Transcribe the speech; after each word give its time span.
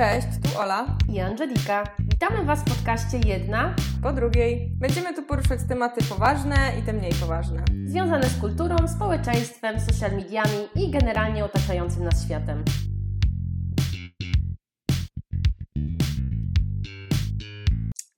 Cześć, 0.00 0.26
tu 0.42 0.60
Ola. 0.60 0.86
I 1.08 1.20
Angelika. 1.20 1.84
Witamy 1.98 2.44
Was 2.44 2.60
w 2.60 2.64
podcaście 2.64 3.18
Jedna, 3.18 3.74
Po 4.02 4.12
drugiej, 4.12 4.72
będziemy 4.76 5.14
tu 5.14 5.22
poruszać 5.22 5.60
tematy 5.68 6.04
poważne 6.08 6.56
i 6.78 6.82
te 6.82 6.92
mniej 6.92 7.12
poważne. 7.20 7.64
związane 7.84 8.28
z 8.28 8.40
kulturą, 8.40 8.76
społeczeństwem, 8.96 9.80
social 9.80 10.12
mediami 10.12 10.68
i 10.74 10.90
generalnie 10.90 11.44
otaczającym 11.44 12.04
nas 12.04 12.24
światem. 12.24 12.64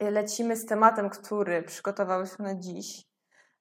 Lecimy 0.01 0.57
z 0.57 0.67
tematem, 0.67 1.11
który 1.11 1.63
przygotowałyśmy 1.63 2.45
na 2.45 2.61
dziś, 2.61 3.05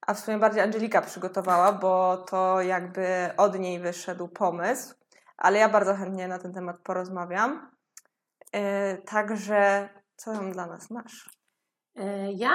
a 0.08 0.14
w 0.14 0.20
sumie 0.20 0.38
bardziej 0.38 0.64
Angelika 0.64 1.02
przygotowała, 1.02 1.72
bo 1.72 2.18
to 2.18 2.62
jakby 2.62 3.30
od 3.38 3.60
niej 3.60 3.80
wyszedł 3.80 4.28
pomysł, 4.28 4.96
ale 5.38 5.60
ja 5.60 5.70
bardzo 5.70 5.96
chętnie 5.96 6.28
na 6.28 6.40
ten 6.40 6.54
temat 6.54 6.78
porozmawiam. 6.84 7.72
Yy, 8.54 8.62
także 9.06 9.90
co 10.16 10.34
tam 10.34 10.52
dla 10.52 10.66
nas 10.68 10.92
masz? 10.92 11.30
E, 11.96 12.32
Ja 12.32 12.52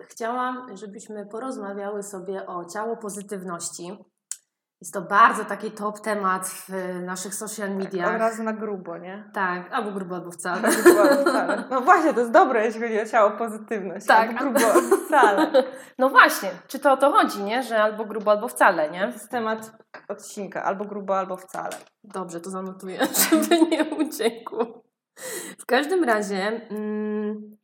chciałam, 0.00 0.76
żebyśmy 0.76 1.26
porozmawiały 1.26 2.02
sobie 2.02 2.46
o 2.46 2.64
ciało 2.64 2.96
pozytywności. 2.96 3.98
Jest 4.80 4.94
to 4.94 5.02
bardzo 5.02 5.44
taki 5.44 5.70
top 5.70 6.00
temat 6.00 6.46
w 6.48 6.68
naszych 7.04 7.34
social 7.34 7.70
Od 7.70 7.76
mediach. 7.76 8.18
razu 8.20 8.42
na 8.42 8.52
grubo, 8.52 8.98
nie? 8.98 9.30
Tak, 9.34 9.72
albo 9.72 9.92
grubo, 9.92 10.14
albo 10.14 10.30
wcale. 10.30 10.68
Grubo 10.84 11.00
albo 11.02 11.22
wcale. 11.30 11.64
No 11.70 11.80
właśnie, 11.80 12.14
to 12.14 12.20
jest 12.20 12.32
dobre, 12.32 12.64
jeśli 12.66 12.80
chodzi 12.80 13.00
o 13.00 13.06
ciało 13.06 13.30
pozytywność. 13.30 14.06
Tak. 14.06 14.28
Albo 14.30 14.40
grubo 14.40 14.72
albo 14.72 14.96
wcale. 14.96 15.50
No 15.98 16.08
właśnie, 16.10 16.50
czy 16.68 16.78
to 16.78 16.92
o 16.92 16.96
to 16.96 17.12
chodzi, 17.12 17.42
nie? 17.42 17.62
Że 17.62 17.82
albo 17.82 18.04
grubo, 18.04 18.30
albo 18.30 18.48
wcale, 18.48 18.86
To 18.86 18.92
nie? 18.92 18.98
jest 19.00 19.30
temat 19.30 19.72
odcinka, 20.08 20.62
albo 20.64 20.84
grubo, 20.84 21.18
albo 21.18 21.36
wcale. 21.36 21.76
Dobrze, 22.04 22.40
to 22.40 22.50
zanotuję, 22.50 23.00
żeby 23.30 23.60
nie 23.60 23.84
uciekło. 23.84 24.85
W 25.58 25.66
każdym 25.66 26.04
razie, 26.04 26.68
mm, 26.70 27.56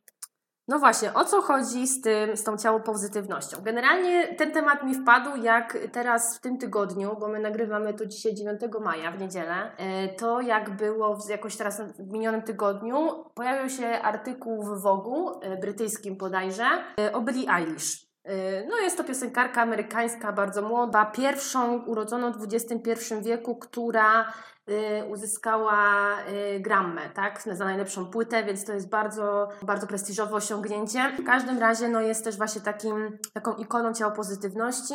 no 0.67 0.79
właśnie, 0.79 1.13
o 1.13 1.25
co 1.25 1.41
chodzi 1.41 1.87
z, 1.87 2.01
tym, 2.01 2.37
z 2.37 2.43
tą 2.43 2.57
ciało 2.57 2.79
pozytywnością? 2.79 3.57
Generalnie 3.61 4.35
ten 4.35 4.51
temat 4.51 4.83
mi 4.83 4.95
wpadł, 4.95 5.43
jak 5.43 5.77
teraz 5.91 6.37
w 6.37 6.41
tym 6.41 6.57
tygodniu, 6.57 7.17
bo 7.19 7.27
my 7.27 7.39
nagrywamy 7.39 7.93
to 7.93 8.05
dzisiaj 8.05 8.35
9 8.35 8.61
maja 8.81 9.11
w 9.11 9.19
niedzielę, 9.19 9.71
e, 9.77 10.07
to 10.07 10.41
jak 10.41 10.75
było 10.75 11.17
jakoś 11.29 11.55
teraz 11.57 11.81
w 11.81 12.11
minionym 12.11 12.41
tygodniu, 12.41 13.09
pojawił 13.35 13.69
się 13.69 13.87
artykuł 13.87 14.63
w 14.63 14.81
Vogue, 14.81 15.39
e, 15.41 15.57
brytyjskim 15.57 16.17
bodajże, 16.17 16.67
e, 16.99 17.13
o 17.13 17.21
Billie 17.21 17.49
Eilish. 17.49 18.12
E, 18.23 18.65
No 18.67 18.77
jest 18.77 18.97
to 18.97 19.03
piosenkarka 19.03 19.61
amerykańska, 19.61 20.31
bardzo 20.31 20.61
młoda, 20.61 21.05
pierwszą 21.05 21.83
urodzoną 21.85 22.31
w 22.31 22.43
XXI 22.53 23.13
wieku, 23.21 23.55
która 23.55 24.33
y, 24.69 25.05
uzyskała 25.05 26.09
y, 26.55 26.59
Grammę, 26.59 27.09
tak, 27.09 27.41
za 27.41 27.65
najlepszą 27.65 28.05
płytę, 28.05 28.43
więc 28.43 28.65
to 28.65 28.73
jest 28.73 28.89
bardzo, 28.89 29.49
bardzo 29.61 29.87
prestiżowe 29.87 30.35
osiągnięcie. 30.35 31.11
W 31.19 31.25
każdym 31.25 31.59
razie 31.59 31.89
no, 31.89 32.01
jest 32.01 32.23
też 32.23 32.37
właśnie 32.37 32.61
takim, 32.61 33.17
taką 33.33 33.55
ikoną 33.55 33.93
ciała 33.93 34.11
pozytywności, 34.11 34.93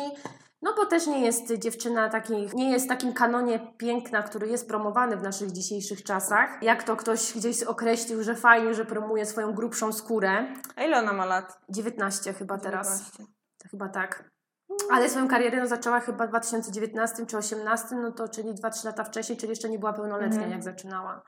no 0.61 0.73
bo 0.75 0.85
też 0.85 1.07
nie 1.07 1.25
jest 1.25 1.53
dziewczyna 1.57 2.09
takiej, 2.09 2.49
nie 2.53 2.71
jest 2.71 2.85
w 2.85 2.89
takim 2.89 3.13
kanonie 3.13 3.73
piękna, 3.77 4.23
który 4.23 4.47
jest 4.47 4.67
promowany 4.67 5.17
w 5.17 5.23
naszych 5.23 5.51
dzisiejszych 5.51 6.03
czasach. 6.03 6.63
Jak 6.63 6.83
to 6.83 6.95
ktoś 6.95 7.33
gdzieś 7.33 7.63
określił, 7.63 8.23
że 8.23 8.35
fajnie, 8.35 8.73
że 8.73 8.85
promuje 8.85 9.25
swoją 9.25 9.53
grubszą 9.53 9.93
skórę. 9.93 10.45
A 10.75 10.83
ile 10.83 10.99
ona 10.99 11.13
ma 11.13 11.25
lat? 11.25 11.59
19 11.69 12.33
chyba 12.33 12.57
teraz. 12.57 12.87
19. 13.11 13.33
Chyba 13.71 13.89
tak. 13.89 14.29
Ale 14.91 15.09
swoją 15.09 15.27
karierę 15.27 15.59
no, 15.59 15.67
zaczęła 15.67 15.99
chyba 15.99 16.25
w 16.25 16.29
2019 16.29 17.15
czy 17.17 17.25
2018, 17.25 17.95
no 17.95 18.11
to 18.11 18.27
czyli 18.27 18.53
2-3 18.53 18.85
lata 18.85 19.03
wcześniej, 19.03 19.37
czyli 19.37 19.49
jeszcze 19.49 19.69
nie 19.69 19.79
była 19.79 19.93
pełnoletnia, 19.93 20.35
Mhm. 20.35 20.51
jak 20.51 20.63
zaczynała. 20.63 21.21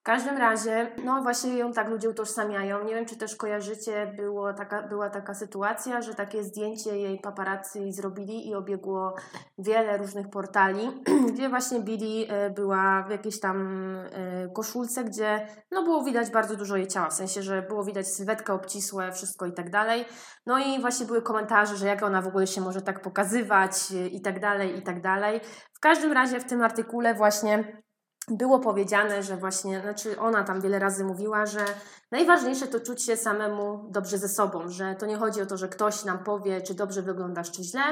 W 0.00 0.02
każdym 0.02 0.36
razie, 0.36 0.92
no 1.04 1.22
właśnie 1.22 1.56
ją 1.56 1.72
tak 1.72 1.88
ludzie 1.88 2.10
utożsamiają. 2.10 2.84
Nie 2.84 2.94
wiem, 2.94 3.06
czy 3.06 3.16
też 3.16 3.36
kojarzycie, 3.36 4.12
było 4.16 4.52
taka, 4.52 4.82
była 4.82 5.10
taka 5.10 5.34
sytuacja, 5.34 6.02
że 6.02 6.14
takie 6.14 6.44
zdjęcie 6.44 6.98
jej 6.98 7.18
paparazzi 7.18 7.92
zrobili 7.92 8.48
i 8.48 8.54
obiegło 8.54 9.14
wiele 9.58 9.96
różnych 9.96 10.30
portali, 10.30 11.02
gdzie 11.32 11.48
właśnie 11.48 11.80
Billie 11.80 12.28
e, 12.28 12.50
była 12.50 13.02
w 13.08 13.10
jakiejś 13.10 13.40
tam 13.40 13.86
e, 13.96 14.48
koszulce, 14.48 15.04
gdzie 15.04 15.46
no 15.70 15.82
było 15.82 16.04
widać 16.04 16.30
bardzo 16.30 16.56
dużo 16.56 16.76
jej 16.76 16.88
ciała, 16.88 17.08
w 17.08 17.14
sensie, 17.14 17.42
że 17.42 17.62
było 17.62 17.84
widać 17.84 18.08
sylwetkę 18.08 18.52
obcisłe, 18.52 19.12
wszystko 19.12 19.46
i 19.46 19.52
tak 19.52 19.70
dalej. 19.70 20.04
No 20.46 20.58
i 20.58 20.80
właśnie 20.80 21.06
były 21.06 21.22
komentarze, 21.22 21.76
że 21.76 21.86
jak 21.86 22.02
ona 22.02 22.22
w 22.22 22.26
ogóle 22.26 22.46
się 22.46 22.60
może 22.60 22.82
tak 22.82 23.02
pokazywać 23.02 23.72
y, 23.92 24.08
i 24.08 24.20
tak 24.20 24.40
dalej, 24.40 24.78
i 24.78 24.82
tak 24.82 25.02
dalej. 25.02 25.40
W 25.72 25.80
każdym 25.80 26.12
razie 26.12 26.40
w 26.40 26.44
tym 26.44 26.62
artykule 26.62 27.14
właśnie 27.14 27.82
było 28.28 28.58
powiedziane, 28.58 29.22
że 29.22 29.36
właśnie, 29.36 29.80
znaczy 29.80 30.20
ona 30.20 30.44
tam 30.44 30.60
wiele 30.60 30.78
razy 30.78 31.04
mówiła, 31.04 31.46
że 31.46 31.64
najważniejsze 32.10 32.66
to 32.66 32.80
czuć 32.80 33.04
się 33.04 33.16
samemu 33.16 33.88
dobrze 33.90 34.18
ze 34.18 34.28
sobą, 34.28 34.68
że 34.68 34.94
to 34.94 35.06
nie 35.06 35.16
chodzi 35.16 35.42
o 35.42 35.46
to, 35.46 35.56
że 35.56 35.68
ktoś 35.68 36.04
nam 36.04 36.24
powie, 36.24 36.62
czy 36.62 36.74
dobrze 36.74 37.02
wyglądasz, 37.02 37.50
czy 37.50 37.64
źle. 37.64 37.82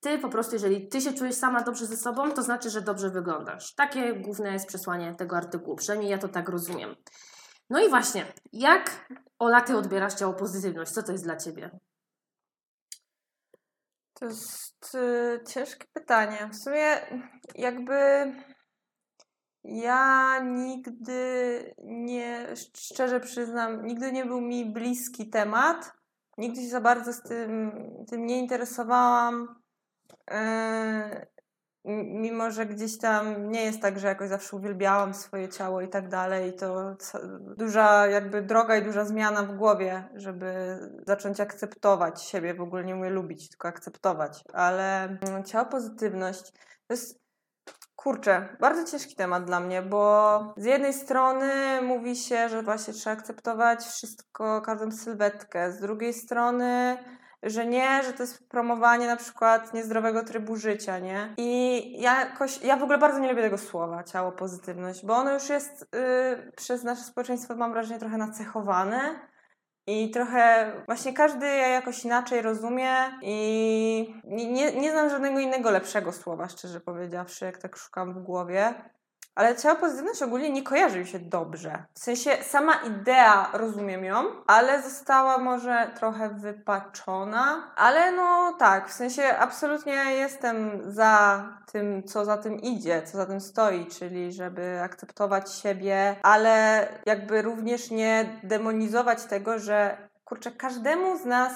Ty 0.00 0.18
po 0.18 0.28
prostu, 0.28 0.54
jeżeli 0.54 0.88
ty 0.88 1.00
się 1.00 1.12
czujesz 1.12 1.34
sama 1.34 1.62
dobrze 1.62 1.86
ze 1.86 1.96
sobą, 1.96 2.30
to 2.30 2.42
znaczy, 2.42 2.70
że 2.70 2.82
dobrze 2.82 3.10
wyglądasz. 3.10 3.74
Takie 3.74 4.14
główne 4.14 4.52
jest 4.52 4.66
przesłanie 4.66 5.14
tego 5.14 5.36
artykułu, 5.36 5.76
przynajmniej 5.76 6.10
ja 6.10 6.18
to 6.18 6.28
tak 6.28 6.48
rozumiem. 6.48 6.96
No 7.70 7.80
i 7.80 7.88
właśnie, 7.88 8.26
jak 8.52 9.06
Ola, 9.38 9.60
ty 9.60 9.76
odbierasz 9.76 10.14
ciało 10.14 10.34
pozytywność? 10.34 10.92
Co 10.92 11.02
to 11.02 11.12
jest 11.12 11.24
dla 11.24 11.36
ciebie? 11.36 11.70
To 14.14 14.24
jest 14.24 14.94
y, 14.94 15.40
ciężkie 15.48 15.86
pytanie. 15.92 16.50
W 16.52 16.56
sumie 16.56 17.00
jakby 17.54 17.94
ja 19.64 20.38
nigdy 20.38 21.74
nie, 21.84 22.46
szczerze 22.74 23.20
przyznam, 23.20 23.86
nigdy 23.86 24.12
nie 24.12 24.24
był 24.24 24.40
mi 24.40 24.72
bliski 24.72 25.30
temat. 25.30 25.92
Nigdy 26.38 26.62
się 26.62 26.68
za 26.68 26.80
bardzo 26.80 27.12
z 27.12 27.22
tym, 27.22 27.72
tym 28.10 28.26
nie 28.26 28.38
interesowałam. 28.38 29.60
M- 31.84 32.20
mimo, 32.20 32.50
że 32.50 32.66
gdzieś 32.66 32.98
tam 32.98 33.50
nie 33.50 33.64
jest 33.64 33.80
tak, 33.80 33.98
że 33.98 34.08
jakoś 34.08 34.28
zawsze 34.28 34.56
uwielbiałam 34.56 35.14
swoje 35.14 35.48
ciało 35.48 35.80
i 35.80 35.88
tak 35.88 36.08
dalej. 36.08 36.56
To 36.56 36.96
duża 37.56 38.06
jakby 38.06 38.42
droga 38.42 38.76
i 38.76 38.82
duża 38.82 39.04
zmiana 39.04 39.42
w 39.42 39.56
głowie, 39.56 40.08
żeby 40.14 40.78
zacząć 41.06 41.40
akceptować 41.40 42.22
siebie. 42.22 42.54
W 42.54 42.60
ogóle 42.60 42.84
nie 42.84 42.94
mówię 42.94 43.10
lubić, 43.10 43.48
tylko 43.48 43.68
akceptować. 43.68 44.44
Ale 44.52 45.04
mm, 45.04 45.44
ciało 45.44 45.66
pozytywność 45.66 46.52
to 46.86 46.94
jest 46.94 47.23
Kurczę, 47.96 48.56
bardzo 48.60 48.90
ciężki 48.90 49.16
temat 49.16 49.44
dla 49.44 49.60
mnie, 49.60 49.82
bo 49.82 50.54
z 50.56 50.64
jednej 50.64 50.92
strony 50.92 51.52
mówi 51.82 52.16
się, 52.16 52.48
że 52.48 52.62
właśnie 52.62 52.94
trzeba 52.94 53.16
akceptować 53.16 53.80
wszystko, 53.80 54.62
każdą 54.62 54.90
sylwetkę, 54.90 55.72
z 55.72 55.80
drugiej 55.80 56.12
strony, 56.12 56.98
że 57.42 57.66
nie, 57.66 58.02
że 58.02 58.12
to 58.12 58.22
jest 58.22 58.48
promowanie 58.48 59.06
na 59.06 59.16
przykład 59.16 59.74
niezdrowego 59.74 60.24
trybu 60.24 60.56
życia, 60.56 60.98
nie? 60.98 61.34
I 61.36 62.02
ja 62.02 62.20
jakoś, 62.20 62.62
ja 62.62 62.76
w 62.76 62.82
ogóle 62.82 62.98
bardzo 62.98 63.18
nie 63.18 63.28
lubię 63.28 63.42
tego 63.42 63.58
słowa, 63.58 64.04
ciało 64.04 64.32
pozytywność, 64.32 65.06
bo 65.06 65.14
ono 65.16 65.32
już 65.32 65.48
jest 65.48 65.82
y, 65.82 66.52
przez 66.56 66.84
nasze 66.84 67.02
społeczeństwo, 67.02 67.56
mam 67.56 67.72
wrażenie, 67.72 68.00
trochę 68.00 68.16
nacechowane. 68.16 69.20
I 69.86 70.10
trochę 70.10 70.72
właśnie 70.86 71.12
każdy 71.12 71.46
jakoś 71.46 72.04
inaczej 72.04 72.42
rozumie 72.42 72.94
i 73.22 74.14
nie, 74.24 74.72
nie 74.72 74.90
znam 74.90 75.10
żadnego 75.10 75.38
innego 75.40 75.70
lepszego 75.70 76.12
słowa, 76.12 76.48
szczerze 76.48 76.80
powiedziawszy, 76.80 77.44
jak 77.44 77.58
tak 77.58 77.76
szukam 77.76 78.14
w 78.14 78.22
głowie. 78.22 78.74
Ale 79.34 79.56
ciało 79.56 79.76
pozytywność 79.76 80.22
ogólnie 80.22 80.50
nie 80.50 80.62
kojarzy 80.62 80.98
mi 80.98 81.06
się 81.06 81.18
dobrze. 81.18 81.84
W 81.94 81.98
sensie 81.98 82.30
sama 82.42 82.74
idea, 82.74 83.50
rozumiem 83.52 84.04
ją, 84.04 84.24
ale 84.46 84.82
została 84.82 85.38
może 85.38 85.90
trochę 85.98 86.28
wypaczona. 86.28 87.72
Ale 87.76 88.12
no 88.12 88.54
tak, 88.58 88.88
w 88.88 88.92
sensie 88.92 89.22
absolutnie 89.38 89.92
jestem 89.94 90.80
za 90.92 91.44
tym, 91.72 92.02
co 92.02 92.24
za 92.24 92.36
tym 92.36 92.60
idzie, 92.60 93.02
co 93.02 93.16
za 93.16 93.26
tym 93.26 93.40
stoi, 93.40 93.86
czyli 93.86 94.32
żeby 94.32 94.80
akceptować 94.82 95.52
siebie, 95.52 96.16
ale 96.22 96.88
jakby 97.06 97.42
również 97.42 97.90
nie 97.90 98.40
demonizować 98.42 99.24
tego, 99.24 99.58
że 99.58 100.08
kurczę, 100.24 100.50
każdemu 100.52 101.18
z 101.18 101.24
nas, 101.24 101.52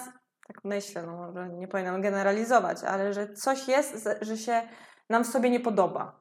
tak 0.46 0.64
myślę, 0.64 1.02
no 1.02 1.16
może 1.16 1.48
nie 1.48 1.68
powinnam 1.68 2.02
generalizować, 2.02 2.84
ale 2.84 3.12
że 3.12 3.32
coś 3.32 3.68
jest, 3.68 4.08
że 4.20 4.36
się 4.36 4.62
nam 5.10 5.24
sobie 5.24 5.50
nie 5.50 5.60
podoba. 5.60 6.20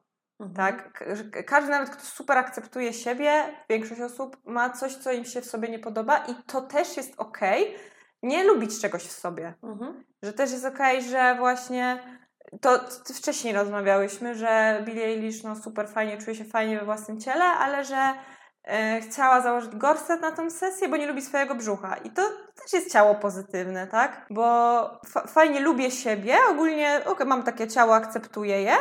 Tak? 0.56 0.92
K- 0.92 1.42
Każdy 1.42 1.70
nawet, 1.70 1.90
kto 1.90 2.02
super 2.04 2.38
akceptuje 2.38 2.92
siebie, 2.92 3.44
większość 3.68 4.00
osób 4.00 4.36
ma 4.44 4.70
coś, 4.70 4.94
co 4.94 5.12
im 5.12 5.24
się 5.24 5.40
w 5.40 5.46
sobie 5.46 5.68
nie 5.68 5.78
podoba 5.78 6.16
i 6.18 6.34
to 6.46 6.60
też 6.60 6.96
jest 6.96 7.14
okej, 7.16 7.76
nie 8.22 8.44
lubić 8.44 8.80
czegoś 8.80 9.02
w 9.02 9.12
sobie. 9.12 9.54
Mhm. 9.62 10.04
Że 10.22 10.32
też 10.32 10.50
jest 10.50 10.64
okej, 10.64 11.02
że 11.02 11.34
właśnie 11.38 11.98
to 12.60 12.78
ty 12.78 13.14
wcześniej 13.14 13.54
rozmawiałyśmy, 13.54 14.34
że 14.34 14.82
Billie 14.84 15.04
Eilish 15.04 15.42
no 15.42 15.56
super 15.56 15.88
fajnie, 15.88 16.18
czuje 16.18 16.36
się 16.36 16.44
fajnie 16.44 16.78
we 16.78 16.84
własnym 16.84 17.20
ciele, 17.20 17.44
ale 17.44 17.84
że 17.84 18.14
e, 18.64 19.00
chciała 19.00 19.40
założyć 19.40 19.76
gorset 19.76 20.20
na 20.20 20.32
tą 20.32 20.50
sesję, 20.50 20.88
bo 20.88 20.96
nie 20.96 21.06
lubi 21.06 21.22
swojego 21.22 21.54
brzucha. 21.54 21.96
I 21.96 22.10
to 22.10 22.22
też 22.62 22.72
jest 22.72 22.92
ciało 22.92 23.14
pozytywne, 23.14 23.86
tak? 23.86 24.26
Bo 24.30 24.42
fa- 25.06 25.26
fajnie 25.26 25.60
lubię 25.60 25.90
siebie, 25.90 26.34
ogólnie 26.50 27.00
ok, 27.06 27.24
mam 27.26 27.42
takie 27.42 27.68
ciało, 27.68 27.94
akceptuję 27.94 28.62
je, 28.62 28.76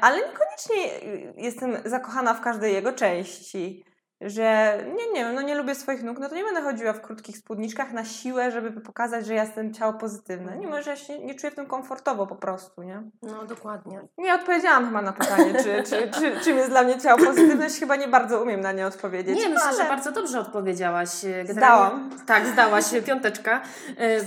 ale 0.00 0.16
niekoniecznie 0.16 1.10
jestem 1.36 1.76
zakochana 1.84 2.34
w 2.34 2.40
każdej 2.40 2.74
jego 2.74 2.92
części. 2.92 3.84
Że 4.26 4.78
nie, 4.86 5.12
nie 5.12 5.24
wiem, 5.24 5.34
no 5.34 5.42
nie 5.42 5.54
lubię 5.54 5.74
swoich 5.74 6.02
nóg, 6.02 6.18
no 6.18 6.28
to 6.28 6.34
nie 6.34 6.44
będę 6.44 6.62
chodziła 6.62 6.92
w 6.92 7.00
krótkich 7.00 7.38
spódniczkach 7.38 7.92
na 7.92 8.04
siłę, 8.04 8.50
żeby 8.50 8.80
pokazać, 8.80 9.26
że 9.26 9.34
ja 9.34 9.44
jestem 9.44 9.74
ciało 9.74 9.92
pozytywne. 9.92 10.56
Nie, 10.58 10.66
może 10.66 10.90
ja 10.90 10.96
się 10.96 11.18
nie 11.18 11.34
czuję 11.34 11.50
w 11.50 11.54
tym 11.54 11.66
komfortowo 11.66 12.26
po 12.26 12.36
prostu, 12.36 12.82
nie? 12.82 13.02
No 13.22 13.44
dokładnie. 13.44 14.00
Nie 14.18 14.34
odpowiedziałam 14.34 14.86
chyba 14.86 15.02
na 15.02 15.12
pytanie, 15.12 15.54
czy, 15.54 15.82
czy, 15.82 16.10
czy, 16.10 16.40
czym 16.40 16.56
jest 16.56 16.70
dla 16.70 16.82
mnie 16.82 16.98
ciało 17.00 17.18
pozytywne, 17.26 17.68
chyba 17.80 17.96
nie 17.96 18.08
bardzo 18.08 18.42
umiem 18.42 18.60
na 18.60 18.72
nie 18.72 18.86
odpowiedzieć. 18.86 19.38
Nie, 19.38 19.48
myślę, 19.48 19.68
ale... 19.68 19.76
że 19.76 19.84
bardzo 19.84 20.12
dobrze 20.12 20.40
odpowiedziałaś. 20.40 21.08
Generalnie, 21.22 21.52
Zdałam. 21.52 22.10
Tak, 22.26 22.46
zdałaś, 22.46 22.84
piąteczka. 23.06 23.60
E, 23.98 24.20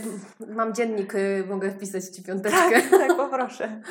Mam 0.53 0.74
dziennik, 0.74 1.13
e, 1.15 1.19
mogę 1.50 1.71
wpisać 1.71 2.06
Ci 2.06 2.24
piąteczkę. 2.24 2.81
Tak, 2.81 2.89
tak, 2.89 3.18
poproszę. 3.18 3.81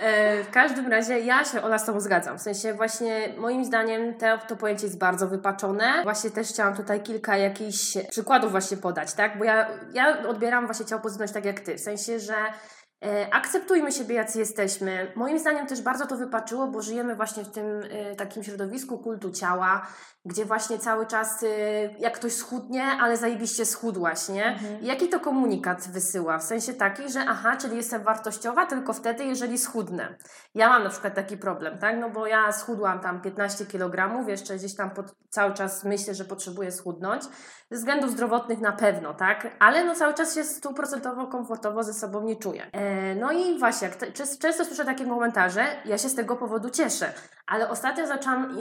E, 0.00 0.44
W 0.44 0.50
każdym 0.50 0.88
razie 0.88 1.20
ja 1.20 1.44
się 1.44 1.62
Ola 1.62 1.78
z 1.78 1.84
Tobą 1.86 2.00
zgadzam. 2.00 2.38
W 2.38 2.42
sensie 2.42 2.74
właśnie 2.74 3.28
moim 3.38 3.64
zdaniem 3.64 4.14
to, 4.14 4.38
to 4.48 4.56
pojęcie 4.56 4.86
jest 4.86 4.98
bardzo 4.98 5.26
wypaczone. 5.50 6.02
Właśnie 6.02 6.30
też 6.30 6.48
chciałam 6.48 6.76
tutaj 6.76 7.02
kilka 7.02 7.36
jakichś 7.36 7.96
przykładów 8.10 8.50
właśnie 8.50 8.76
podać, 8.76 9.14
tak? 9.14 9.38
Bo 9.38 9.44
ja, 9.44 9.68
ja 9.92 10.28
odbieram 10.28 10.66
właśnie 10.66 10.86
ciało 10.86 11.02
pozytywność 11.02 11.32
tak 11.32 11.44
jak 11.44 11.60
Ty. 11.60 11.74
W 11.74 11.80
sensie, 11.80 12.20
że 12.20 12.34
e, 13.04 13.34
akceptujmy 13.34 13.92
siebie 13.92 14.14
jacy 14.14 14.38
jesteśmy. 14.38 15.12
Moim 15.16 15.38
zdaniem 15.38 15.66
też 15.66 15.82
bardzo 15.82 16.06
to 16.06 16.16
wypaczyło, 16.16 16.66
bo 16.66 16.82
żyjemy 16.82 17.16
właśnie 17.16 17.44
w 17.44 17.50
tym 17.50 17.82
e, 17.90 18.16
takim 18.16 18.44
środowisku 18.44 18.98
kultu 18.98 19.30
ciała, 19.30 19.86
gdzie 20.24 20.44
właśnie 20.44 20.78
cały 20.78 21.06
czas 21.06 21.42
e, 21.42 21.46
jak 21.98 22.14
ktoś 22.14 22.32
schudnie, 22.32 22.84
ale 22.84 23.16
zajebiście 23.16 23.66
schudłaś, 23.66 24.28
nie? 24.28 24.46
Mhm. 24.46 24.84
Jaki 24.84 25.08
to 25.08 25.20
komunikat 25.20 25.88
wysyła? 25.88 26.38
W 26.38 26.42
sensie 26.42 26.74
taki, 26.74 27.12
że 27.12 27.24
aha, 27.28 27.56
czyli 27.56 27.76
jestem 27.76 28.02
wartościowa 28.02 28.66
tylko 28.66 28.92
wtedy, 28.92 29.24
jeżeli 29.24 29.58
schudnę. 29.58 30.16
Ja 30.54 30.68
mam 30.68 30.84
na 30.84 30.90
przykład 30.90 31.14
taki 31.14 31.36
problem, 31.36 31.78
tak? 31.78 31.96
No 31.98 32.10
bo 32.10 32.26
ja 32.26 32.52
schudłam 32.52 33.00
tam 33.00 33.20
15 33.20 33.66
kg, 33.66 34.28
jeszcze 34.28 34.56
gdzieś 34.56 34.74
tam 34.74 34.90
pod, 34.90 35.14
cały 35.30 35.54
czas 35.54 35.84
myślę, 35.84 36.14
że 36.14 36.24
potrzebuję 36.24 36.72
schudnąć. 36.72 37.22
Ze 37.70 37.76
względów 37.76 38.10
zdrowotnych 38.10 38.60
na 38.60 38.72
pewno, 38.72 39.14
tak? 39.14 39.46
Ale 39.58 39.84
no 39.84 39.94
cały 39.94 40.14
czas 40.14 40.34
się 40.34 40.44
stuprocentowo 40.44 41.26
komfortowo 41.26 41.82
ze 41.82 41.94
sobą 41.94 42.22
nie 42.22 42.36
czuję. 42.36 42.70
E, 42.72 43.14
no 43.14 43.32
i 43.32 43.58
właśnie, 43.58 43.88
jak 43.88 43.96
te, 43.96 44.12
często, 44.12 44.64
słyszę 44.64 44.84
takie 44.84 45.06
komentarze, 45.06 45.64
ja 45.84 45.98
się 45.98 46.08
z 46.08 46.14
tego 46.14 46.36
powodu 46.36 46.70
cieszę. 46.70 47.12
Ale 47.46 47.68
ostatnio 47.68 48.06
zaczęłam 48.06 48.56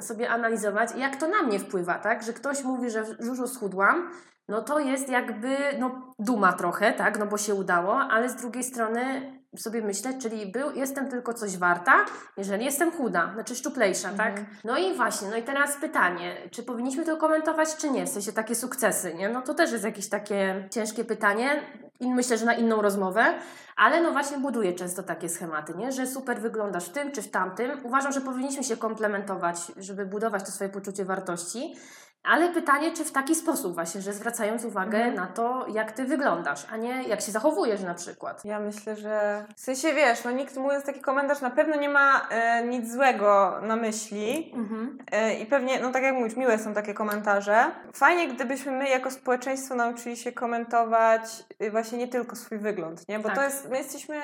sobie 0.00 0.30
analizować, 0.30 0.67
jak 0.96 1.16
to 1.16 1.28
na 1.28 1.42
mnie 1.42 1.58
wpływa, 1.58 1.98
tak? 1.98 2.22
Że 2.22 2.32
ktoś 2.32 2.64
mówi, 2.64 2.90
że 2.90 3.04
dużo 3.20 3.48
schudłam, 3.48 4.10
no 4.48 4.62
to 4.62 4.78
jest 4.78 5.08
jakby 5.08 5.56
no, 5.78 6.14
duma 6.18 6.52
trochę, 6.52 6.92
tak? 6.92 7.18
No 7.18 7.26
bo 7.26 7.38
się 7.38 7.54
udało, 7.54 8.00
ale 8.00 8.28
z 8.28 8.36
drugiej 8.36 8.64
strony 8.64 9.32
sobie 9.56 9.82
myślę, 9.82 10.18
czyli 10.18 10.52
był, 10.52 10.72
jestem 10.72 11.08
tylko 11.08 11.34
coś 11.34 11.56
warta, 11.56 12.04
jeżeli 12.36 12.64
jestem 12.64 12.92
chuda, 12.92 13.30
znaczy 13.34 13.54
szczuplejsza, 13.54 14.08
tak? 14.08 14.28
Mhm. 14.38 14.46
No 14.64 14.78
i 14.78 14.94
właśnie, 14.94 15.28
no 15.28 15.36
i 15.36 15.42
teraz 15.42 15.76
pytanie, 15.76 16.36
czy 16.50 16.62
powinniśmy 16.62 17.04
to 17.04 17.16
komentować, 17.16 17.76
czy 17.76 17.90
nie? 17.90 18.06
W 18.06 18.08
sensie 18.08 18.32
takie 18.32 18.54
sukcesy, 18.54 19.14
nie? 19.14 19.28
No 19.28 19.42
to 19.42 19.54
też 19.54 19.72
jest 19.72 19.84
jakieś 19.84 20.08
takie 20.08 20.68
ciężkie 20.70 21.04
pytanie 21.04 21.62
myślę, 22.00 22.38
że 22.38 22.44
na 22.44 22.54
inną 22.54 22.82
rozmowę, 22.82 23.34
ale 23.76 24.00
no 24.00 24.12
właśnie 24.12 24.38
buduję 24.38 24.72
często 24.72 25.02
takie 25.02 25.28
schematy, 25.28 25.74
nie? 25.74 25.92
Że 25.92 26.06
super 26.06 26.40
wyglądasz 26.40 26.84
w 26.84 26.92
tym 26.92 27.12
czy 27.12 27.22
w 27.22 27.30
tamtym. 27.30 27.70
Uważam, 27.84 28.12
że 28.12 28.20
powinniśmy 28.20 28.64
się 28.64 28.76
komplementować, 28.76 29.56
żeby 29.76 30.06
budować 30.06 30.44
to 30.44 30.50
swoje 30.50 30.70
poczucie 30.70 31.04
wartości. 31.04 31.76
Ale 32.22 32.48
pytanie, 32.48 32.92
czy 32.92 33.04
w 33.04 33.12
taki 33.12 33.34
sposób 33.34 33.74
właśnie, 33.74 34.00
że 34.00 34.12
zwracając 34.12 34.64
uwagę 34.64 34.98
Mhm. 34.98 35.14
na 35.14 35.26
to, 35.26 35.66
jak 35.72 35.92
ty 35.92 36.04
wyglądasz, 36.04 36.66
a 36.72 36.76
nie 36.76 37.02
jak 37.02 37.20
się 37.20 37.32
zachowujesz 37.32 37.80
na 37.82 37.94
przykład. 37.94 38.44
Ja 38.44 38.60
myślę, 38.60 38.96
że 38.96 39.44
w 39.56 39.60
sensie 39.60 39.94
wiesz, 39.94 40.24
no 40.24 40.30
nikt 40.30 40.56
mówiąc 40.56 40.84
taki 40.84 41.00
komentarz 41.00 41.40
na 41.40 41.50
pewno 41.50 41.76
nie 41.76 41.88
ma 41.88 42.26
e, 42.30 42.62
nic 42.66 42.92
złego 42.92 43.58
na 43.62 43.76
myśli. 43.76 44.52
Mhm. 44.54 44.98
E, 45.12 45.34
I 45.34 45.46
pewnie, 45.46 45.80
no 45.80 45.90
tak 45.92 46.02
jak 46.02 46.14
mówisz, 46.14 46.36
miłe 46.36 46.58
są 46.58 46.74
takie 46.74 46.94
komentarze. 46.94 47.64
Fajnie, 47.92 48.28
gdybyśmy 48.28 48.72
my 48.72 48.88
jako 48.88 49.10
społeczeństwo 49.10 49.74
nauczyli 49.74 50.16
się 50.16 50.32
komentować 50.32 51.22
y, 51.62 51.70
właśnie 51.70 51.98
nie 51.98 52.08
tylko 52.08 52.36
swój 52.36 52.58
wygląd, 52.58 53.08
nie? 53.08 53.18
Bo 53.18 53.28
Tak. 53.28 53.36
to 53.38 53.44
jest, 53.44 53.68
my 53.70 53.78
jesteśmy 53.78 54.20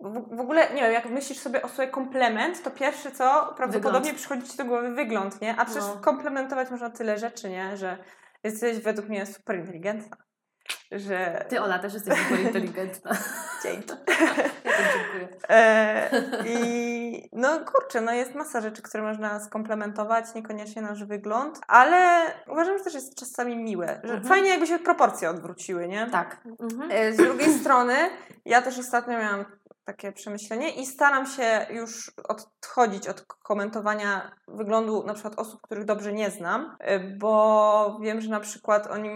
w, 0.00 0.36
w 0.36 0.40
ogóle, 0.40 0.74
nie 0.74 0.82
wiem, 0.82 0.92
jak 0.92 1.06
myślisz 1.06 1.38
sobie 1.38 1.62
o 1.62 1.68
sobie 1.68 1.88
komplement, 1.88 2.62
to 2.62 2.70
pierwsze 2.70 3.10
co 3.10 3.54
prawdopodobnie 3.56 4.00
Wygląd. 4.12 4.18
przychodzi 4.18 4.48
ci 4.50 4.56
do 4.56 4.64
głowy 4.64 4.90
wygląd, 4.94 5.40
nie? 5.40 5.56
A 5.56 5.64
przecież 5.64 5.84
No. 5.84 6.00
komplementować 6.00 6.70
można 6.70 6.90
tyle 6.90 7.18
rzeczy, 7.18 7.48
nie? 7.50 7.76
Że 7.76 7.98
jesteś 8.44 8.78
według 8.80 9.08
mnie 9.08 9.26
super 9.26 9.56
inteligentna. 9.58 10.16
Że... 10.92 11.44
Ty, 11.48 11.60
Ola, 11.60 11.78
też 11.78 11.94
jesteś 11.94 12.18
super 12.22 12.40
inteligentna. 12.40 13.10
Dzięki. 13.62 13.94
Ja 14.64 14.70
też 14.72 14.86
dziękuję. 14.94 15.28
E, 15.48 16.10
I 16.46 17.28
no 17.32 17.60
kurczę, 17.60 18.00
no 18.00 18.12
jest 18.12 18.34
masa 18.34 18.60
rzeczy, 18.60 18.82
które 18.82 19.02
można 19.02 19.40
skomplementować, 19.40 20.34
niekoniecznie 20.34 20.82
nasz 20.82 21.04
wygląd, 21.04 21.60
ale 21.68 22.22
uważam, 22.48 22.78
że 22.78 22.84
też 22.84 22.94
jest 22.94 23.14
czasami 23.14 23.56
miłe. 23.56 23.86
Że 23.86 24.14
Mhm. 24.14 24.24
Fajnie 24.24 24.48
jakby 24.48 24.66
się 24.66 24.78
proporcje 24.78 25.30
odwróciły, 25.30 25.88
nie? 25.88 26.06
Tak. 26.10 26.40
Mhm. 26.60 26.90
E, 26.90 27.12
Z 27.12 27.16
drugiej 27.16 27.52
strony, 27.58 27.94
ja 28.44 28.62
też 28.62 28.78
ostatnio 28.78 29.18
miałam 29.18 29.44
takie 29.86 30.12
przemyślenie 30.12 30.70
i 30.70 30.86
staram 30.86 31.26
się 31.26 31.66
już 31.70 32.12
odchodzić 32.28 33.08
od 33.08 33.22
komentowania 33.22 34.36
wyglądu 34.48 35.02
na 35.06 35.14
przykład 35.14 35.38
osób, 35.38 35.60
których 35.60 35.84
dobrze 35.84 36.12
nie 36.12 36.30
znam, 36.30 36.76
e, 36.80 36.98
bo 36.98 37.98
wiem, 38.02 38.20
że 38.20 38.30
na 38.30 38.40
przykład 38.40 38.86
oni 38.86 39.10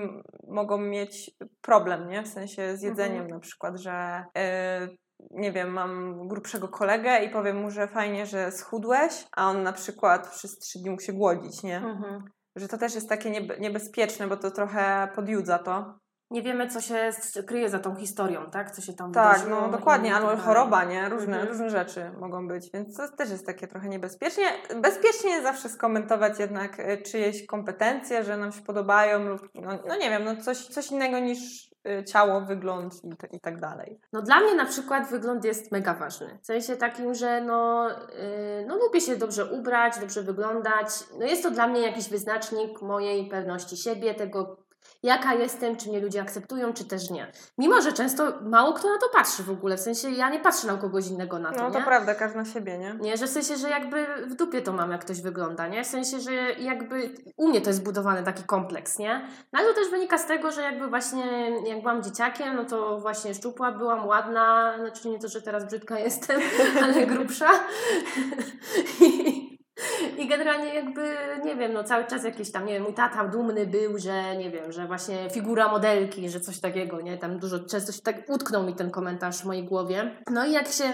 mogą 0.49 0.79
mieć 0.79 1.31
problem, 1.61 2.09
nie? 2.09 2.23
W 2.23 2.29
sensie 2.29 2.77
z 2.77 2.83
jedzeniem 2.83 3.29
na 3.29 3.41
przykład, 3.41 3.77
że 3.77 4.25
e, 4.37 4.89
nie 5.31 5.53
wiem, 5.53 5.71
mam 5.71 6.29
grubszego 6.29 6.69
kolegę 6.69 7.25
i 7.25 7.31
powiem 7.31 7.61
mu, 7.61 7.71
że 7.71 7.89
fajnie, 7.89 8.27
że 8.27 8.53
schudłeś, 8.53 9.27
a 9.37 9.51
on 9.51 9.63
na 9.63 9.73
przykład 9.73 10.31
przez 10.31 10.59
trzy 10.59 10.79
dni 10.79 10.91
mógł 10.91 11.03
się 11.03 11.13
głodzić, 11.13 11.63
nie? 11.63 11.77
Mhm. 11.77 12.25
Że 12.57 12.69
to 12.69 12.79
też 12.79 12.95
jest 12.95 13.09
takie 13.09 13.31
niebe- 13.31 13.61
niebezpieczne, 13.61 14.27
bo 14.27 14.37
to 14.37 14.51
trochę 14.51 15.09
podjudza 15.15 15.59
to. 15.59 15.99
Nie 16.31 16.43
wiemy, 16.43 16.69
co 16.69 16.81
się 16.81 17.11
kryje 17.47 17.69
za 17.71 17.79
tą 17.79 17.95
historią, 17.95 18.51
tak? 18.51 18.71
Co 18.71 18.83
się 18.83 18.93
tam 18.93 19.13
Tak, 19.13 19.39
wydarzyło 19.39 19.61
no 19.61 19.69
dokładnie, 19.79 20.09
tak 20.11 20.17
albo 20.19 20.29
dalej. 20.29 20.45
choroba, 20.45 20.85
nie? 20.85 21.09
Różne, 21.09 21.33
Mhm. 21.33 21.49
różne 21.49 21.71
rzeczy 21.71 22.11
mogą 22.21 22.49
być, 22.49 22.71
więc 22.75 22.97
to 22.97 23.09
też 23.17 23.31
jest 23.31 23.47
takie 23.47 23.67
trochę 23.67 23.89
niebezpiecznie. 23.89 24.45
Bezpiecznie 24.77 25.31
jest 25.31 25.43
zawsze 25.43 25.69
skomentować 25.69 26.39
jednak 26.39 26.81
e, 26.81 26.97
czyjeś 26.97 27.47
kompetencje, 27.47 28.25
że 28.25 28.37
nam 28.37 28.53
się 28.53 28.63
podobają 28.63 29.29
lub, 29.29 29.41
no, 29.55 29.71
no 29.89 29.97
nie 29.97 30.11
wiem, 30.11 30.25
no 30.25 30.37
coś, 30.37 30.67
coś 30.67 30.91
innego 30.91 31.19
niż 31.19 31.71
e, 31.87 32.05
ciało, 32.05 32.41
wygląd 32.41 33.05
i, 33.05 33.37
i 33.37 33.41
tak 33.41 33.61
dalej. 33.61 34.01
No 34.13 34.23
dla 34.23 34.41
mnie 34.41 34.55
na 34.55 34.67
przykład 34.67 35.09
wygląd 35.11 35.45
jest 35.45 35.73
mega 35.73 35.95
ważny. 35.95 36.39
W 36.43 36.47
sensie 36.47 36.77
takim, 36.77 37.15
że 37.15 37.41
no, 37.41 37.89
yy, 37.89 38.65
no 38.67 38.77
lubię 38.77 39.01
się 39.01 39.17
dobrze 39.17 39.45
ubrać, 39.47 39.99
dobrze 40.01 40.23
wyglądać. 40.23 40.89
No 41.19 41.27
jest 41.27 41.43
to 41.43 41.51
dla 41.51 41.67
mnie 41.67 41.81
jakiś 41.81 42.09
wyznacznik 42.09 42.83
mojej 42.83 43.29
pewności 43.29 43.77
siebie, 43.77 44.15
tego 44.15 44.57
jaka 45.03 45.35
jestem, 45.35 45.77
czy 45.77 45.89
mnie 45.89 46.01
ludzie 46.01 46.23
akceptują, 46.23 46.73
czy 46.73 46.85
też 46.85 47.11
nie. 47.11 47.33
Mimo, 47.59 47.83
że 47.83 47.93
często 47.93 48.33
mało 48.43 48.73
kto 48.73 48.89
na 48.93 48.99
to 48.99 49.09
patrzy 49.09 49.43
w 49.43 49.51
ogóle. 49.51 49.77
W 49.77 49.81
sensie 49.81 50.11
ja 50.11 50.31
nie 50.31 50.41
patrzę 50.41 50.67
na 50.67 50.75
kogoś 50.77 51.07
innego 51.07 51.39
na 51.39 51.53
to, 51.53 51.63
No 51.63 51.71
to 51.71 51.79
nie? 51.79 51.85
prawda, 51.85 52.15
każdy 52.15 52.39
na 52.39 52.45
siebie, 52.45 52.79
nie? 52.79 52.95
Nie, 53.01 53.17
że 53.17 53.27
w 53.27 53.31
sensie, 53.31 53.57
że 53.57 53.71
jakby 53.71 54.07
w 54.27 54.35
dupie 54.35 54.63
to 54.63 54.73
mam, 54.73 54.91
jak 54.91 55.01
ktoś 55.05 55.21
wygląda, 55.21 55.69
nie? 55.69 55.85
W 55.85 55.87
sensie, 55.87 56.21
że 56.21 56.33
jakby 56.53 57.15
u 57.37 57.49
mnie 57.49 57.61
to 57.61 57.71
jest 57.71 57.79
zbudowany 57.79 58.23
taki 58.23 58.45
kompleks, 58.45 58.99
nie? 58.99 59.27
No 59.53 59.59
ale 59.61 59.69
to 59.69 59.75
też 59.75 59.91
wynika 59.91 60.19
z 60.19 60.27
tego, 60.27 60.51
że 60.53 60.63
jakby 60.63 60.89
właśnie 60.89 61.51
jak 61.69 61.81
byłam 61.81 62.03
dzieciakiem, 62.03 62.57
no 62.57 62.65
to 62.65 62.99
właśnie 63.01 63.35
szczupła 63.35 63.73
byłam, 63.73 64.07
ładna, 64.07 64.75
znaczy 64.79 65.09
nie 65.09 65.19
to, 65.19 65.29
że 65.29 65.43
teraz 65.43 65.65
brzydka 65.67 65.99
jestem, 66.09 66.41
ale 66.83 67.07
grubsza. 67.07 67.51
Generalnie 70.31 70.75
jakby, 70.75 71.17
nie 71.45 71.57
wiem, 71.57 71.73
no 71.73 71.85
cały 71.85 72.05
czas 72.05 72.25
jakiś 72.25 72.53
tam, 72.53 72.67
nie 72.67 72.73
wiem, 72.73 72.83
mój 72.83 72.95
tata 72.95 73.29
dumny 73.29 73.67
był, 73.67 73.99
że 73.99 74.37
nie 74.37 74.51
wiem, 74.51 74.73
że 74.73 74.87
właśnie 74.87 75.31
figura 75.31 75.69
modelki, 75.69 76.29
że 76.29 76.41
coś 76.41 76.61
takiego, 76.61 77.01
nie? 77.01 77.19
Tam 77.19 77.39
dużo, 77.39 77.59
często 77.59 77.93
się 77.93 78.03
tak 78.03 78.17
utknął 78.29 78.63
mi 78.63 78.75
ten 78.75 78.91
komentarz 78.91 79.43
w 79.43 79.45
mojej 79.45 79.65
głowie. 79.65 80.11
No 80.31 80.47
i 80.47 80.53
jak 80.53 80.69
się 80.69 80.85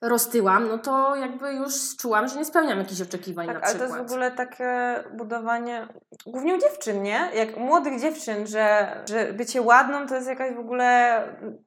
roztyłam, 0.00 0.68
no 0.68 0.78
to 0.78 1.16
jakby 1.16 1.52
już 1.52 1.96
czułam, 1.96 2.28
że 2.28 2.36
nie 2.38 2.44
spełniam 2.44 2.78
jakichś 2.78 3.00
oczekiwań 3.00 3.46
Tak, 3.46 3.54
na 3.54 3.62
ale 3.62 3.72
to 3.72 3.78
przykład. 3.78 3.98
jest 3.98 4.10
w 4.10 4.12
ogóle 4.12 4.30
takie 4.30 4.94
budowanie, 5.12 5.88
głównie 6.26 6.54
u 6.54 6.58
dziewczyn, 6.58 7.02
nie? 7.02 7.28
Jak 7.34 7.56
młodych 7.56 8.00
dziewczyn, 8.00 8.46
że, 8.46 8.96
że 9.10 9.32
bycie 9.32 9.62
ładną 9.62 10.06
to 10.06 10.14
jest 10.14 10.28
jakaś 10.28 10.54
w 10.54 10.58
ogóle 10.58 11.22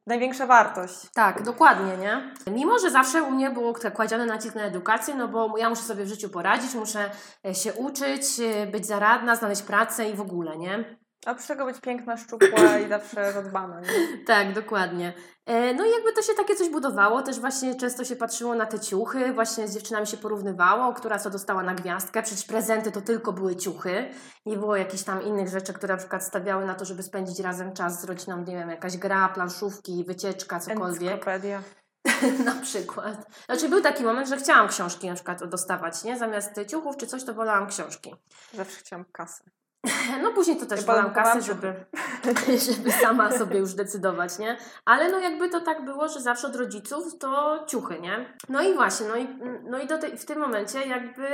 największa 0.07 0.45
wartość. 0.45 1.09
Tak, 1.13 1.43
dokładnie, 1.43 1.97
nie? 1.97 2.33
Mimo, 2.53 2.79
że 2.79 2.91
zawsze 2.91 3.23
u 3.23 3.31
mnie 3.31 3.49
było 3.49 3.73
tak 3.73 3.93
kładziony 3.93 4.25
nacisk 4.25 4.55
na 4.55 4.63
edukację, 4.63 5.15
no 5.15 5.27
bo 5.27 5.57
ja 5.57 5.69
muszę 5.69 5.81
sobie 5.81 6.05
w 6.05 6.07
życiu 6.07 6.29
poradzić, 6.29 6.75
muszę 6.75 7.09
e, 7.45 7.55
się 7.55 7.73
uczyć, 7.73 8.23
e, 8.39 8.67
być 8.67 8.85
zaradna, 8.85 9.35
znaleźć 9.35 9.61
pracę 9.61 10.09
i 10.09 10.13
w 10.15 10.21
ogóle, 10.21 10.57
nie? 10.57 11.02
A 11.25 11.31
oprócz 11.31 11.47
tego 11.47 11.65
być 11.65 11.81
piękna, 11.81 12.17
szczupła 12.17 12.77
i 12.79 12.89
zawsze 12.89 13.33
zadbana, 13.33 13.79
nie? 13.81 13.87
Tak, 14.27 14.53
dokładnie. 14.53 15.13
E, 15.45 15.73
No 15.73 15.85
i 15.85 15.91
jakby 15.91 16.13
to 16.13 16.21
się 16.21 16.33
takie 16.33 16.55
coś 16.55 16.69
budowało, 16.69 17.21
też 17.21 17.39
właśnie 17.39 17.75
często 17.75 18.03
się 18.03 18.15
patrzyło 18.15 18.55
na 18.55 18.65
te 18.65 18.79
ciuchy, 18.79 19.33
właśnie 19.33 19.67
z 19.67 19.73
dziewczynami 19.73 20.07
się 20.07 20.17
porównywało, 20.17 20.93
która 20.93 21.19
co 21.19 21.29
dostała 21.29 21.63
na 21.63 21.73
gwiazdkę, 21.75 22.23
przecież 22.23 22.45
prezenty 22.45 22.91
to 22.91 23.01
tylko 23.01 23.33
były 23.33 23.55
ciuchy, 23.55 24.09
nie 24.45 24.57
było 24.57 24.75
jakichś 24.75 25.03
tam 25.03 25.21
innych 25.23 25.47
rzeczy, 25.49 25.73
które 25.73 25.93
na 25.93 25.99
przykład 25.99 26.23
stawiały 26.23 26.65
na 26.65 26.75
to, 26.75 26.85
żeby 26.85 27.03
spędzić 27.03 27.39
razem 27.39 27.73
czas 27.73 28.01
z 28.01 28.03
rodziną, 28.03 28.37
nie 28.37 28.55
wiem, 28.55 28.69
jakaś 28.69 28.97
gra, 28.97 29.29
planszówki, 29.29 30.03
wycieczka, 30.07 30.59
cokolwiek. 30.59 31.11
Encyklopedia. 31.11 31.61
na 32.45 32.55
przykład. 32.61 33.27
Znaczy 33.45 33.69
był 33.69 33.81
taki 33.81 34.03
moment, 34.03 34.29
że 34.29 34.37
chciałam 34.37 34.67
książki 34.67 35.07
na 35.07 35.15
przykład 35.15 35.43
dostawać, 35.49 36.03
nie? 36.03 36.17
Zamiast 36.17 36.51
ciuchów 36.67 36.97
czy 36.97 37.07
coś, 37.07 37.23
to 37.23 37.33
wolałam 37.33 37.67
książki. 37.67 38.15
Zawsze 38.53 38.79
chciałam 38.79 39.05
kasę. 39.11 39.43
No 40.23 40.31
później 40.31 40.57
to 40.57 40.65
też 40.65 40.85
wolałam 40.85 41.13
kasę, 41.13 41.41
żeby, 41.41 41.73
żeby 42.71 42.91
sama 42.91 43.31
sobie 43.31 43.57
już 43.57 43.73
decydować, 43.73 44.39
nie? 44.39 44.57
Ale 44.85 45.11
no 45.11 45.19
jakby 45.19 45.49
to 45.49 45.61
tak 45.61 45.85
było, 45.85 46.07
że 46.07 46.21
zawsze 46.21 46.47
od 46.47 46.55
rodziców 46.55 47.17
to 47.19 47.63
ciuchy, 47.67 47.99
nie? 47.99 48.33
No 48.49 48.61
i 48.61 48.73
właśnie, 48.73 49.07
no 49.07 49.15
i, 49.15 49.27
no 49.63 49.79
i 49.79 49.87
do 49.87 49.97
tej, 49.97 50.17
w 50.17 50.25
tym 50.25 50.39
momencie 50.39 50.85
jakby 50.87 51.27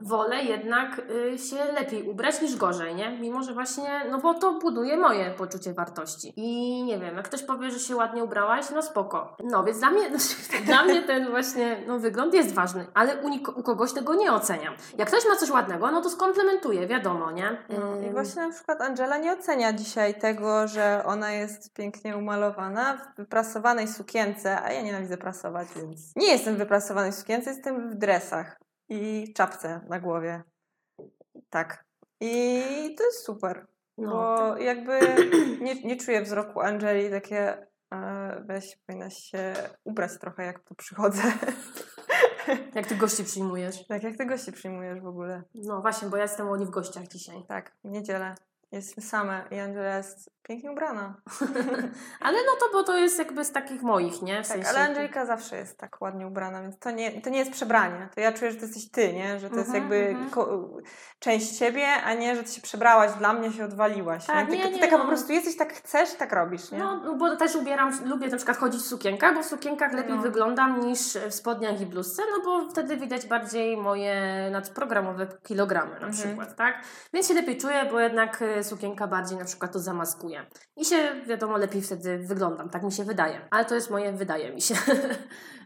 wolę 0.00 0.42
jednak 0.42 1.00
y, 1.34 1.38
się 1.38 1.64
lepiej 1.72 2.08
ubrać 2.08 2.42
niż 2.42 2.56
gorzej, 2.56 2.94
nie? 2.94 3.18
Mimo, 3.18 3.42
że 3.42 3.54
właśnie, 3.54 4.00
no 4.10 4.18
bo 4.18 4.34
to 4.34 4.52
buduje 4.52 4.96
moje 4.96 5.30
poczucie 5.30 5.72
wartości. 5.72 6.32
I 6.36 6.82
nie 6.84 6.98
wiem, 6.98 7.16
jak 7.16 7.24
ktoś 7.24 7.42
powie, 7.42 7.70
że 7.70 7.78
się 7.78 7.96
ładnie 7.96 8.24
ubrałaś, 8.24 8.66
no 8.74 8.82
spoko. 8.82 9.36
No 9.44 9.64
więc 9.64 9.78
dla 9.78 9.90
mnie, 9.90 10.10
dla 10.66 10.84
mnie 10.84 11.02
ten 11.02 11.30
właśnie 11.30 11.82
no, 11.86 11.98
wygląd 11.98 12.34
jest 12.34 12.54
ważny, 12.54 12.86
ale 12.94 13.16
u, 13.16 13.28
u 13.60 13.62
kogoś 13.62 13.92
tego 13.92 14.14
nie 14.14 14.32
oceniam. 14.32 14.74
Jak 14.98 15.08
ktoś 15.08 15.26
ma 15.26 15.36
coś 15.36 15.50
ładnego, 15.50 15.90
no 15.90 16.00
to 16.00 16.10
skomplementuje, 16.10 16.86
wiadomo, 16.86 17.30
nie? 17.30 17.56
No, 17.68 17.93
I 18.02 18.10
właśnie 18.10 18.42
na 18.42 18.50
przykład 18.50 18.80
Angela 18.80 19.18
nie 19.18 19.32
ocenia 19.32 19.72
dzisiaj 19.72 20.14
tego, 20.14 20.68
że 20.68 21.02
ona 21.04 21.32
jest 21.32 21.72
pięknie 21.72 22.16
umalowana 22.16 22.96
w 22.96 23.16
wyprasowanej 23.16 23.88
sukience, 23.88 24.62
a 24.62 24.72
ja 24.72 24.82
nienawidzę 24.82 25.16
prasować, 25.16 25.68
więc 25.76 26.16
nie 26.16 26.32
jestem 26.32 26.54
w 26.54 26.58
wyprasowanej 26.58 27.12
sukience, 27.12 27.50
jestem 27.50 27.90
w 27.90 27.94
dresach 27.94 28.60
i 28.88 29.32
czapce 29.36 29.80
na 29.88 30.00
głowie. 30.00 30.42
Tak. 31.50 31.84
I 32.20 32.62
to 32.98 33.04
jest 33.04 33.24
super, 33.24 33.66
no, 33.98 34.10
bo 34.10 34.56
jakby 34.56 35.00
nie, 35.64 35.82
nie 35.82 35.96
czuję 35.96 36.22
wzroku 36.22 36.60
Angeli 36.60 37.10
takie 37.10 37.66
e, 37.94 38.42
weź, 38.46 38.76
powinnaś 38.86 39.14
się 39.14 39.54
ubrać 39.84 40.18
trochę, 40.20 40.44
jak 40.44 40.60
tu 40.60 40.74
przychodzę. 40.74 41.22
Jak 42.74 42.86
ty 42.86 42.96
gości 42.96 43.24
przyjmujesz? 43.24 43.86
tak, 43.86 44.02
jak 44.02 44.16
ty 44.16 44.26
gości 44.26 44.52
przyjmujesz 44.52 45.00
w 45.00 45.06
ogóle. 45.06 45.42
No 45.54 45.80
właśnie, 45.80 46.08
bo 46.08 46.16
ja 46.16 46.22
jestem 46.22 46.48
u 46.48 46.52
Oli 46.52 46.66
w 46.66 46.70
gościach 46.70 47.08
dzisiaj. 47.08 47.36
Tak, 47.48 47.72
w 47.84 47.90
niedzielę. 47.90 48.34
Jesteśmy 48.74 49.02
same 49.02 49.44
i 49.50 49.58
Angela 49.58 49.96
jest 49.96 50.34
pięknie 50.42 50.70
ubrana. 50.72 51.14
Ale 52.20 52.38
no 52.38 52.52
to, 52.60 52.66
bo 52.72 52.82
to 52.82 52.98
jest 52.98 53.18
jakby 53.18 53.44
z 53.44 53.52
takich 53.52 53.82
moich, 53.82 54.22
nie? 54.22 54.34
W 54.44 54.48
Tak, 54.48 54.56
sensie... 54.56 54.68
ale 54.68 54.80
Angelika 54.88 55.26
zawsze 55.26 55.56
jest 55.56 55.78
tak 55.78 56.00
ładnie 56.00 56.26
ubrana, 56.26 56.62
więc 56.62 56.78
to 56.78 56.90
nie, 56.90 57.20
to 57.22 57.30
nie 57.30 57.38
jest 57.38 57.50
przebranie. 57.52 58.08
To 58.14 58.20
ja 58.20 58.32
czuję, 58.32 58.50
że 58.50 58.56
to 58.56 58.64
jesteś 58.66 58.90
ty, 58.90 59.12
nie? 59.12 59.38
Że 59.38 59.50
to 59.50 59.56
jest 59.56 59.68
Mhm, 59.74 59.82
jakby 59.92 60.08
mhm. 60.08 60.66
część 61.18 61.58
ciebie, 61.58 61.86
a 62.04 62.14
nie, 62.14 62.36
że 62.36 62.42
ty 62.42 62.50
się 62.52 62.62
przebrałaś 62.62 63.12
dla 63.12 63.32
mnie, 63.32 63.52
się 63.52 63.64
odwaliłaś. 63.64 64.26
Tak, 64.26 64.48
nie? 64.48 64.56
nie, 64.56 64.62
Ty, 64.62 64.68
ty 64.68 64.74
nie, 64.74 64.80
taka 64.80 64.96
no. 64.96 65.02
po 65.02 65.08
prostu 65.08 65.32
jesteś, 65.32 65.56
tak 65.56 65.72
chcesz, 65.72 66.14
tak 66.14 66.32
robisz, 66.32 66.70
nie? 66.70 66.78
No, 66.78 66.96
no, 67.04 67.14
bo 67.14 67.36
też 67.36 67.56
ubieram, 67.56 67.92
lubię 68.04 68.28
na 68.28 68.36
przykład 68.36 68.56
chodzić 68.58 68.80
w 68.82 68.86
sukienkach, 68.86 69.34
bo 69.34 69.42
w 69.42 69.46
sukienkach 69.46 69.92
lepiej 69.92 70.14
No. 70.16 70.22
wyglądam 70.22 70.80
niż 70.80 71.00
w 71.28 71.34
spodniach 71.34 71.80
i 71.80 71.86
bluzce, 71.86 72.22
no 72.30 72.44
bo 72.44 72.70
wtedy 72.70 72.96
widać 72.96 73.26
bardziej 73.26 73.76
moje 73.76 74.48
nadprogramowe 74.52 75.26
kilogramy 75.42 75.90
na 75.90 76.06
Mhm. 76.06 76.12
przykład, 76.12 76.56
tak? 76.56 76.74
Więc 77.12 77.28
się 77.28 77.34
lepiej 77.34 77.56
czuję, 77.58 77.84
bo 77.90 78.00
jednak 78.00 78.42
e, 78.42 78.63
sukienka 78.64 79.06
bardziej 79.06 79.38
na 79.38 79.44
przykład 79.44 79.72
to 79.72 79.78
zamaskuje. 79.78 80.46
I 80.76 80.84
się, 80.84 80.96
wiadomo, 81.26 81.56
lepiej 81.56 81.82
wtedy 81.82 82.18
wyglądam, 82.18 82.70
tak 82.70 82.82
mi 82.82 82.92
się 82.92 83.04
wydaje. 83.04 83.40
Ale 83.50 83.64
to 83.64 83.74
jest 83.74 83.90
moje, 83.90 84.12
wydaje 84.12 84.54
mi 84.54 84.60
się. 84.60 84.74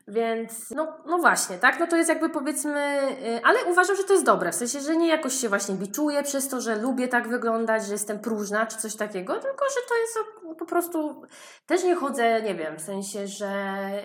Więc, 0.09 0.71
no, 0.71 0.97
no 1.07 1.19
właśnie, 1.19 1.59
tak? 1.59 1.81
No 1.81 1.87
to 1.87 1.97
jest 1.97 2.09
jakby 2.09 2.31
powiedzmy, 2.31 3.09
y, 3.11 3.41
ale 3.45 3.65
uważam, 3.65 3.97
że 3.97 4.05
to 4.05 4.13
jest 4.13 4.25
dobre, 4.25 4.53
w 4.53 4.55
sensie, 4.55 4.81
że 4.81 4.97
nie 4.97 5.09
jakoś 5.09 5.35
się 5.35 5.49
właśnie 5.49 5.75
biczuję 5.75 6.23
przez 6.23 6.49
to, 6.49 6.61
że 6.61 6.77
lubię 6.77 7.09
tak 7.09 7.29
wyglądać, 7.29 7.87
że 7.87 7.93
jestem 7.93 8.19
próżna 8.19 8.67
czy 8.67 8.77
coś 8.77 8.97
takiego, 8.97 9.33
tylko 9.35 9.65
że 9.65 9.81
to 9.89 9.95
jest 9.97 10.19
o- 10.47 10.55
po 10.55 10.67
prostu, 10.67 11.23
też 11.67 11.85
nie 11.85 11.95
chodzę, 11.97 12.43
nie 12.43 12.55
wiem, 12.55 12.77
w 12.79 12.83
sensie, 12.83 13.27
że 13.27 13.49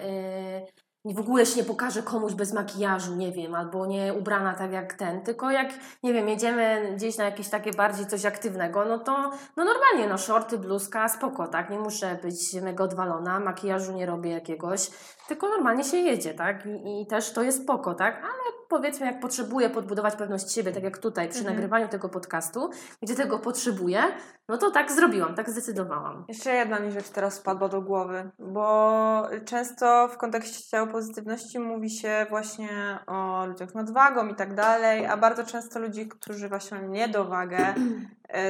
y, 0.04 0.74
nie 0.78 0.83
w 1.06 1.20
ogóle 1.20 1.46
się 1.46 1.58
nie 1.58 1.64
pokażę 1.64 2.04
komuś 2.04 2.34
bez 2.34 2.54
makijażu, 2.54 3.16
nie 3.16 3.32
wiem, 3.32 3.56
albo 3.56 3.86
nie 3.86 4.14
ubrana 4.14 4.54
tak 4.54 4.72
jak 4.72 4.94
ten, 4.94 5.22
tylko 5.22 5.52
jak, 5.52 5.70
nie 6.04 6.14
wiem, 6.14 6.30
jedziemy 6.30 6.94
gdzieś 6.96 7.18
na 7.18 7.24
jakieś 7.24 7.50
takie 7.50 7.72
bardziej 7.72 8.08
coś 8.08 8.26
aktywnego, 8.26 8.86
no 8.86 9.00
to 9.00 9.32
no 9.58 9.66
normalnie, 9.66 10.08
no 10.10 10.18
shorty, 10.18 10.58
bluzka, 10.58 11.10
spoko, 11.10 11.48
tak, 11.48 11.70
nie 11.70 11.80
muszę 11.80 12.20
być 12.24 12.54
mega 12.54 12.84
odwalona, 12.84 13.40
makijażu 13.40 13.94
nie 13.94 14.06
robię 14.06 14.32
jakiegoś, 14.32 14.90
tylko 15.28 15.50
normalnie 15.50 15.84
się 15.84 15.98
jedzie, 15.98 16.34
tak? 16.34 16.66
I, 16.66 17.02
I 17.02 17.08
też 17.08 17.32
to 17.32 17.44
jest 17.44 17.64
spoko, 17.64 17.94
tak? 17.94 18.16
Ale 18.16 18.54
powiedzmy, 18.70 19.06
jak 19.06 19.20
potrzebuję 19.20 19.70
podbudować 19.70 20.16
pewność 20.16 20.52
siebie, 20.54 20.72
tak 20.72 20.84
jak 20.84 20.98
tutaj 20.98 21.30
przy 21.30 21.40
Mhm. 21.40 21.56
nagrywaniu 21.56 21.88
tego 21.88 22.10
podcastu, 22.10 22.70
gdzie 23.02 23.16
tego 23.16 23.40
potrzebuję, 23.40 24.02
no 24.50 24.58
to 24.58 24.72
tak 24.72 24.92
zrobiłam, 24.92 25.36
tak 25.36 25.50
zdecydowałam. 25.50 26.26
Jeszcze 26.28 26.54
jedna 26.54 26.80
mi 26.80 26.92
rzecz 26.92 27.10
teraz 27.10 27.40
wpadła 27.40 27.68
do 27.70 27.82
głowy, 27.82 28.32
bo 28.40 29.28
często 29.46 30.08
w 30.08 30.18
kontekście 30.18 30.64
ciała 30.70 30.88
pozytywności 30.88 31.60
mówi 31.60 31.90
się 31.90 32.26
właśnie 32.30 33.00
o 33.08 33.46
ludziach 33.46 33.72
z 33.72 33.76
nadwagą 33.76 34.28
i 34.28 34.36
tak 34.36 34.54
dalej, 34.56 35.06
a 35.06 35.18
bardzo 35.18 35.44
często 35.44 35.80
ludzi, 35.80 36.08
którzy 36.08 36.50
właśnie 36.50 36.78
mają 36.78 36.90
niedowagę, 36.90 37.74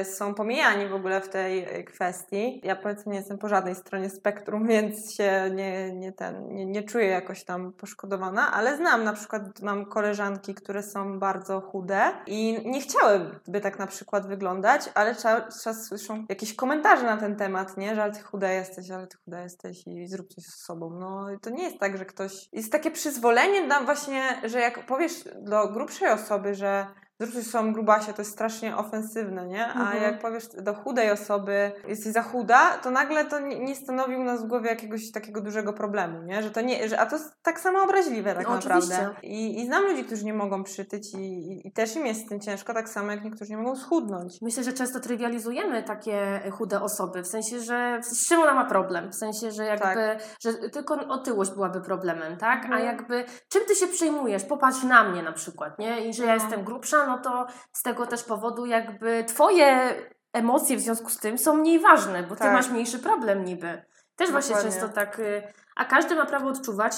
są 0.04 0.34
pomijani 0.34 0.88
w 0.88 0.94
ogóle 0.94 1.20
w 1.20 1.28
tej 1.28 1.64
e, 1.64 1.84
kwestii. 1.84 2.60
Ja 2.64 2.76
powiedzmy 2.76 3.12
nie 3.12 3.18
jestem 3.18 3.38
po 3.38 3.48
żadnej 3.48 3.74
stronie 3.74 4.10
spektrum, 4.10 4.66
więc 4.68 5.14
się 5.14 5.50
nie, 5.54 5.92
nie, 5.92 6.12
ten, 6.12 6.54
nie, 6.54 6.66
nie 6.66 6.82
czuję 6.82 7.06
jakoś 7.06 7.44
tam 7.44 7.72
poszkodowana, 7.72 8.52
ale 8.52 8.76
znam 8.76 9.04
na 9.04 9.12
przykład, 9.12 9.62
mam 9.62 9.86
koleżanki, 9.86 10.54
które 10.54 10.82
są 10.82 11.18
bardzo 11.18 11.60
chude 11.60 12.12
i 12.26 12.70
nie 12.70 12.80
chciałyby 12.80 13.60
tak 13.60 13.78
na 13.78 13.86
przykład 13.86 14.26
wyglądać, 14.26 14.90
ale 14.94 15.14
czas, 15.14 15.62
czas 15.62 15.86
słyszą 15.86 16.24
jakieś 16.28 16.54
komentarze 16.54 17.02
na 17.02 17.16
ten 17.16 17.36
temat, 17.36 17.76
nie? 17.76 17.94
Że 17.94 18.02
ale 18.02 18.12
ty 18.12 18.22
chuda 18.22 18.52
jesteś, 18.52 18.90
ale 18.90 19.06
ty 19.06 19.16
chuda 19.24 19.42
jesteś 19.42 19.86
i 19.86 20.06
zrób 20.06 20.28
coś 20.28 20.44
z 20.44 20.64
sobą. 20.64 20.90
No 20.90 21.26
to 21.42 21.50
nie 21.50 21.64
jest 21.64 21.78
tak, 21.78 21.98
że 21.98 22.04
ktoś... 22.04 22.48
Jest 22.52 22.72
takie 22.72 22.90
przyzwolenie 22.90 23.66
na 23.66 23.80
właśnie, 23.80 24.22
że 24.44 24.60
jak 24.60 24.86
powiesz 24.86 25.24
do 25.42 25.68
grubszej 25.68 26.08
osoby, 26.08 26.54
że 26.54 26.86
zrób 27.20 27.44
coś 27.44 27.72
grubasie, 27.72 28.12
to 28.12 28.22
jest 28.22 28.32
strasznie 28.32 28.76
ofensywne, 28.76 29.46
nie? 29.46 29.66
A 29.66 29.80
Mhm. 29.80 30.02
jak 30.02 30.18
powiesz 30.20 30.48
do 30.48 30.74
chudej 30.74 31.10
osoby, 31.10 31.72
jesteś 31.88 32.12
za 32.12 32.22
chuda, 32.22 32.78
to 32.78 32.90
nagle 32.90 33.24
to 33.24 33.40
nie, 33.40 33.76
stanowi 33.76 34.16
u 34.16 34.24
nas 34.24 34.44
w 34.44 34.46
głowie 34.46 34.70
jakiegoś 34.70 35.12
takiego 35.12 35.40
dużego 35.40 35.72
problemu, 35.72 36.22
nie? 36.22 36.42
Że 36.42 36.50
to 36.50 36.60
nie, 36.60 36.88
że, 36.88 37.00
a 37.00 37.06
to 37.06 37.16
jest 37.16 37.32
tak 37.42 37.60
samo 37.60 37.82
obraźliwe 37.82 38.34
tak 38.34 38.48
No, 38.48 38.54
naprawdę. 38.54 38.86
oczywiście. 38.86 39.10
I, 39.22 39.60
I 39.60 39.66
znam 39.66 39.84
ludzi, 39.84 40.04
którzy 40.04 40.24
nie 40.24 40.34
mogą 40.34 40.64
przytyć 40.64 41.14
i, 41.14 41.18
i, 41.18 41.68
i 41.68 41.72
też 41.72 41.96
im 41.96 42.06
jest 42.06 42.20
z 42.26 42.28
tym 42.28 42.40
ciężko, 42.40 42.74
tak 42.74 42.88
samo 42.88 43.10
jak 43.10 43.24
niektórzy 43.24 43.50
nie 43.50 43.56
mogą 43.56 43.76
schudnąć. 43.76 44.32
Myślę, 44.42 44.64
że 44.64 44.72
często 44.72 45.00
trywializujemy 45.00 45.82
takie 45.82 46.40
chude 46.52 46.80
osoby, 46.82 47.22
w 47.22 47.26
sensie, 47.26 47.60
że 47.60 48.00
z 48.02 48.28
czym 48.28 48.40
ona 48.40 48.54
ma 48.54 48.64
problem? 48.64 49.10
W 49.12 49.14
sensie, 49.14 49.50
że 49.52 49.64
jakby, 49.64 49.84
Tak. 49.84 50.18
że 50.42 50.52
tylko 50.54 50.94
otyłość 51.08 51.50
byłaby 51.50 51.80
problemem, 51.80 52.36
tak? 52.36 52.60
A 52.62 52.64
Mhm. 52.64 52.84
jakby, 52.84 53.24
czym 53.48 53.62
ty 53.68 53.74
się 53.74 53.86
przejmujesz? 53.86 54.44
Popatrz 54.44 54.82
na 54.82 55.04
mnie 55.10 55.22
na 55.22 55.32
przykład, 55.32 55.78
nie? 55.78 56.08
I 56.08 56.14
że 56.14 56.22
ja 56.24 56.36
No. 56.36 56.42
jestem 56.42 56.64
grubsza, 56.64 57.03
no 57.06 57.18
to 57.18 57.46
z 57.72 57.82
tego 57.82 58.06
też 58.06 58.22
powodu 58.22 58.66
jakby 58.66 59.24
twoje 59.24 59.94
emocje 60.32 60.76
w 60.76 60.80
związku 60.80 61.10
z 61.10 61.18
tym 61.18 61.38
są 61.38 61.56
mniej 61.56 61.80
ważne, 61.80 62.22
bo 62.22 62.34
ty 62.34 62.40
Tak. 62.40 62.52
masz 62.52 62.68
mniejszy 62.68 62.98
problem 62.98 63.44
niby. 63.44 63.82
Też 64.16 64.30
właśnie 64.30 64.54
Dokładnie. 64.54 64.80
często 64.80 64.94
tak, 64.94 65.18
y, 65.18 65.42
a 65.76 65.84
każdy 65.84 66.14
ma 66.14 66.26
prawo 66.26 66.48
odczuwać 66.48 66.94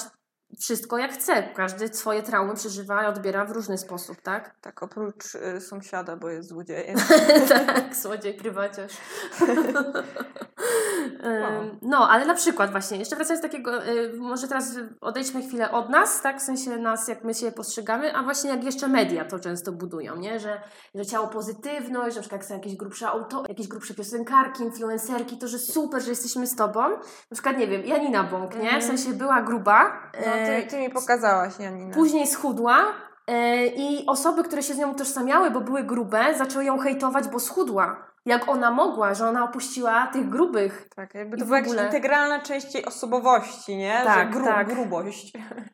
wszystko 0.59 0.97
jak 0.97 1.11
chce. 1.11 1.43
Każdy 1.43 1.87
swoje 1.87 2.23
traumy 2.23 2.55
przeżywa 2.55 3.03
i 3.03 3.07
odbiera 3.07 3.45
w 3.45 3.51
różny 3.51 3.77
sposób, 3.77 4.21
tak? 4.21 4.55
Tak, 4.61 4.83
oprócz 4.83 5.35
y, 5.35 5.61
sąsiada, 5.61 6.15
bo 6.15 6.29
jest 6.29 6.49
złodziejem. 6.49 6.97
tak, 7.49 7.95
słodziej 7.95 8.33
prywaciarz. 8.33 8.93
Ym, 11.25 11.79
no, 11.81 12.09
ale 12.09 12.25
na 12.25 12.33
przykład 12.33 12.71
właśnie, 12.71 12.97
jeszcze 12.97 13.15
wracając 13.15 13.41
do 13.41 13.49
takiego, 13.49 13.85
y, 13.87 14.13
może 14.17 14.47
teraz 14.47 14.75
odejdźmy 15.01 15.41
chwilę 15.41 15.71
od 15.71 15.89
nas, 15.89 16.21
tak, 16.21 16.39
w 16.39 16.41
sensie 16.41 16.77
nas, 16.77 17.07
jak 17.07 17.23
my 17.23 17.33
się 17.33 17.51
postrzegamy, 17.51 18.15
a 18.15 18.23
właśnie 18.23 18.49
jak 18.49 18.63
jeszcze 18.63 18.87
media 18.87 19.25
to 19.25 19.39
często 19.39 19.71
budują, 19.71 20.15
nie, 20.15 20.39
że, 20.39 20.61
że 20.95 21.05
ciało 21.05 21.27
pozytywność, 21.27 22.15
że 22.15 22.19
na 22.19 22.21
przykład 22.21 22.31
jak 22.41 22.45
są 22.45 22.53
jakieś 22.53 22.75
grubsze 22.75 23.07
auto, 23.07 23.43
jakieś 23.49 23.67
grubsze 23.67 23.93
piosenkarki, 23.93 24.63
influencerki, 24.63 25.37
to 25.37 25.47
że 25.47 25.59
super, 25.59 26.01
że 26.01 26.09
jesteśmy 26.09 26.47
z 26.47 26.55
tobą. 26.55 26.79
Na 27.31 27.33
przykład, 27.33 27.57
nie 27.57 27.67
wiem, 27.67 27.85
Janina 27.85 28.23
Bąk, 28.23 28.51
nie, 28.55 28.59
w 28.59 28.63
Mhm. 28.63 28.81
sensie 28.81 29.13
była 29.13 29.41
gruba, 29.41 29.83
No, 30.25 30.33
e, 30.33 30.61
ty, 30.61 30.67
ty 30.69 30.77
mi 30.79 30.89
pokazałaś, 30.89 31.59
Janina. 31.59 31.93
Później 31.93 32.27
schudła 32.27 32.77
e, 33.27 33.65
i 33.67 34.05
osoby, 34.07 34.43
które 34.43 34.63
się 34.63 34.73
z 34.73 34.77
nią 34.77 34.91
utożsamiały, 34.91 35.51
bo 35.51 35.61
były 35.61 35.83
grube, 35.83 36.35
zaczęły 36.37 36.65
ją 36.65 36.77
hejtować, 36.79 37.27
bo 37.27 37.39
schudła. 37.39 38.07
Jak 38.27 38.49
ona 38.49 38.71
mogła, 38.71 39.13
że 39.13 39.27
ona 39.27 39.43
opuściła 39.43 40.07
tych 40.07 40.29
grubych. 40.29 40.87
Tak, 40.95 41.15
jakby 41.15 41.37
to 41.37 41.45
była 41.45 41.57
jakaś 41.57 41.71
ogóle- 41.71 41.85
integralna 41.85 42.39
część 42.39 42.75
jej 42.75 42.85
osobowości, 42.85 43.77
nie? 43.77 44.01
Tak, 44.05 44.31
gru, 44.31 44.45
tak. 44.45 44.67
grubość. 44.67 45.33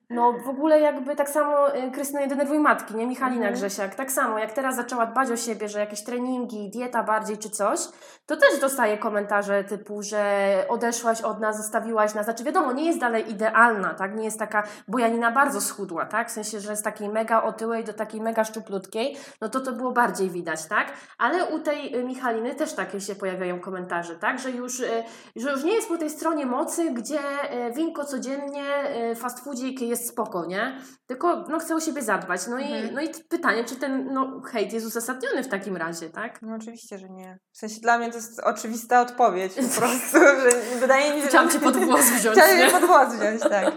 No 0.10 0.34
w 0.46 0.50
ogóle 0.50 0.80
jakby 0.80 1.16
tak 1.16 1.30
samo 1.30 1.76
y, 1.76 1.92
Krystyna 1.92 2.22
nie 2.22 2.28
denerwuj 2.28 2.60
matki, 2.60 2.96
nie? 2.96 3.08
Michalina 3.08 3.36
Mhm. 3.48 3.54
Grzesiak. 3.56 3.96
Tak 3.96 4.12
samo, 4.12 4.40
jak 4.40 4.54
teraz 4.54 4.76
zaczęła 4.76 5.06
dbać 5.06 5.32
o 5.32 5.38
siebie, 5.38 5.70
że 5.70 5.80
jakieś 5.80 6.04
treningi, 6.04 6.70
dieta 6.70 7.04
bardziej 7.04 7.38
czy 7.38 7.50
coś, 7.50 7.80
to 8.26 8.38
też 8.38 8.60
dostaje 8.62 8.98
komentarze 8.98 9.64
typu, 9.64 10.02
że 10.02 10.66
odeszłaś 10.70 11.22
od 11.22 11.40
nas, 11.40 11.58
zostawiłaś 11.58 12.14
nas. 12.14 12.26
Znaczy 12.26 12.44
wiadomo, 12.44 12.72
nie 12.74 12.86
jest 12.86 13.00
dalej 13.00 13.32
idealna, 13.32 13.94
tak? 13.94 14.16
Nie 14.16 14.26
jest 14.26 14.40
taka, 14.40 14.64
bo 14.88 15.00
Janina 15.00 15.32
bardzo 15.32 15.62
schudła, 15.62 16.06
tak? 16.06 16.30
W 16.30 16.32
sensie, 16.32 16.60
że 16.60 16.76
z 16.76 16.82
takiej 16.82 17.10
mega 17.10 17.44
otyłej 17.44 17.84
do 17.84 17.94
takiej 17.94 18.22
mega 18.22 18.44
szczuplutkiej, 18.44 19.18
no 19.42 19.50
to 19.50 19.60
to 19.60 19.72
było 19.72 19.92
bardziej 19.92 20.30
widać, 20.30 20.66
tak? 20.66 20.88
Ale 21.18 21.46
u 21.46 21.60
tej 21.60 21.96
y, 21.96 22.04
Michaliny 22.04 22.43
fajny, 22.44 22.56
też 22.56 22.74
takie 22.74 23.02
się 23.02 23.16
pojawiają 23.16 23.60
komentarze, 23.60 24.16
tak? 24.16 24.40
Że 24.40 24.52
już, 24.52 24.80
e, 24.80 25.04
że 25.36 25.52
już 25.52 25.64
nie 25.64 25.74
jest 25.74 25.88
po 25.88 25.98
tej 25.98 26.10
stronie 26.10 26.46
mocy, 26.46 26.92
gdzie 26.92 27.20
e, 27.50 27.72
winko 27.72 28.06
codziennie, 28.06 28.66
e, 28.66 29.16
fast 29.16 29.40
foodzik 29.44 29.82
jest 29.82 30.10
spoko, 30.10 30.46
nie? 30.46 30.78
Tylko 31.08 31.46
no, 31.50 31.60
chce 31.60 31.76
o 31.76 31.80
siebie 31.80 32.02
zadbać. 32.02 32.48
No, 32.48 32.60
Mhm. 32.60 32.90
i, 32.90 32.92
no 32.94 33.02
i 33.02 33.10
pytanie, 33.30 33.64
czy 33.64 33.76
ten 33.76 34.14
no, 34.14 34.42
hejt 34.52 34.74
jest 34.74 34.86
uzasadniony 34.86 35.44
w 35.44 35.48
takim 35.48 35.78
razie, 35.78 36.10
tak? 36.10 36.42
No 36.42 36.56
oczywiście, 36.56 36.98
że 36.98 37.10
nie. 37.10 37.40
W 37.54 37.58
sensie 37.58 37.82
dla 37.82 37.98
mnie 37.98 38.10
to 38.10 38.16
jest 38.16 38.40
oczywista 38.40 39.02
odpowiedź 39.02 39.54
po 39.54 39.62
prostu, 39.82 40.18
że 40.18 40.80
wydaje 40.80 41.16
mi 41.16 41.22
się, 41.22 41.28
Chciałam 41.28 41.50
że... 41.52 41.60
cię 41.60 41.64
pod 41.66 41.78
włos 41.78 42.10
wziąć, 42.20 42.38
Chciałam 42.38 42.58
cię 42.58 42.80
pod 42.80 42.86
włos 42.90 43.16
wziąć, 43.16 43.42
tak. 43.42 43.74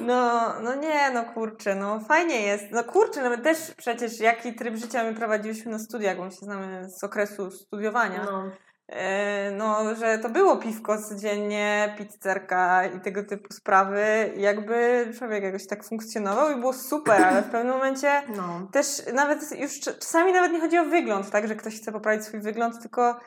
No, 0.00 0.52
no 0.62 0.74
nie, 0.74 1.10
no 1.10 1.24
kurczę, 1.24 1.74
no 1.74 2.00
fajnie 2.00 2.40
jest. 2.40 2.64
No 2.70 2.84
kurczę, 2.84 3.22
no 3.22 3.30
my 3.30 3.38
też 3.38 3.58
przecież 3.76 4.20
jaki 4.20 4.54
tryb 4.54 4.76
życia 4.76 5.04
my 5.04 5.14
prowadziłyśmy 5.14 5.72
na 5.72 5.78
studiach, 5.78 6.16
bo 6.16 6.24
my 6.24 6.30
się 6.30 6.36
znamy 6.36 6.88
z 6.98 7.04
okresu 7.04 7.50
studiowania. 7.50 7.89
No. 8.24 8.50
E, 8.88 9.50
No, 9.50 9.94
że 9.94 10.18
to 10.18 10.28
było 10.28 10.56
piwko 10.56 10.98
codziennie, 11.02 11.94
pizzerka 11.98 12.84
i 12.86 13.00
tego 13.00 13.24
typu 13.24 13.52
sprawy. 13.52 14.32
Jakby 14.36 15.06
człowiek 15.18 15.42
jakoś 15.44 15.66
tak 15.66 15.84
funkcjonował 15.84 16.50
i 16.50 16.60
było 16.60 16.72
super, 16.72 17.24
ale 17.24 17.42
w 17.42 17.50
pewnym 17.52 17.74
momencie 17.74 18.22
no. 18.36 18.68
też 18.72 19.02
nawet 19.14 19.60
już 19.60 19.70
cz- 19.70 19.98
czasami 19.98 20.32
nawet 20.32 20.52
nie 20.52 20.60
chodzi 20.60 20.78
o 20.78 20.84
wygląd, 20.84 21.30
tak, 21.30 21.48
że 21.48 21.54
ktoś 21.54 21.76
chce 21.80 21.92
poprawić 21.92 22.24
swój 22.24 22.40
wygląd, 22.40 22.80
tylko 22.82 23.20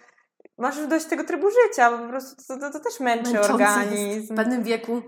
masz 0.57 0.77
już 0.77 0.87
dość 0.87 1.05
tego 1.05 1.23
trybu 1.23 1.47
życia, 1.49 1.91
bo 1.91 1.97
po 1.97 2.07
prostu 2.09 2.43
to, 2.47 2.57
to, 2.57 2.71
to 2.71 2.79
też 2.79 2.99
męczy 2.99 3.23
Męczące 3.33 3.53
organizm 3.53 4.33
W 4.33 4.37
pewnym 4.37 4.63
wieku. 4.63 5.01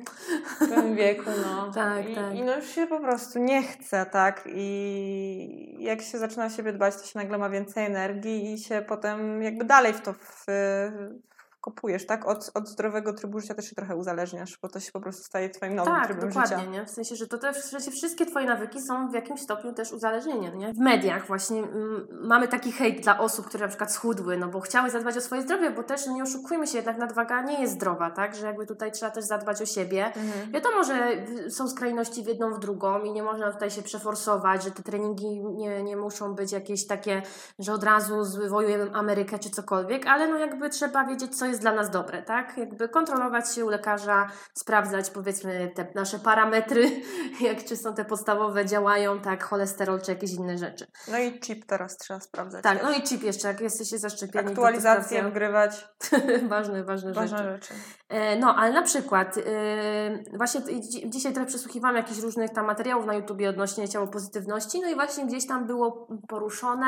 w 0.56 0.60
pewnym 0.60 0.96
wieku, 0.96 1.30
no. 1.46 1.72
Tak, 1.75 2.10
I, 2.10 2.16
tak. 2.16 2.36
I 2.36 2.44
no 2.44 2.56
już 2.56 2.66
się 2.70 2.88
po 2.88 3.00
prostu 3.00 3.40
nie 3.40 3.64
chce, 3.64 4.06
tak? 4.06 4.44
I 4.46 5.78
jak 5.80 6.02
się 6.02 6.18
zaczyna 6.18 6.46
o 6.46 6.50
siebie 6.50 6.74
dbać, 6.74 6.96
to 6.96 7.06
się 7.06 7.20
nagle 7.20 7.38
ma 7.38 7.50
więcej 7.50 7.86
energii 7.86 8.54
i 8.54 8.58
się 8.58 8.86
potem 8.88 9.42
jakby 9.44 9.66
dalej 9.66 9.94
w 9.94 10.02
to 10.02 10.14
w, 10.14 10.46
wkopujesz, 11.66 12.06
tak? 12.06 12.28
Od, 12.28 12.52
od 12.54 12.68
zdrowego 12.68 13.14
trybu 13.14 13.40
życia 13.40 13.54
też 13.54 13.70
się 13.70 13.76
trochę 13.76 13.96
uzależniasz, 13.96 14.58
bo 14.62 14.70
to 14.70 14.80
się 14.80 14.92
po 14.92 15.02
prostu 15.02 15.24
staje 15.24 15.50
twoim 15.50 15.76
nowym 15.76 15.94
Tak, 15.94 16.06
trybem 16.06 16.30
dokładnie, 16.30 16.58
życia. 16.58 16.72
nie? 16.72 16.86
W 16.86 16.90
sensie, 16.90 17.16
że 17.16 17.28
to 17.28 17.38
też, 17.38 17.58
w 17.58 17.66
sensie 17.66 17.92
wszystkie 17.92 18.26
twoje 18.26 18.46
nawyki 18.46 18.82
są 18.82 19.10
w 19.10 19.14
jakimś 19.14 19.42
stopniu 19.42 19.74
też 19.74 19.92
uzależnieniem, 19.92 20.58
nie? 20.58 20.74
W 20.74 20.78
mediach 20.78 21.28
właśnie 21.28 21.60
mm, 21.60 22.08
mamy 22.12 22.48
taki 22.48 22.72
hejt 22.72 23.04
dla 23.04 23.20
osób, 23.20 23.46
które 23.46 23.64
na 23.64 23.68
przykład 23.68 23.92
schudły, 23.92 24.38
no 24.38 24.48
bo 24.48 24.60
chciały 24.60 24.90
zadbać 24.90 25.18
o 25.18 25.22
swoje 25.22 25.42
zdrowie, 25.42 25.72
bo 25.72 25.84
też 25.84 26.08
nie 26.08 26.24
oszukujmy 26.24 26.68
się, 26.68 26.78
jednak 26.78 26.98
nadwaga 26.98 27.42
nie 27.42 27.62
jest 27.62 27.74
zdrowa, 27.74 28.12
tak? 28.12 28.36
Że 28.36 28.46
jakby 28.46 28.66
tutaj 28.66 28.92
trzeba 28.92 29.12
też 29.12 29.26
zadbać 29.26 29.62
o 29.62 29.66
siebie. 29.66 30.06
Mhm. 30.06 30.52
Wiadomo, 30.52 30.84
że 30.84 31.10
są 31.50 31.68
skrajności 31.68 32.24
w 32.24 32.28
jedną, 32.28 32.54
w 32.54 32.60
drugą 32.60 33.04
i 33.04 33.12
nie 33.12 33.24
można 33.24 33.52
tutaj 33.52 33.72
się 33.72 33.82
przeforsować, 33.82 34.64
że 34.64 34.72
te 34.72 34.84
treningi 34.84 35.40
nie, 35.40 35.84
nie 35.84 35.98
muszą 35.98 36.36
być 36.36 36.52
jakieś 36.52 36.88
takie, 36.88 37.22
że 37.60 37.74
od 37.74 37.84
razu 37.84 38.24
zwywołujemy 38.24 38.92
Amerykę 38.94 39.40
czy 39.40 39.50
cokolwiek, 39.50 40.08
ale 40.08 40.28
no 40.28 40.38
jakby 40.38 40.70
trzeba 40.70 41.06
wiedzieć, 41.06 41.38
co 41.38 41.46
jest 41.46 41.55
dla 41.60 41.74
nas 41.74 41.90
dobre, 41.90 42.22
tak? 42.24 42.58
Jakby 42.58 42.90
kontrolować 42.90 43.56
się 43.56 43.66
u 43.66 43.70
lekarza, 43.70 44.28
sprawdzać 44.54 45.10
powiedzmy 45.10 45.72
te 45.76 45.88
nasze 45.96 46.20
parametry, 46.20 47.02
jak 47.42 47.64
czy 47.64 47.78
są 47.78 47.94
te 47.94 48.06
podstawowe, 48.06 48.66
działają, 48.66 49.20
tak, 49.20 49.44
cholesterol 49.44 50.02
czy 50.02 50.12
jakieś 50.12 50.34
inne 50.34 50.58
rzeczy. 50.58 50.88
No 51.12 51.20
i 51.20 51.40
chip 51.40 51.66
teraz 51.66 51.98
trzeba 51.98 52.20
sprawdzać. 52.20 52.64
Tak, 52.64 52.84
no 52.84 52.92
i 52.92 53.02
chip 53.02 53.24
jeszcze, 53.24 53.48
jak 53.48 53.62
jesteście 53.62 54.00
zaszczepieni. 54.00 54.46
to 54.50 54.56
to 55.24 55.30
wgrywać, 55.30 55.88
ważne, 56.48 56.84
ważne 56.84 57.14
rzeczy. 57.14 57.30
ważne 57.30 57.54
rzeczy. 57.54 57.74
E, 58.10 58.36
No, 58.40 58.56
ale 58.56 58.74
na 58.74 58.82
przykład, 58.82 59.38
e, 59.38 60.38
właśnie 60.38 60.62
dzisiaj 61.06 61.34
trochę 61.34 61.48
przesłuchiwałam 61.48 61.96
jakichś 61.96 62.20
różnych 62.20 62.50
tam 62.50 62.66
materiałów 62.66 63.06
na 63.06 63.14
YouTubie 63.14 63.50
odnośnie 63.50 63.90
ciało 63.90 64.08
pozytywności, 64.08 64.82
no 64.82 64.90
i 64.90 64.96
właśnie 64.96 65.26
gdzieś 65.26 65.48
tam 65.48 65.68
było 65.68 66.08
poruszone, 66.28 66.88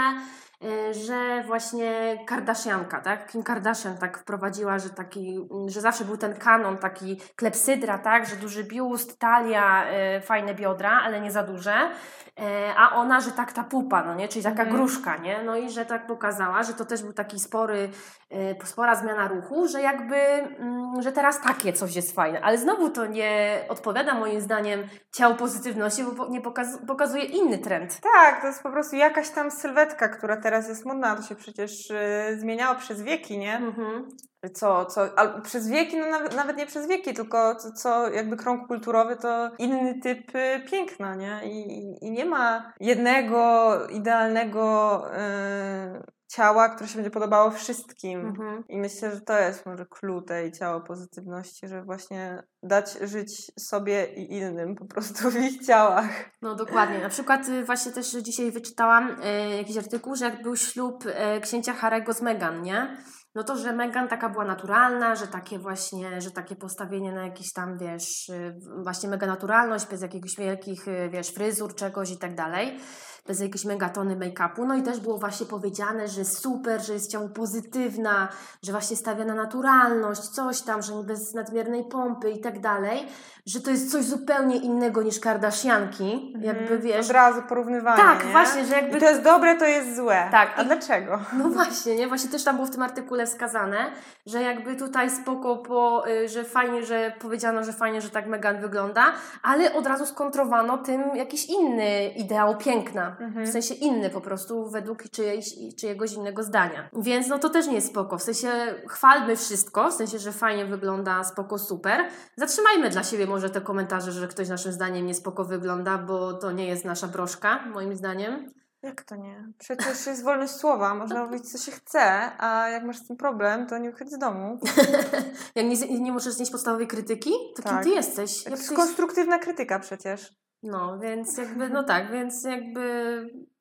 że 0.92 1.44
właśnie 1.48 2.18
Kardashianka, 2.26 3.02
tak? 3.02 3.28
Kim 3.32 3.44
Kardashian 3.44 3.98
tak 3.98 4.18
wprowadziła, 4.18 4.80
że 4.80 4.90
taki, 4.90 5.48
że 5.68 5.82
zawsze 5.82 6.06
był 6.06 6.18
ten 6.18 6.36
kanon 6.36 6.78
taki 6.78 7.22
klepsydra, 7.36 7.98
tak? 7.98 8.26
Że 8.26 8.36
duży 8.36 8.64
biust, 8.64 9.20
talia, 9.20 9.86
e, 9.86 10.22
fajne 10.22 10.54
biodra, 10.54 11.02
ale 11.04 11.22
nie 11.22 11.32
za 11.32 11.44
duże, 11.44 11.74
e, 11.74 12.74
a 12.78 12.96
ona, 12.96 13.22
że 13.22 13.32
tak 13.32 13.54
ta 13.54 13.64
pupa, 13.64 14.04
no 14.04 14.16
nie? 14.16 14.28
Czyli 14.28 14.44
taka 14.44 14.62
Mhm. 14.64 14.78
gruszka, 14.78 15.18
nie? 15.18 15.44
No 15.44 15.56
i 15.56 15.70
że 15.70 15.86
tak 15.86 16.08
pokazała, 16.08 16.64
że 16.64 16.74
to 16.74 16.86
też 16.86 17.04
był 17.04 17.14
taki 17.14 17.40
spory 17.40 17.90
e, 18.32 18.66
spora 18.66 18.96
zmiana 18.96 19.28
ruchu, 19.28 19.68
że 19.68 19.82
jakby, 19.82 20.16
mm, 20.16 21.02
że 21.02 21.12
teraz 21.12 21.42
takie 21.42 21.74
coś 21.74 21.96
jest 21.96 22.16
fajne, 22.16 22.42
ale 22.42 22.58
znowu 22.58 22.90
to 22.90 23.06
nie 23.06 23.60
odpowiada 23.70 24.14
moim 24.14 24.42
zdaniem 24.42 24.84
ciału 25.12 25.36
pozytywności, 25.36 26.04
bo 26.04 26.28
nie 26.28 26.42
pokaz 26.42 26.68
pokazuje 26.88 27.24
inny 27.24 27.58
trend. 27.58 28.00
Tak, 28.02 28.42
to 28.42 28.48
jest 28.48 28.64
po 28.64 28.70
prostu 28.70 28.96
jakaś 28.96 29.30
tam 29.30 29.52
sylwetka, 29.52 30.08
która 30.08 30.38
teraz 30.48 30.70
jest 30.70 30.86
modna, 30.86 31.16
to 31.16 31.22
się 31.22 31.36
przecież 31.36 31.90
y, 31.90 32.40
zmieniało 32.40 32.76
przez 32.76 33.02
wieki, 33.02 33.38
nie? 33.38 33.58
Mhm. 33.58 34.08
Co, 34.54 34.86
co, 34.86 35.20
albo 35.20 35.42
przez 35.42 35.68
wieki, 35.68 35.98
no 35.98 36.06
nawet, 36.10 36.36
nawet 36.36 36.58
nie 36.58 36.66
przez 36.66 36.88
wieki, 36.88 37.14
tylko 37.14 37.56
co, 37.56 37.72
co 37.72 38.10
jakby 38.10 38.38
krąg 38.38 38.68
kulturowy 38.68 39.16
to 39.16 39.52
inny 39.58 40.00
typ 40.00 40.36
y, 40.36 40.64
piękna, 40.72 41.16
nie? 41.16 41.42
I, 41.44 41.82
i, 42.02 42.12
nie 42.12 42.26
ma 42.26 42.74
jednego 42.80 43.78
idealnego 43.88 45.04
y, 45.16 46.18
ciała, 46.28 46.70
które 46.70 46.90
się 46.90 46.96
będzie 46.96 47.12
podobało 47.12 47.52
wszystkim. 47.52 48.20
Mhm. 48.20 48.64
I 48.70 48.78
myślę, 48.78 49.12
że 49.12 49.22
to 49.22 49.40
jest 49.40 49.66
może 49.66 49.86
clue 49.86 50.22
tej 50.22 50.52
ciało 50.52 50.82
pozytywności, 50.82 51.68
że 51.68 51.84
właśnie 51.84 52.44
dać 52.64 52.98
żyć 53.02 53.52
sobie 53.60 54.06
i 54.16 54.34
innym 54.34 54.76
po 54.76 54.86
prostu 54.86 55.32
w 55.32 55.36
ich 55.36 55.66
ciałach. 55.66 56.10
No 56.42 56.56
dokładnie. 56.56 57.00
Na 57.00 57.10
przykład 57.10 57.50
y, 57.50 57.66
właśnie 57.66 57.92
też 57.92 58.12
dzisiaj 58.12 58.52
wyczytałam 58.52 59.22
y, 59.22 59.56
jakiś 59.58 59.78
artykuł, 59.78 60.16
że 60.16 60.26
jak 60.26 60.42
był 60.42 60.56
ślub 60.56 61.06
y, 61.06 61.42
księcia 61.42 61.74
Harego 61.74 62.14
z 62.14 62.22
Meghan, 62.22 62.62
nie? 62.62 62.98
No 63.38 63.44
to, 63.44 63.56
że 63.56 63.74
Meghan 63.74 64.08
taka 64.08 64.30
była 64.30 64.46
naturalna, 64.46 65.16
że 65.16 65.28
takie 65.28 65.60
właśnie, 65.60 66.22
że 66.22 66.32
takie 66.32 66.56
postawienie 66.56 67.12
na 67.12 67.26
jakiś 67.26 67.54
tam, 67.54 67.78
wiesz, 67.78 68.30
y, 68.30 68.56
właśnie 68.84 69.10
mega 69.10 69.28
naturalność, 69.28 69.86
bez 69.86 70.02
jakichś 70.02 70.38
wielkich, 70.38 70.88
y, 70.88 71.10
wiesz, 71.10 71.30
fryzur, 71.30 71.76
czegoś 71.76 72.12
i 72.12 72.18
tak 72.18 72.36
dalej, 72.36 72.80
bez 73.28 73.40
jakiejś 73.40 73.66
megatony 73.66 74.16
make-upu. 74.16 74.66
No 74.68 74.76
i 74.76 74.82
też 74.84 75.00
było 75.00 75.18
właśnie 75.18 75.46
powiedziane, 75.46 76.08
że 76.08 76.26
super, 76.26 76.82
że 76.82 76.94
jest 76.94 77.12
ciało 77.12 77.30
pozytywna, 77.30 78.28
że 78.64 78.72
właśnie 78.72 78.98
stawia 78.98 79.26
na 79.26 79.36
naturalność, 79.36 80.22
coś 80.22 80.62
tam, 80.62 80.82
że 80.82 80.94
nie 80.96 81.04
bez 81.04 81.34
nadmiernej 81.34 81.84
pompy 81.84 82.32
i 82.32 82.40
tak 82.42 82.60
dalej, 82.60 83.08
że 83.46 83.62
to 83.62 83.72
jest 83.72 83.92
coś 83.92 84.06
zupełnie 84.06 84.56
innego 84.58 85.04
niż 85.04 85.20
Kardashianki, 85.20 86.34
jakby 86.42 86.62
Mhm. 86.64 86.82
wiesz. 86.82 87.06
Od 87.06 87.12
razu 87.12 87.42
porównywanie. 87.42 88.04
Tak, 88.04 88.26
nie? 88.26 88.32
właśnie, 88.32 88.66
że 88.66 88.76
jakby 88.76 88.98
I 88.98 89.00
to 89.02 89.10
jest 89.10 89.22
dobre, 89.22 89.56
to 89.56 89.66
jest 89.66 89.96
złe. 89.96 90.28
Tak, 90.32 90.54
A 90.58 90.62
i- 90.62 90.66
dlaczego? 90.66 91.20
no 91.34 91.50
właśnie, 91.50 91.96
nie? 91.96 92.08
Właśnie 92.08 92.30
też 92.30 92.44
tam 92.44 92.56
było 92.56 92.68
w 92.68 92.72
tym 92.72 92.82
artykule 92.84 93.26
wskazane, 93.26 93.78
że 94.26 94.42
jakby 94.42 94.76
tutaj 94.76 95.10
spoko, 95.10 95.56
po, 95.58 96.08
y, 96.10 96.30
że 96.30 96.44
fajnie, 96.44 96.86
że 96.86 97.14
powiedziano, 97.22 97.64
że 97.64 97.74
fajnie, 97.74 98.02
że 98.02 98.10
tak 98.10 98.28
Megan 98.28 98.62
wygląda, 98.62 99.04
ale 99.44 99.74
od 99.74 99.88
razu 99.88 100.06
skontrowano 100.06 100.78
tym 100.78 101.16
jakiś 101.16 101.46
inny 101.46 102.08
ideał 102.08 102.58
piękna. 102.58 103.16
Mhm. 103.20 103.46
W 103.46 103.50
sensie 103.50 103.74
inny 103.74 104.10
po 104.10 104.22
prostu 104.22 104.70
według 104.70 105.04
czyjejś, 105.04 105.46
czyjegoś 105.80 106.14
innego 106.14 106.44
zdania. 106.44 106.90
Więc 106.94 107.28
no 107.28 107.40
to 107.40 107.50
też 107.50 107.68
nie 107.68 107.76
jest 107.76 107.88
spoko. 107.88 108.18
W 108.18 108.24
sensie 108.24 108.50
chwalmy 108.88 109.36
wszystko, 109.36 109.92
w 109.92 109.94
sensie, 109.94 110.20
że 110.20 110.32
fajnie 110.32 110.66
wygląda, 110.66 111.24
spoko, 111.24 111.58
super. 111.60 112.06
Zatrzymajmy 112.38 112.90
dla 112.90 113.04
siebie 113.04 113.28
może 113.28 113.50
te 113.50 113.62
komentarze, 113.62 114.12
że 114.12 114.28
ktoś 114.28 114.50
naszym 114.50 114.72
zdaniem 114.72 115.06
nie 115.06 115.14
spoko 115.14 115.46
wygląda, 115.46 115.98
bo 115.98 116.34
to 116.34 116.52
nie 116.52 116.68
jest 116.68 116.86
nasza 116.86 117.08
broszka, 117.08 117.66
moim 117.66 117.96
zdaniem. 117.96 118.52
Jak 118.82 119.04
to 119.04 119.16
nie? 119.16 119.48
Przecież 119.58 120.06
jest 120.06 120.24
wolność 120.24 120.54
słowa, 120.54 120.96
można 120.96 121.26
mówić 121.26 121.52
co 121.52 121.58
się 121.58 121.72
chce, 121.72 122.02
a 122.38 122.70
jak 122.70 122.84
masz 122.84 122.98
z 122.98 123.08
tym 123.08 123.18
problem, 123.18 123.68
to 123.68 123.78
nie 123.78 123.92
wychodź 123.92 124.12
z 124.12 124.18
domu. 124.18 124.60
Jak 125.56 125.66
nie, 125.66 126.00
nie 126.00 126.12
możesz 126.12 126.34
znieść 126.34 126.52
podstawowej 126.52 126.88
krytyki, 126.88 127.32
to 127.56 127.64
Tak. 127.64 127.74
kim 127.74 127.84
ty 127.84 127.90
jesteś? 127.90 128.44
To 128.44 128.50
Jak 128.50 128.60
jest 128.60 128.70
ty... 128.70 128.76
konstruktywna 128.76 129.40
krytyka 129.40 129.80
przecież. 129.80 130.34
No, 130.64 130.98
więc 131.04 131.38
jakby, 131.38 131.70
no 131.70 131.84
tak, 131.84 132.12
więc 132.12 132.44
jakby 132.44 132.82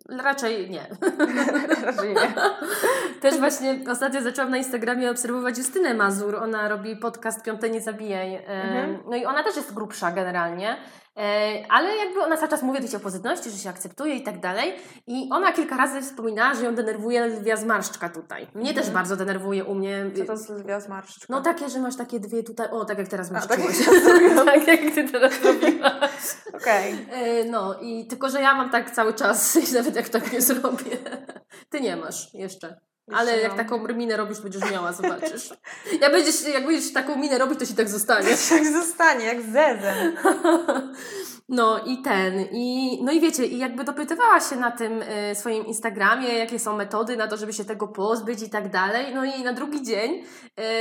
raczej 0.08 0.70
nie. 0.70 0.86
Raczej 1.86 2.14
nie. 2.14 2.34
Też 3.22 3.38
właśnie 3.38 3.78
ostatnio 3.90 4.22
zaczęłam 4.22 4.50
na 4.50 4.56
Instagramie 4.56 5.10
obserwować 5.10 5.58
Justynę 5.58 5.94
Mazur. 5.94 6.36
Ona 6.36 6.68
robi 6.68 6.96
podcast 6.96 7.44
Piąte 7.44 7.70
Nie 7.70 7.80
Zabijaj. 7.80 8.34
E, 8.34 8.46
Mhm. 8.46 8.98
No 9.10 9.16
i 9.16 9.24
ona 9.24 9.42
też 9.42 9.56
jest 9.56 9.74
grubsza 9.74 10.12
generalnie. 10.12 10.76
E, 11.16 11.64
Ale 11.68 11.96
jakby 11.96 12.20
ona 12.22 12.36
cały 12.36 12.48
czas 12.48 12.62
mówi 12.62 12.78
o 12.84 12.88
tej 12.88 13.00
pozytywności, 13.00 13.50
że 13.50 13.58
się 13.58 13.68
akceptuje 13.70 14.14
i 14.14 14.22
tak 14.22 14.40
dalej. 14.40 14.74
I 15.06 15.28
ona 15.32 15.52
kilka 15.52 15.76
razy 15.76 16.02
wspominała, 16.02 16.54
że 16.54 16.64
ją 16.64 16.74
denerwuje 16.74 17.26
lwia 17.26 17.56
zmarszczka 17.56 18.08
tutaj. 18.08 18.46
Mnie 18.54 18.68
też 18.68 18.76
Mhm. 18.86 18.94
bardzo 18.94 19.16
denerwuje 19.16 19.64
u 19.64 19.74
mnie. 19.74 20.04
Co 20.18 20.24
to 20.24 20.36
z 20.36 20.50
lwia 20.50 20.80
zmarszczka? 20.80 21.26
No 21.28 21.40
takie, 21.40 21.68
że 21.68 21.78
masz 21.80 21.96
takie 21.96 22.20
dwie 22.20 22.42
tutaj, 22.42 22.68
o 22.70 22.84
tak 22.84 22.98
jak 22.98 23.08
teraz 23.08 23.30
masz 23.30 23.46
tak 23.46 23.58
jak 23.58 23.68
tak 24.46 24.68
jak 24.68 24.94
ty 24.94 25.08
teraz 25.08 25.32
robiłaś. 25.44 26.36
Okej. 26.54 27.06
E, 27.12 27.44
No 27.44 27.80
i 27.80 28.06
tylko, 28.06 28.28
że 28.30 28.40
ja 28.40 28.54
mam 28.54 28.70
tak 28.70 28.90
cały 28.90 29.14
czas, 29.14 29.58
nawet 29.76 29.96
jak 29.96 30.08
tak 30.08 30.32
nie 30.32 30.40
zrobię. 30.40 30.96
Ty 31.70 31.80
nie 31.80 31.96
masz 31.96 32.34
jeszcze. 32.34 32.80
Ale 33.12 33.40
jak 33.40 33.56
taką 33.56 33.88
minę 33.88 34.16
robisz, 34.16 34.40
będziesz 34.40 34.70
miała, 34.72 34.92
zobaczysz. 34.92 35.50
Jak 36.00 36.12
będziesz, 36.12 36.42
jak 36.48 36.66
będziesz 36.66 36.92
taką 36.92 37.16
minę 37.16 37.38
robić, 37.38 37.58
to 37.58 37.66
ci 37.66 37.74
tak 37.74 37.88
zostanie. 37.88 38.28
Tak 38.50 38.66
zostanie, 38.72 39.24
jak 39.24 39.42
zezem. 39.42 40.16
No 41.48 41.78
i 41.86 42.02
ten, 42.02 42.40
i, 42.52 42.98
no 43.04 43.12
i 43.12 43.20
wiecie, 43.20 43.46
i 43.46 43.58
jakby 43.58 43.84
dopytywała 43.84 44.40
się 44.40 44.56
na 44.56 44.70
tym 44.70 45.02
y, 45.02 45.34
swoim 45.34 45.66
Instagramie, 45.66 46.28
jakie 46.28 46.58
są 46.58 46.76
metody 46.76 47.16
na 47.16 47.28
to, 47.28 47.36
żeby 47.36 47.52
się 47.52 47.64
tego 47.64 47.88
pozbyć 47.88 48.42
i 48.42 48.50
tak 48.50 48.70
dalej. 48.70 49.14
No 49.14 49.24
i 49.24 49.42
na 49.44 49.52
drugi 49.52 49.82
dzień 49.82 50.24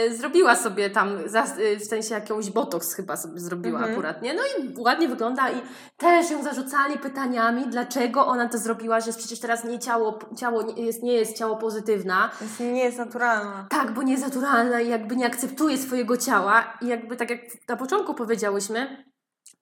y, 0.09 0.15
zrobiła 0.17 0.55
sobie 0.55 0.89
tam, 0.89 1.09
za, 1.25 1.43
y, 1.59 1.77
w 1.79 1.83
sensie 1.85 2.15
jakąś 2.15 2.49
botoks 2.49 2.93
chyba 2.93 3.17
sobie 3.17 3.39
zrobiła 3.39 3.79
Mhm. 3.79 3.93
akurat, 3.93 4.21
nie? 4.21 4.33
No 4.33 4.41
i 4.41 4.73
ładnie 4.81 5.07
wygląda 5.07 5.51
i 5.51 5.61
też 5.97 6.31
ją 6.31 6.43
zarzucali 6.43 6.97
pytaniami, 6.99 7.67
dlaczego 7.67 8.27
ona 8.27 8.49
to 8.49 8.57
zrobiła, 8.57 8.99
że 8.99 9.07
jest 9.07 9.19
przecież 9.19 9.39
teraz 9.39 9.63
nie 9.63 9.79
ciało, 9.79 10.19
ciało 10.37 10.61
nie 10.61 10.85
jest, 10.85 11.03
nie 11.03 11.13
jest 11.13 11.37
ciało 11.37 11.55
pozytywna. 11.57 12.31
Więc 12.41 12.59
nie 12.59 12.83
jest 12.83 12.97
naturalna. 12.97 13.67
Tak, 13.69 13.91
bo 13.91 14.03
nie 14.03 14.11
jest 14.11 14.25
naturalna 14.25 14.81
i 14.81 14.89
jakby 14.89 15.15
nie 15.15 15.25
akceptuje 15.25 15.77
swojego 15.77 16.17
ciała 16.17 16.77
i 16.81 16.87
jakby 16.87 17.15
tak 17.15 17.29
jak 17.29 17.39
na 17.69 17.77
początku 17.77 18.13
powiedziałyśmy, 18.13 19.03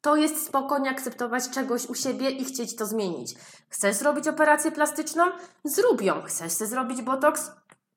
to 0.02 0.16
jest 0.16 0.46
spokojnie 0.46 0.90
akceptować 0.90 1.50
czegoś 1.50 1.86
u 1.86 1.96
siebie 1.96 2.30
i 2.30 2.46
chcieć 2.46 2.76
to 2.76 2.86
zmienić. 2.86 3.36
Chcesz 3.70 3.96
zrobić 3.96 4.28
operację 4.28 4.72
plastyczną? 4.72 5.24
Zrób 5.64 6.02
ją. 6.02 6.22
Chcesz 6.22 6.52
zrobić 6.52 7.02
botoks? 7.02 7.52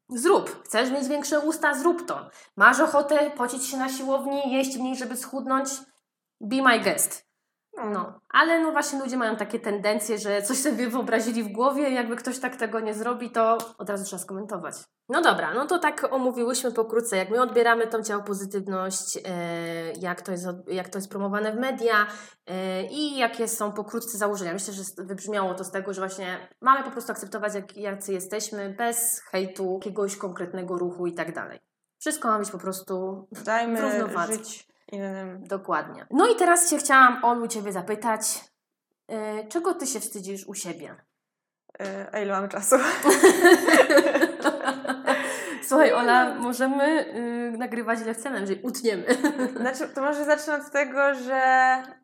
Zrób. 0.08 0.64
Chcesz 0.64 0.90
mieć 0.90 1.08
większe 1.08 1.40
usta? 1.40 1.74
Zrób 1.74 2.06
to. 2.06 2.30
Masz 2.56 2.80
ochotę 2.80 3.30
pocić 3.30 3.66
się 3.66 3.76
na 3.76 3.88
siłowni, 3.88 4.52
jeść 4.52 4.76
mniej, 4.76 4.96
żeby 4.96 5.16
schudnąć? 5.16 5.68
Be 6.40 6.62
my 6.62 6.80
guest. 6.80 7.25
No, 7.84 8.20
ale 8.28 8.60
no 8.60 8.72
właśnie 8.72 8.98
ludzie 8.98 9.16
mają 9.16 9.36
takie 9.36 9.60
tendencje, 9.60 10.18
że 10.18 10.42
coś 10.42 10.58
sobie 10.58 10.88
wyobrazili 10.88 11.42
w 11.42 11.52
głowie, 11.52 11.90
jakby 11.90 12.16
ktoś 12.16 12.38
tak 12.38 12.56
tego 12.56 12.80
nie 12.80 12.94
zrobi, 12.94 13.30
to 13.30 13.58
od 13.78 13.90
razu 13.90 14.04
trzeba 14.04 14.22
skomentować. 14.22 14.74
No 15.08 15.22
dobra, 15.22 15.54
no 15.54 15.66
to 15.66 15.78
tak 15.78 16.12
omówiłyśmy 16.12 16.72
pokrótce, 16.72 17.16
jak 17.16 17.30
my 17.30 17.42
odbieramy 17.42 17.86
tą 17.86 18.02
ciało 18.02 18.22
pozytywność, 18.22 19.18
e, 19.24 19.92
jak, 19.92 20.22
to 20.22 20.32
jest, 20.32 20.46
jak 20.66 20.88
to 20.88 20.98
jest 20.98 21.10
promowane 21.10 21.52
w 21.52 21.56
media 21.56 22.06
e, 22.46 22.82
i 22.86 23.16
jakie 23.18 23.48
są 23.48 23.72
pokrótce 23.72 24.18
założenia. 24.18 24.52
Myślę, 24.52 24.74
że 24.74 24.82
wybrzmiało 24.98 25.54
to 25.54 25.64
z 25.64 25.70
tego, 25.70 25.92
że 25.92 26.00
właśnie 26.00 26.48
mamy 26.60 26.84
po 26.84 26.90
prostu 26.90 27.12
akceptować, 27.12 27.54
jak, 27.54 27.76
jacy 27.76 28.12
jesteśmy, 28.12 28.74
bez 28.78 29.20
hejtu, 29.20 29.74
jakiegoś 29.74 30.16
konkretnego 30.16 30.78
ruchu 30.78 31.06
i 31.06 31.14
tak 31.14 31.34
dalej. 31.34 31.60
Wszystko 31.98 32.28
ma 32.28 32.38
być 32.38 32.50
po 32.50 32.58
prostu 32.58 33.26
Dajmy 33.44 33.80
Równowadze. 33.80 34.32
żyć 34.32 34.75
innym. 34.92 35.44
Dokładnie. 35.46 36.06
No 36.10 36.28
i 36.28 36.36
teraz 36.36 36.70
się 36.70 36.76
chciałam, 36.78 37.24
Olu, 37.24 37.48
Ciebie 37.48 37.72
zapytać, 37.72 38.44
yy, 39.08 39.48
czego 39.48 39.74
Ty 39.74 39.86
się 39.86 40.00
wstydzisz 40.00 40.46
u 40.46 40.54
siebie? 40.54 40.96
Y, 41.82 42.06
A 42.12 42.18
ile 42.18 42.32
mamy 42.32 42.48
czasu? 42.48 42.76
Słuchaj, 45.66 45.92
Ola, 45.92 46.34
możemy 46.34 47.04
yy, 47.52 47.58
nagrywać 47.58 48.00
ile 48.00 48.14
chcemy, 48.14 48.40
jeżeli 48.40 48.60
utniemy. 48.62 49.04
Znaczy, 49.60 49.88
to 49.88 50.02
może 50.02 50.24
zacznę 50.24 50.54
od 50.54 50.70
tego, 50.70 51.14
że 51.14 51.42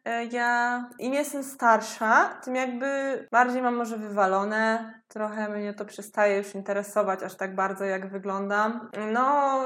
e, 0.05 0.25
ja 0.25 0.85
im 0.99 1.15
jestem 1.15 1.43
starsza, 1.45 2.29
tym 2.45 2.55
jakby 2.55 2.87
bardziej 3.33 3.63
mam 3.63 3.77
może 3.77 3.97
wywalone. 3.97 4.95
Trochę 5.09 5.49
mnie 5.49 5.75
to 5.75 5.85
przestaje 5.85 6.39
już 6.39 6.55
interesować 6.55 7.23
aż 7.23 7.35
tak 7.35 7.55
bardzo, 7.55 7.85
jak 7.85 8.11
wyglądam. 8.11 8.91
No, 9.13 9.59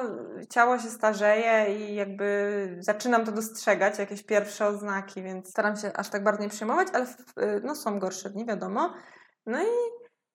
ciało 0.51 0.79
się 0.79 0.89
starzeje 0.89 1.77
i 1.79 1.95
jakby 1.95 2.77
zaczynam 2.81 3.25
to 3.25 3.33
dostrzegać, 3.33 3.99
jakieś 3.99 4.23
pierwsze 4.23 4.67
oznaki, 4.67 5.23
więc 5.23 5.51
staram 5.51 5.77
się 5.77 5.93
aż 5.93 6.09
tak 6.09 6.25
bardzo 6.25 6.43
nie 6.43 6.49
przejmować, 6.49 6.89
ale 6.93 7.07
w- 7.07 7.35
no, 7.65 7.75
są 7.75 7.99
gorsze 7.99 8.31
dni, 8.31 8.47
wiadomo. 8.47 8.95
No 9.47 9.63
i 9.63 9.67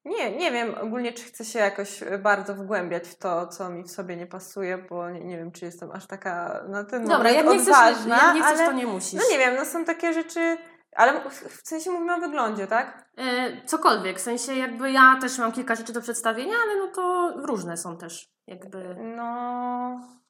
nie, 0.05 0.37
nie 0.37 0.51
wiem 0.51 0.75
ogólnie, 0.81 1.13
czy 1.13 1.23
chcę 1.23 1.45
się 1.45 1.59
jakoś 1.59 2.03
e, 2.03 2.17
bardzo 2.17 2.55
wgłębiać 2.55 3.07
w 3.07 3.15
to, 3.15 3.47
co 3.47 3.69
mi 3.69 3.83
w 3.83 3.91
sobie 3.91 4.17
nie 4.17 4.27
pasuje, 4.27 4.77
bo 4.77 5.09
nie, 5.09 5.23
nie 5.23 5.37
wiem, 5.37 5.51
czy 5.51 5.65
jestem 5.65 5.91
aż 5.91 6.07
taka 6.07 6.63
na 6.67 6.83
ten 6.83 7.01
Dobra, 7.01 7.17
moment 7.17 7.35
jak 7.35 7.45
nie 7.45 7.59
chcesz, 7.59 7.67
odważna, 7.67 8.17
jak 8.17 8.35
nie 8.35 8.41
chcesz 8.41 8.59
ale, 8.59 8.67
to 8.67 8.73
nie 8.73 8.87
musisz. 8.87 9.13
No 9.13 9.21
nie 9.31 9.37
wiem, 9.37 9.55
no 9.55 9.65
są 9.65 9.85
takie 9.85 10.13
rzeczy, 10.13 10.57
ale 10.95 11.29
w, 11.29 11.33
w 11.33 11.67
sensie 11.67 11.91
mówimy 11.91 12.15
o 12.15 12.19
wyglądzie, 12.19 12.67
tak? 12.67 13.05
Yy, 13.17 13.25
cokolwiek, 13.65 14.17
w 14.17 14.21
sensie 14.21 14.55
jakby 14.55 14.91
ja 14.91 15.17
też 15.21 15.37
mam 15.37 15.51
kilka 15.51 15.75
rzeczy 15.75 15.93
do 15.93 16.01
przedstawienia, 16.01 16.55
ale 16.63 16.75
no 16.79 16.87
to 16.87 17.33
różne 17.45 17.77
są 17.77 17.97
też. 17.97 18.29
Jakby... 18.47 18.95
No... 19.15 20.20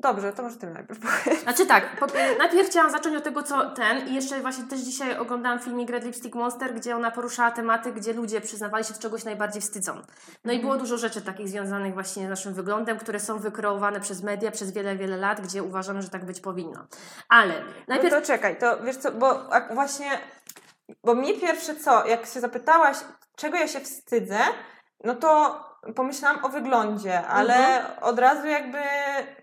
Dobrze, 0.00 0.32
to 0.32 0.42
może 0.42 0.56
ty 0.56 0.66
najpierw 0.66 1.00
powiedz. 1.00 1.42
Znaczy 1.42 1.66
tak, 1.66 1.96
po, 2.00 2.06
najpierw 2.38 2.68
chciałam 2.68 2.90
zacząć 2.90 3.16
od 3.16 3.24
tego, 3.24 3.42
co 3.42 3.70
ten 3.70 4.08
i 4.08 4.14
jeszcze 4.14 4.40
właśnie 4.40 4.64
też 4.64 4.80
dzisiaj 4.80 5.18
oglądałam 5.18 5.58
filmik 5.58 5.90
Red 5.90 6.04
Lipstick 6.04 6.34
Monster, 6.34 6.74
gdzie 6.74 6.96
ona 6.96 7.10
poruszała 7.10 7.50
tematy, 7.50 7.92
gdzie 7.92 8.12
ludzie 8.12 8.40
przyznawali 8.40 8.84
się, 8.84 8.94
z 8.94 8.98
czegoś 8.98 9.24
najbardziej 9.24 9.62
wstydzą. 9.62 10.02
No 10.44 10.52
i 10.52 10.60
było 10.60 10.76
dużo 10.76 10.98
rzeczy 10.98 11.22
takich 11.22 11.48
związanych 11.48 11.94
właśnie 11.94 12.26
z 12.26 12.30
naszym 12.30 12.54
wyglądem, 12.54 12.98
które 12.98 13.20
są 13.20 13.38
wykreowane 13.38 14.00
przez 14.00 14.22
media 14.22 14.50
przez 14.50 14.72
wiele, 14.72 14.96
wiele 14.96 15.16
lat, 15.16 15.40
gdzie 15.40 15.62
uważamy, 15.62 16.02
że 16.02 16.08
tak 16.08 16.24
być 16.24 16.40
powinno. 16.40 16.86
Ale 17.28 17.54
najpierw... 17.88 18.14
No 18.14 18.20
to 18.20 18.26
czekaj, 18.26 18.58
to 18.58 18.82
wiesz 18.82 18.96
co, 18.96 19.12
bo 19.12 19.50
właśnie, 19.74 20.10
bo 21.04 21.14
mnie 21.14 21.34
pierwsze 21.40 21.76
co, 21.76 22.06
jak 22.06 22.26
się 22.26 22.40
zapytałaś, 22.40 22.96
czego 23.36 23.56
ja 23.56 23.68
się 23.68 23.80
wstydzę, 23.80 24.38
no 25.04 25.14
to 25.14 25.67
pomyślałam 25.96 26.44
o 26.44 26.48
wyglądzie, 26.48 27.26
ale 27.26 27.54
Mhm. 27.56 28.02
od 28.02 28.18
razu 28.18 28.46
jakby 28.46 28.78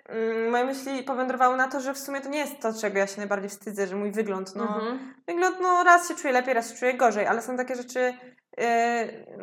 mm, 0.09 0.49
moje 0.49 0.63
myśli 0.63 1.03
powędrowały 1.03 1.57
na 1.57 1.67
to, 1.67 1.79
że 1.79 1.93
w 1.93 1.97
sumie 1.99 2.21
to 2.21 2.29
nie 2.29 2.39
jest 2.39 2.59
to, 2.61 2.73
czego 2.73 2.99
ja 2.99 3.07
się 3.07 3.17
najbardziej 3.17 3.49
wstydzę, 3.49 3.87
że 3.87 3.95
mój 3.95 4.11
wygląd, 4.11 4.55
no 4.55 4.63
Mhm. 4.63 5.13
wygląd, 5.27 5.55
no 5.61 5.83
raz 5.83 6.07
się 6.07 6.15
czuję 6.15 6.33
lepiej, 6.33 6.53
raz 6.53 6.69
się 6.71 6.75
czuję 6.75 6.93
gorzej, 6.93 7.27
ale 7.27 7.41
są 7.41 7.57
takie 7.57 7.75
rzeczy 7.75 8.13
yy, 8.57 8.65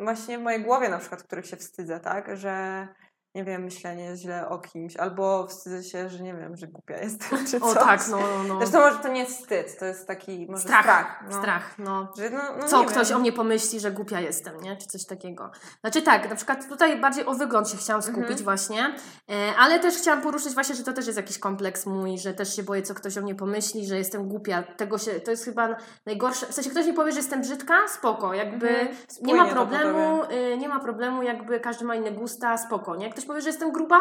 właśnie 0.03 0.37
w 0.37 0.41
mojej 0.41 0.61
głowie 0.63 0.89
na 0.89 0.97
przykład, 0.97 1.23
których 1.23 1.45
się 1.45 1.57
wstydzę, 1.57 1.99
tak, 1.99 2.37
że 2.37 2.87
nie 3.35 3.43
wiem, 3.43 3.63
myślenie 3.63 4.15
źle 4.15 4.49
o 4.49 4.59
kimś, 4.59 4.97
albo 4.97 5.47
wstydzę 5.47 5.83
się, 5.83 6.09
że 6.09 6.23
nie 6.23 6.33
wiem, 6.33 6.55
że 6.57 6.67
głupia 6.67 6.97
jestem, 6.97 7.45
czy 7.45 7.57
O 7.61 7.73
coś. 7.73 7.83
tak, 7.83 8.07
no, 8.11 8.17
no, 8.19 8.43
no. 8.47 8.57
Zresztą 8.59 8.79
może 8.79 8.97
to 8.99 9.07
nie 9.07 9.19
jest 9.21 9.37
wstyd, 9.39 9.79
to 9.79 9.85
jest 9.85 10.07
taki 10.07 10.47
może 10.49 10.63
Strach, 10.63 10.81
strach. 10.83 11.23
no. 11.29 11.37
strach, 11.39 11.75
no. 11.79 12.07
Że, 12.17 12.29
no, 12.29 12.41
no 12.59 12.67
Co 12.67 12.83
ktoś 12.85 13.07
wiem. 13.09 13.17
o 13.17 13.19
mnie 13.19 13.31
pomyśli, 13.33 13.79
że 13.79 13.91
głupia 13.91 14.19
jestem, 14.19 14.61
nie? 14.61 14.77
Czy 14.77 14.87
coś 14.87 15.05
takiego. 15.05 15.51
Znaczy 15.81 16.01
tak, 16.01 16.29
na 16.29 16.35
przykład 16.35 16.69
tutaj 16.69 17.01
bardziej 17.01 17.25
o 17.25 17.33
wygląd 17.33 17.69
się 17.69 17.77
chciałam 17.77 18.01
skupić 18.01 18.19
Mhm. 18.21 18.43
właśnie, 18.43 18.95
e, 19.29 19.53
ale 19.59 19.79
też 19.79 19.95
chciałam 19.95 20.21
poruszyć 20.21 20.53
właśnie, 20.53 20.75
że 20.75 20.83
to 20.83 20.93
też 20.93 21.05
jest 21.07 21.17
jakiś 21.17 21.39
kompleks 21.39 21.85
mój, 21.85 22.17
że 22.17 22.33
też 22.33 22.55
się 22.55 22.63
boję, 22.63 22.81
co 22.81 22.93
ktoś 22.93 23.17
o 23.17 23.21
mnie 23.21 23.35
pomyśli, 23.35 23.85
że 23.87 23.97
jestem 23.97 24.27
głupia. 24.29 24.63
Tego 24.63 24.97
się, 24.97 25.11
to 25.11 25.31
jest 25.31 25.45
chyba 25.45 25.75
najgorsze. 26.05 26.45
W 26.45 26.53
sensie 26.53 26.69
ktoś 26.69 26.85
mi 26.85 26.93
powie, 26.93 27.11
że 27.11 27.17
jestem 27.19 27.41
brzydka, 27.41 27.87
spoko, 27.87 28.33
jakby 28.33 28.69
Mhm. 28.69 28.95
nie 29.21 29.35
ma 29.35 29.45
problemu, 29.45 30.23
y, 30.53 30.57
nie 30.57 30.69
ma 30.69 30.79
problemu, 30.79 31.23
jakby 31.23 31.59
każdy 31.59 31.85
ma 31.85 31.95
inne 31.95 32.11
gusta, 32.11 32.57
spoko, 32.57 32.95
nie? 32.95 33.09
Ktoś 33.09 33.22
powie, 33.25 33.41
że 33.41 33.49
jestem 33.49 33.71
gruba, 33.71 33.99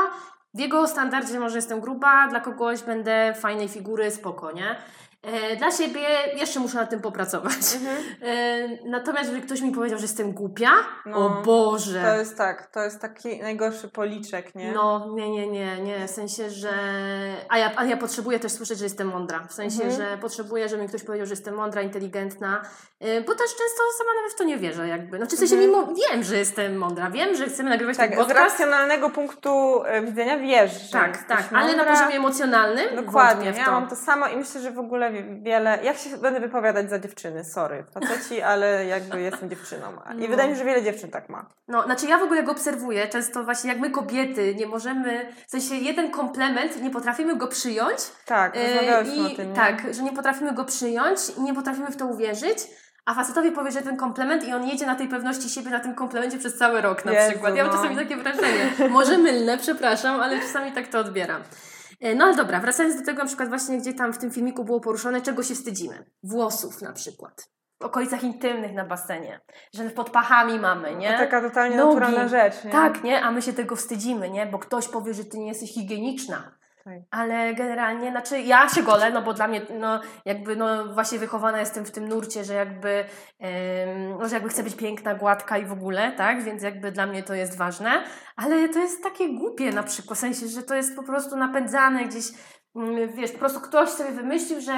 w 0.54 0.58
jego 0.58 0.88
standardzie 0.88 1.40
może 1.40 1.56
jestem 1.56 1.80
gruba, 1.80 2.28
dla 2.28 2.40
kogoś 2.40 2.82
będę 2.82 3.34
fajnej 3.34 3.68
figury, 3.68 4.10
spoko, 4.10 4.52
nie? 4.52 4.76
E, 5.22 5.56
Dla 5.56 5.70
siebie 5.70 6.00
jeszcze 6.36 6.60
muszę 6.60 6.76
nad 6.76 6.90
tym 6.90 7.00
popracować. 7.00 7.52
Mhm. 7.76 7.96
E, 8.22 8.68
Natomiast 8.88 9.24
jeżeli 9.24 9.42
ktoś 9.46 9.60
mi 9.60 9.72
powiedział, 9.72 9.98
że 9.98 10.04
jestem 10.04 10.32
głupia, 10.32 10.70
No, 11.06 11.16
o 11.26 11.42
Boże. 11.42 12.02
To 12.02 12.18
jest 12.18 12.36
tak, 12.38 12.66
to 12.66 12.80
jest 12.82 13.00
taki 13.00 13.40
najgorszy 13.40 13.88
policzek, 13.88 14.54
nie? 14.54 14.72
No, 14.72 15.06
nie, 15.14 15.30
nie, 15.30 15.46
nie, 15.46 15.80
nie. 15.80 16.08
W 16.08 16.10
sensie, 16.10 16.50
że. 16.50 16.70
A 17.48 17.58
ja, 17.58 17.70
a 17.76 17.84
ja 17.84 17.96
potrzebuję 17.96 18.38
też 18.38 18.52
słyszeć, 18.52 18.78
że 18.78 18.84
jestem 18.84 19.08
mądra. 19.08 19.40
W 19.48 19.52
sensie, 19.52 19.82
Mhm. 19.84 19.92
że 19.96 20.18
potrzebuję, 20.18 20.68
żeby 20.68 20.82
mi 20.82 20.88
ktoś 20.88 21.02
powiedział, 21.02 21.26
że 21.26 21.32
jestem 21.32 21.54
mądra, 21.54 21.82
inteligentna, 21.82 22.62
yy, 23.00 23.20
bo 23.20 23.32
też 23.34 23.46
często 23.50 23.82
sama 23.98 24.10
nawet 24.16 24.32
w 24.32 24.36
to 24.38 24.44
nie 24.44 24.56
wierzę, 24.58 24.88
jakby. 24.88 25.16
Znaczy, 25.16 25.36
w 25.36 25.38
sensie, 25.38 25.54
Mhm. 25.54 25.70
mimo 25.70 25.94
wiem, 26.10 26.22
że 26.24 26.36
jestem 26.36 26.76
mądra, 26.76 27.10
wiem, 27.10 27.36
że 27.36 27.46
chcemy 27.46 27.70
nagrywać 27.70 27.96
Tak, 27.96 28.10
ten 28.10 28.18
z 28.18 28.22
podcast. 28.22 28.50
racjonalnego 28.58 29.10
punktu 29.10 29.82
e, 29.84 30.02
widzenia 30.02 30.38
wiesz, 30.38 30.82
że 30.82 30.92
Tak, 30.92 31.22
tak, 31.28 31.44
ale 31.54 31.76
na 31.76 31.84
poziomie 31.84 32.14
emocjonalnym. 32.16 32.96
Dokładnie, 32.96 33.52
ja 33.56 33.70
mam 33.70 33.88
to 33.88 33.96
samo 33.96 34.26
i 34.28 34.36
myślę, 34.36 34.60
że 34.60 34.70
w 34.70 34.78
ogóle 34.78 35.11
wiele. 35.42 35.78
Jak 35.82 35.96
się 35.96 36.16
będę 36.16 36.40
wypowiadać 36.40 36.90
za 36.90 36.98
dziewczyny, 36.98 37.44
sorry, 37.44 37.84
faceci, 37.94 38.42
ale 38.42 38.86
jakby 38.86 39.20
jestem 39.20 39.50
dziewczyną. 39.50 39.86
I 40.18 40.22
No. 40.22 40.28
wydaje 40.28 40.48
mi 40.48 40.54
się, 40.54 40.58
że 40.58 40.64
wiele 40.64 40.82
dziewczyn 40.82 41.10
tak 41.10 41.28
ma. 41.28 41.46
No, 41.68 41.82
znaczy 41.82 42.06
ja 42.06 42.18
w 42.18 42.22
ogóle 42.22 42.42
go 42.42 42.52
obserwuję 42.52 43.08
często 43.08 43.44
właśnie, 43.44 43.70
jak 43.70 43.78
my 43.80 43.90
kobiety 43.90 44.54
nie 44.54 44.66
możemy, 44.66 45.32
w 45.46 45.50
sensie 45.50 45.74
jeden 45.74 46.10
komplement, 46.10 46.82
nie 46.82 46.90
potrafimy 46.90 47.36
go 47.36 47.46
przyjąć, 47.48 47.98
Tak, 48.26 48.56
E, 48.56 48.66
rozmawiałyśmy 48.66 49.28
I 49.28 49.32
o 49.32 49.36
tym. 49.36 49.48
Nie? 49.48 49.56
tak, 49.56 49.94
że 49.94 50.02
nie 50.02 50.12
potrafimy 50.12 50.52
go 50.54 50.64
przyjąć 50.64 51.18
i 51.38 51.42
nie 51.42 51.54
potrafimy 51.54 51.86
w 51.90 51.96
to 51.96 52.06
uwierzyć. 52.06 52.58
A 53.06 53.14
facetowi 53.14 53.50
powie, 53.52 53.70
że 53.70 53.82
ten 53.82 53.96
komplement 53.96 54.44
i 54.48 54.52
on 54.52 54.68
jedzie 54.68 54.86
na 54.86 54.94
tej 54.94 55.08
pewności 55.08 55.50
siebie 55.50 55.70
na 55.70 55.80
tym 55.80 55.94
komplemencie 55.94 56.38
przez 56.38 56.58
cały 56.58 56.80
rok 56.80 57.04
na 57.04 57.12
Jezu, 57.12 57.30
przykład. 57.30 57.56
Ja 57.56 57.64
mam 57.64 57.72
no. 57.72 57.78
czasami 57.78 57.96
takie 57.96 58.16
wrażenie. 58.16 58.70
Może 58.90 59.18
mylne, 59.18 59.58
przepraszam, 59.58 60.20
ale 60.20 60.40
czasami 60.40 60.72
tak 60.72 60.88
to 60.88 60.98
odbieram. 60.98 61.42
E, 62.02 62.14
No 62.14 62.24
ale 62.24 62.36
dobra, 62.36 62.60
wracając 62.60 62.96
do 62.96 63.06
tego 63.06 63.18
na 63.18 63.26
przykład 63.26 63.48
właśnie, 63.48 63.78
gdzie 63.78 63.94
tam 63.94 64.12
w 64.12 64.18
tym 64.18 64.30
filmiku 64.30 64.64
było 64.64 64.80
poruszone, 64.80 65.20
czego 65.20 65.42
się 65.42 65.54
wstydzimy. 65.54 66.04
Włosów 66.22 66.82
na 66.82 66.92
przykład. 66.92 67.48
W 67.82 67.84
okolicach 67.84 68.24
intymnych 68.24 68.72
na 68.74 68.84
basenie. 68.84 69.40
Że 69.74 69.90
pod 69.90 70.10
pachami 70.10 70.58
mamy, 70.58 70.96
nie? 70.96 71.12
To 71.12 71.18
taka 71.18 71.40
totalnie 71.40 71.76
Nogi. 71.76 71.94
naturalna 71.94 72.28
rzecz, 72.28 72.64
nie? 72.64 72.70
Tak, 72.70 73.04
nie? 73.04 73.22
A 73.22 73.30
my 73.30 73.42
się 73.42 73.52
tego 73.52 73.76
wstydzimy, 73.76 74.30
nie? 74.30 74.46
Bo 74.46 74.58
ktoś 74.58 74.88
powie, 74.88 75.14
że 75.14 75.24
ty 75.24 75.38
nie 75.38 75.48
jesteś 75.48 75.74
higieniczna. 75.74 76.58
Ale 77.10 77.54
generalnie, 77.54 78.10
znaczy 78.10 78.40
ja 78.40 78.68
się 78.68 78.82
golę, 78.82 79.10
no 79.10 79.22
bo 79.22 79.34
dla 79.34 79.48
mnie, 79.48 79.62
no 79.78 80.00
jakby, 80.24 80.56
no 80.56 80.94
właśnie 80.94 81.18
wychowana 81.18 81.60
jestem 81.60 81.84
w 81.84 81.90
tym 81.90 82.08
nurcie, 82.08 82.44
że 82.44 82.54
jakby, 82.54 83.04
no, 84.18 84.28
że 84.28 84.34
jakby 84.34 84.48
chcę 84.48 84.62
być 84.62 84.74
piękna, 84.74 85.14
gładka 85.14 85.58
i 85.58 85.66
w 85.66 85.72
ogóle, 85.72 86.12
tak? 86.12 86.42
Więc 86.42 86.62
jakby 86.62 86.92
dla 86.92 87.06
mnie 87.06 87.22
to 87.22 87.34
jest 87.34 87.58
ważne. 87.58 88.04
Ale 88.36 88.68
to 88.68 88.78
jest 88.78 89.02
takie 89.02 89.34
głupie 89.34 89.72
na 89.72 89.82
przykład, 89.82 90.18
w 90.18 90.20
sensie, 90.20 90.48
że 90.48 90.62
to 90.62 90.74
jest 90.74 90.96
po 90.96 91.02
prostu 91.02 91.36
napędzane 91.36 92.04
gdzieś 92.04 92.24
mm, 92.76 93.12
wiesz, 93.12 93.32
po 93.32 93.38
prostu 93.38 93.60
ktoś 93.60 93.88
sobie 93.88 94.10
wymyślił, 94.10 94.60
że 94.60 94.72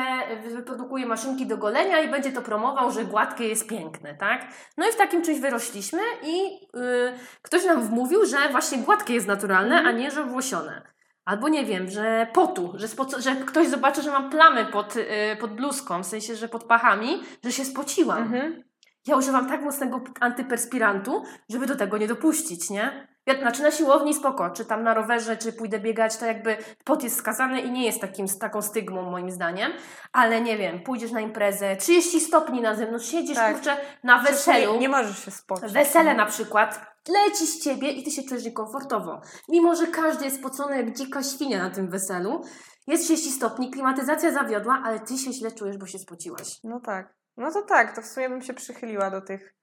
wyprodukuje 0.51 1.07
maszynki 1.07 1.47
do 1.47 1.57
golenia 1.57 2.01
i 2.01 2.11
będzie 2.11 2.33
to 2.33 2.43
promował, 2.43 2.91
że 2.91 3.05
gładkie 3.05 3.49
jest 3.49 3.69
piękne, 3.69 4.15
tak? 4.15 4.47
No 4.77 4.89
i 4.89 4.93
w 4.93 4.97
takim 4.97 5.23
czymś 5.23 5.41
wyrośliśmy 5.41 6.01
i 6.23 6.43
yy, 6.75 7.19
ktoś 7.43 7.65
nam 7.65 7.83
wmówił, 7.83 8.27
że 8.27 8.37
właśnie 8.51 8.79
gładkie 8.79 9.15
jest 9.15 9.27
naturalne, 9.27 9.83
a 9.83 9.93
nie, 9.93 10.11
że 10.11 10.25
włosione. 10.25 10.94
Albo 11.25 11.49
nie 11.49 11.65
wiem, 11.65 11.91
że 11.91 12.27
potu, 12.33 12.73
że, 12.75 12.89
że 13.19 13.37
ktoś 13.37 13.69
zobaczy, 13.69 14.03
że 14.03 14.11
mam 14.11 14.31
plamy 14.31 14.67
pod, 14.67 14.97
yy, 14.97 15.05
pod 15.41 15.55
bluzką, 15.55 16.03
w 16.03 16.07
sensie, 16.07 16.37
że 16.37 16.49
pod 16.49 16.65
pachami, 16.65 17.23
że 17.45 17.53
się 17.53 17.65
spociłam. 17.65 18.23
Mhm. 18.23 18.63
Ja 19.07 19.17
używam 19.17 19.49
tak 19.49 19.63
mocnego 19.63 20.01
antyperspirantu, 20.21 21.23
żeby 21.49 21.67
do 21.67 21.77
tego 21.77 21.99
nie 21.99 22.09
dopuścić, 22.09 22.71
nie? 22.71 23.09
Ja, 23.27 23.39
znaczy 23.41 23.63
na 23.63 23.71
siłowni 23.71 24.15
spoko, 24.15 24.51
czy 24.51 24.65
tam 24.65 24.83
na 24.83 24.95
rowerze, 24.95 25.37
czy 25.37 25.53
pójdę 25.53 25.79
biegać, 25.81 26.17
to 26.17 26.27
jakby 26.27 26.57
pot 26.85 27.03
jest 27.03 27.17
skazany 27.17 27.61
i 27.61 27.71
nie 27.71 27.85
jest 27.87 28.01
takim, 28.01 28.27
taką 28.41 28.63
stygmą 28.63 29.03
moim 29.11 29.31
zdaniem, 29.31 29.73
ale 30.13 30.41
nie 30.41 30.57
wiem, 30.59 30.81
pójdziesz 30.83 31.13
na 31.13 31.21
imprezę, 31.21 31.77
30 31.77 32.21
stopni 32.21 32.61
na 32.61 32.75
zewnątrz, 32.75 33.07
siedzisz 33.07 33.37
Tak. 33.37 33.55
kurczę 33.55 33.77
na 34.03 34.19
weselu, 34.19 34.73
Nie, 34.73 34.79
nie 34.79 34.89
możesz 34.89 35.25
się 35.25 35.31
spocić. 35.31 35.73
wesele 35.73 36.15
na 36.15 36.27
przykład, 36.27 36.94
leci 37.09 37.47
z 37.47 37.65
ciebie 37.65 37.91
i 37.91 38.05
ty 38.05 38.11
się 38.11 38.23
czujesz 38.23 38.45
niekomfortowo. 38.45 39.21
Mimo, 39.49 39.75
że 39.75 39.87
każdy 39.87 40.25
jest 40.25 40.39
spocony 40.39 40.77
jak 40.77 40.97
dzika 40.97 41.23
świnia 41.23 41.59
na 41.59 41.71
tym 41.71 41.91
weselu, 41.91 42.43
jest 42.87 43.05
30 43.05 43.31
stopni, 43.31 43.71
klimatyzacja 43.71 44.33
zawiodła, 44.33 44.83
ale 44.85 45.01
ty 45.01 45.19
się 45.19 45.33
źle 45.33 45.53
czujesz, 45.53 45.79
bo 45.79 45.87
się 45.87 45.99
spociłaś. 45.99 46.61
No 46.65 46.81
tak. 46.81 47.15
No 47.37 47.53
to 47.53 47.63
tak, 47.63 47.97
to 47.97 48.03
w 48.03 48.07
sumie 48.07 48.29
bym 48.29 48.43
się 48.43 48.55
przychyliła 48.55 49.11
do 49.11 49.21
tych 49.21 49.55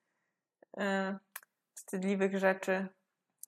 e, 0.77 1.19
wstydliwych 1.73 2.37
rzeczy. 2.37 2.87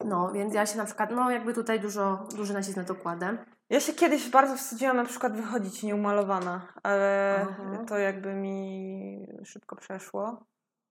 No, 0.05 0.31
więc 0.33 0.53
ja 0.53 0.65
się 0.65 0.77
na 0.77 0.85
przykład, 0.85 1.11
no 1.11 1.31
jakby 1.31 1.53
tutaj 1.53 1.79
dużo, 1.79 2.27
duży 2.35 2.53
nacisk 2.53 2.77
na 2.77 2.83
to 2.83 2.95
kładę. 2.95 3.45
Ja 3.69 3.79
się 3.79 3.93
kiedyś 3.93 4.29
bardzo 4.29 4.55
wstydziłam 4.55 4.97
na 4.97 5.05
przykład 5.05 5.35
wychodzić 5.35 5.83
nieumalowana, 5.83 6.73
ale 6.83 7.35
Aha. 7.49 7.85
to 7.87 7.97
jakby 7.97 8.33
mi 8.33 9.27
szybko 9.45 9.75
przeszło. 9.75 10.45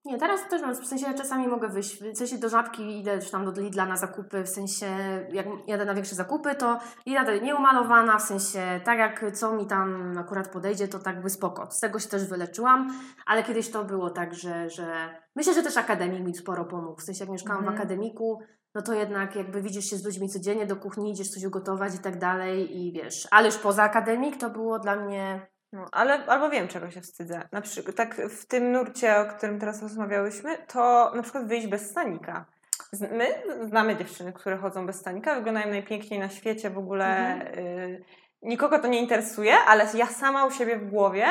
Nie, 0.05 0.19
teraz 0.19 0.49
też 0.49 0.63
mam, 0.63 0.75
w 0.75 0.87
sensie 0.87 1.15
czasami 1.15 1.49
mogę 1.49 1.69
wyjść, 1.69 2.03
w 2.03 2.19
sensie 2.19 2.39
do 2.39 2.49
żabki 2.49 2.99
idę 3.01 3.19
czy 3.19 3.31
tam 3.31 3.53
do 3.53 3.61
Lidla 3.61 3.87
na 3.87 3.97
zakupy, 3.97 4.43
w 4.45 4.49
sensie 4.49 4.87
jak 5.33 5.47
jadę 5.67 5.85
na 5.85 5.95
większe 5.95 6.15
zakupy, 6.15 6.55
to 6.55 6.79
jadę 7.07 7.41
nieumalowana, 7.41 8.19
w 8.19 8.23
sensie 8.23 8.81
tak 8.85 8.99
jak 8.99 9.25
co 9.35 9.53
mi 9.53 9.67
tam 9.67 10.19
akurat 10.19 10.49
podejdzie, 10.49 10.89
to 10.89 10.99
tak 10.99 11.23
by 11.23 11.31
spoko. 11.31 11.71
Z 11.71 11.81
tego 11.81 11.99
się 11.99 12.09
też 12.09 12.29
wyleczyłam, 12.29 12.93
ale 13.27 13.43
kiedyś 13.43 13.71
to 13.71 13.85
było 13.85 14.11
tak, 14.11 14.35
że, 14.35 14.71
że 14.71 15.15
myślę, 15.37 15.55
że 15.55 15.63
też 15.63 15.77
akademik 15.77 16.21
mi 16.27 16.35
sporo 16.35 16.65
pomógł, 16.65 17.01
w 17.01 17.05
sensie 17.05 17.25
jak 17.25 17.31
mieszkałam 17.31 17.65
w 17.65 17.69
Mhm. 17.69 17.79
akademiku, 17.79 18.39
no 18.75 18.83
to 18.83 18.93
jednak 18.95 19.37
jakby 19.37 19.63
widzisz 19.63 19.85
się 19.91 19.97
z 19.97 20.05
ludźmi 20.05 20.29
codziennie 20.29 20.67
do 20.67 20.77
kuchni, 20.77 21.11
idziesz 21.11 21.29
coś 21.31 21.45
ugotować 21.45 21.95
i 21.95 21.99
tak 21.99 22.19
dalej 22.19 22.79
i 22.79 22.93
wiesz, 22.93 23.29
ale 23.31 23.47
już 23.47 23.57
poza 23.57 23.83
akademik 23.83 24.37
to 24.37 24.51
było 24.51 24.79
dla 24.79 24.97
mnie 24.97 25.52
No, 25.73 25.89
ale 25.93 26.27
albo 26.27 26.51
wiem, 26.51 26.69
czego 26.69 26.91
się 26.91 27.01
wstydzę. 27.01 27.49
Na 27.53 27.61
przykład 27.61 27.97
tak 27.97 28.17
w 28.17 28.47
tym 28.47 28.73
nurcie, 28.73 29.21
o 29.21 29.27
którym 29.27 29.61
teraz 29.61 29.83
rozmawiałyśmy, 29.83 30.59
to 30.69 31.13
na 31.15 31.23
przykład 31.23 31.47
wyjść 31.47 31.67
bez 31.67 31.91
stanika. 31.91 32.45
My 32.93 33.27
znamy 33.69 33.97
dziewczyny, 33.97 34.33
które 34.33 34.57
chodzą 34.57 34.87
bez 34.87 34.97
stanika, 34.97 35.35
wyglądają 35.35 35.71
najpiękniej 35.71 36.21
na 36.21 36.29
świecie, 36.29 36.71
w 36.71 36.79
ogóle 36.79 37.41
y, 37.57 38.05
nikogo 38.43 38.79
to 38.79 38.89
nie 38.89 39.01
interesuje, 39.01 39.55
ale 39.67 39.87
ja 39.95 40.07
sama 40.07 40.47
u 40.47 40.51
siebie 40.51 40.77
w 40.77 40.91
głowie 40.91 41.27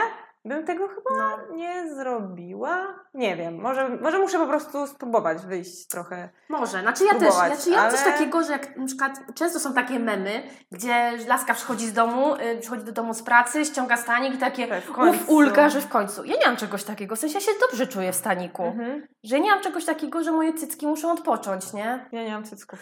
bym 0.45 0.65
tego 0.65 0.87
chyba 0.87 1.09
no, 1.17 1.55
nie 1.55 1.95
zrobiła. 1.95 2.87
Nie 3.13 3.35
wiem, 3.35 3.55
może, 3.61 3.89
może 3.89 4.19
muszę 4.19 4.37
po 4.37 4.47
prostu 4.47 4.87
spróbować 4.87 5.45
wyjść 5.45 5.87
trochę. 5.87 6.29
Może, 6.49 6.81
znaczy 6.81 7.05
ja 7.05 7.13
też, 7.19 7.33
znaczy 7.33 7.69
ja 7.69 7.81
mam 7.81 7.91
coś 7.91 8.01
ale- 8.01 8.11
takiego, 8.11 8.43
że 8.43 8.51
jak 8.51 8.77
na 8.77 8.85
przykład 8.85 9.19
często 9.35 9.59
są 9.59 9.73
takie 9.73 9.99
memy, 9.99 10.43
gdzie 10.71 11.11
laska 11.27 11.53
przychodzi 11.53 11.87
z 11.87 11.93
domu, 11.93 12.35
y, 12.35 12.57
przychodzi 12.61 12.83
do 12.83 12.91
domu 12.91 13.13
z 13.13 13.23
pracy, 13.23 13.65
ściąga 13.65 13.97
stanik 13.97 14.33
i 14.33 14.37
takie 14.37 14.67
Tak, 14.67 14.83
uf, 14.89 15.29
ulga, 15.29 15.69
że 15.69 15.81
w 15.81 15.87
końcu. 15.87 16.23
Ja 16.25 16.35
nie 16.39 16.45
mam 16.47 16.55
czegoś 16.57 16.83
takiego, 16.83 17.15
w 17.15 17.19
sensie 17.19 17.35
ja 17.35 17.41
się 17.41 17.51
dobrze 17.61 17.87
czuję 17.87 18.11
w 18.11 18.15
staniku, 18.15 18.63
Mhm. 18.63 19.07
że 19.23 19.39
nie 19.39 19.51
mam 19.51 19.61
czegoś 19.63 19.85
takiego, 19.85 20.23
że 20.23 20.31
moje 20.31 20.53
cycki 20.53 20.87
muszą 20.87 21.11
odpocząć, 21.11 21.73
nie? 21.73 22.05
Ja 22.11 22.23
nie 22.23 22.31
mam 22.31 22.43
cycków. 22.43 22.79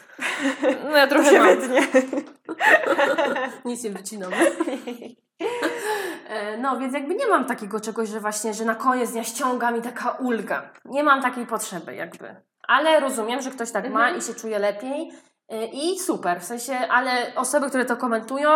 No 0.84 0.98
ja 0.98 1.08
trochę 1.14 1.40
mam, 1.40 1.58
nic 3.66 3.84
nie 3.84 3.90
wycinamy. 3.90 4.36
E, 6.30 6.58
No, 6.58 6.78
więc 6.80 6.94
jakby 6.94 7.16
nie 7.16 7.28
mam 7.28 7.46
takiego 7.46 7.80
czegoś, 7.80 8.10
że 8.10 8.20
właśnie, 8.20 8.54
że 8.54 8.66
na 8.66 8.76
koniec 8.76 9.12
dnia 9.12 9.24
ściąga 9.24 9.72
mi 9.72 9.82
taka 9.82 10.12
ulga. 10.12 10.70
Nie 10.86 11.04
mam 11.04 11.22
takiej 11.22 11.46
potrzeby 11.46 11.96
jakby. 11.96 12.36
Ale 12.68 13.00
rozumiem, 13.00 13.42
że 13.42 13.52
ktoś 13.52 13.72
tak 13.72 13.90
ma 13.90 14.00
Mhm. 14.00 14.18
i 14.18 14.22
się 14.22 14.34
czuje 14.34 14.60
lepiej 14.60 15.12
e, 15.50 15.66
i 15.66 16.00
super, 16.00 16.42
w 16.42 16.44
sensie, 16.44 16.74
ale 16.78 17.36
osoby, 17.36 17.70
które 17.70 17.86
to 17.86 17.98
komentują, 17.98 18.50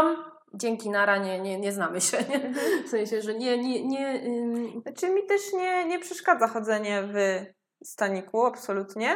dzięki 0.54 0.90
Nara 0.90 1.18
nie, 1.18 1.40
nie, 1.40 1.60
nie 1.60 1.72
znamy 1.72 2.02
się, 2.02 2.18
nie? 2.30 2.36
Mhm. 2.36 2.84
W 2.86 2.90
sensie, 2.90 3.22
że 3.22 3.34
nie, 3.34 3.58
nie, 3.58 3.86
nie... 3.88 4.24
ym, 4.26 4.82
Znaczy 4.82 5.10
mi 5.10 5.26
też 5.26 5.42
nie, 5.54 5.86
nie 5.86 6.00
przeszkadza 6.00 6.48
chodzenie 6.48 7.04
w 7.04 7.46
staniku, 7.88 8.46
absolutnie. 8.46 9.16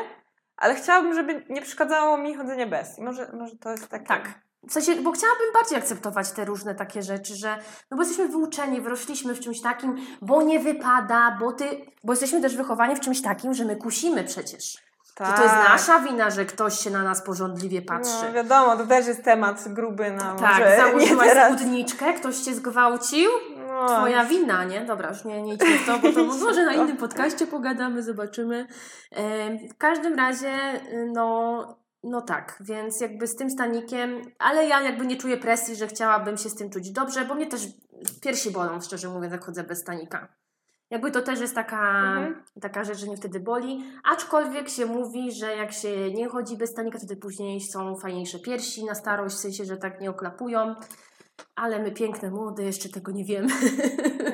Ale 0.57 0.75
chciałabym, 0.75 1.13
żeby 1.13 1.45
nie 1.49 1.61
przeszkadzało 1.61 2.17
mi 2.17 2.35
chodzenie 2.35 2.67
bez. 2.67 2.99
I 2.99 3.03
może, 3.03 3.31
może 3.33 3.57
to 3.57 3.71
jest 3.71 3.87
takie... 3.89 4.05
Tak. 4.05 4.46
W 4.69 4.73
sensie, 4.73 4.95
bo 4.95 5.11
chciałabym 5.11 5.53
bardziej 5.53 5.77
akceptować 5.77 6.31
te 6.31 6.45
różne 6.45 6.75
takie 6.75 7.01
rzeczy, 7.03 7.35
że 7.35 7.57
no 7.91 7.97
bo 7.97 8.03
jesteśmy 8.03 8.27
wyuczeni, 8.27 8.81
wyrośliśmy 8.81 9.33
w 9.35 9.39
czymś 9.39 9.61
takim, 9.61 9.95
bo 10.21 10.41
nie 10.41 10.59
wypada, 10.59 11.37
bo 11.39 11.51
ty, 11.51 11.85
bo 12.03 12.13
jesteśmy 12.13 12.41
też 12.41 12.55
wychowani 12.57 12.95
w 12.95 12.99
czymś 12.99 13.21
takim, 13.21 13.53
że 13.53 13.65
my 13.65 13.75
kusimy 13.75 14.23
przecież. 14.23 14.77
tak. 15.15 15.27
Że 15.27 15.33
to 15.33 15.43
jest 15.43 15.55
nasza 15.55 15.99
wina, 15.99 16.29
że 16.29 16.45
ktoś 16.45 16.79
się 16.79 16.89
na 16.89 17.03
nas 17.03 17.21
porządliwie 17.21 17.81
patrzy. 17.81 18.25
No 18.27 18.33
wiadomo, 18.33 18.77
to 18.77 18.87
też 18.87 19.07
jest 19.07 19.23
temat 19.23 19.63
gruby 19.73 20.11
na 20.11 20.35
tak, 20.35 20.41
może 20.59 20.69
nie 20.69 20.77
założyłaś 20.77 21.27
teraz. 21.27 21.53
spódniczkę, 21.53 22.13
ktoś 22.13 22.37
cię 22.37 22.55
zgwałcił, 22.55 23.29
No, 23.67 23.87
twoja 23.87 24.25
wina, 24.25 24.63
nie? 24.63 24.81
Dobra, 24.85 25.09
już 25.09 25.25
nie, 25.25 25.41
nie 25.41 25.53
idźmy 25.53 25.77
w 25.77 25.85
to, 25.85 25.99
bo 25.99 26.11
to 26.11 26.23
może 26.45 26.65
na 26.65 26.73
innym 26.73 26.97
podcaście 26.97 27.47
pogadamy, 27.47 28.03
zobaczymy. 28.03 28.67
Em, 29.11 29.57
W 29.69 29.77
każdym 29.77 30.15
razie, 30.15 30.51
y, 30.93 31.09
no, 31.13 31.77
no 32.09 32.21
tak, 32.21 32.57
więc 32.59 33.01
jakby 33.01 33.27
z 33.27 33.35
tym 33.35 33.49
stanikiem, 33.49 34.21
ale 34.39 34.67
ja 34.67 34.81
jakby 34.81 35.05
nie 35.05 35.17
czuję 35.17 35.37
presji, 35.37 35.75
że 35.75 35.87
chciałabym 35.87 36.37
się 36.37 36.49
z 36.49 36.55
tym 36.55 36.69
czuć 36.69 36.91
dobrze, 36.91 37.25
bo 37.25 37.35
mnie 37.35 37.47
też 37.47 37.67
piersi 38.21 38.51
bolą, 38.51 38.81
szczerze 38.81 39.09
mówiąc, 39.09 39.31
jak 39.33 39.43
chodzę 39.45 39.63
bez 39.63 39.79
stanika. 39.79 40.27
Jakby 40.89 41.11
to 41.11 41.21
też 41.21 41.39
jest 41.39 41.55
taka, 41.55 41.89
Mhm. 41.99 42.43
taka 42.61 42.83
rzecz, 42.83 42.97
że 42.97 43.07
mnie 43.07 43.17
wtedy 43.17 43.39
boli, 43.39 43.83
aczkolwiek 44.03 44.69
się 44.69 44.85
mówi, 44.85 45.31
że 45.31 45.55
jak 45.55 45.71
się 45.73 46.13
nie 46.13 46.29
chodzi 46.29 46.57
bez 46.57 46.69
stanika, 46.69 46.97
wtedy 46.97 47.15
później 47.15 47.61
są 47.61 47.95
fajniejsze 47.95 48.39
piersi 48.39 48.85
na 48.85 48.95
starość, 48.95 49.35
w 49.35 49.39
sensie, 49.39 49.65
że 49.65 49.77
tak 49.77 50.01
nie 50.01 50.09
oklapują, 50.09 50.75
ale 51.55 51.79
my 51.79 51.91
piękne, 51.91 52.31
młode 52.31 52.63
jeszcze 52.63 52.89
tego 52.89 53.11
nie 53.11 53.25
wiemy. 53.25 53.47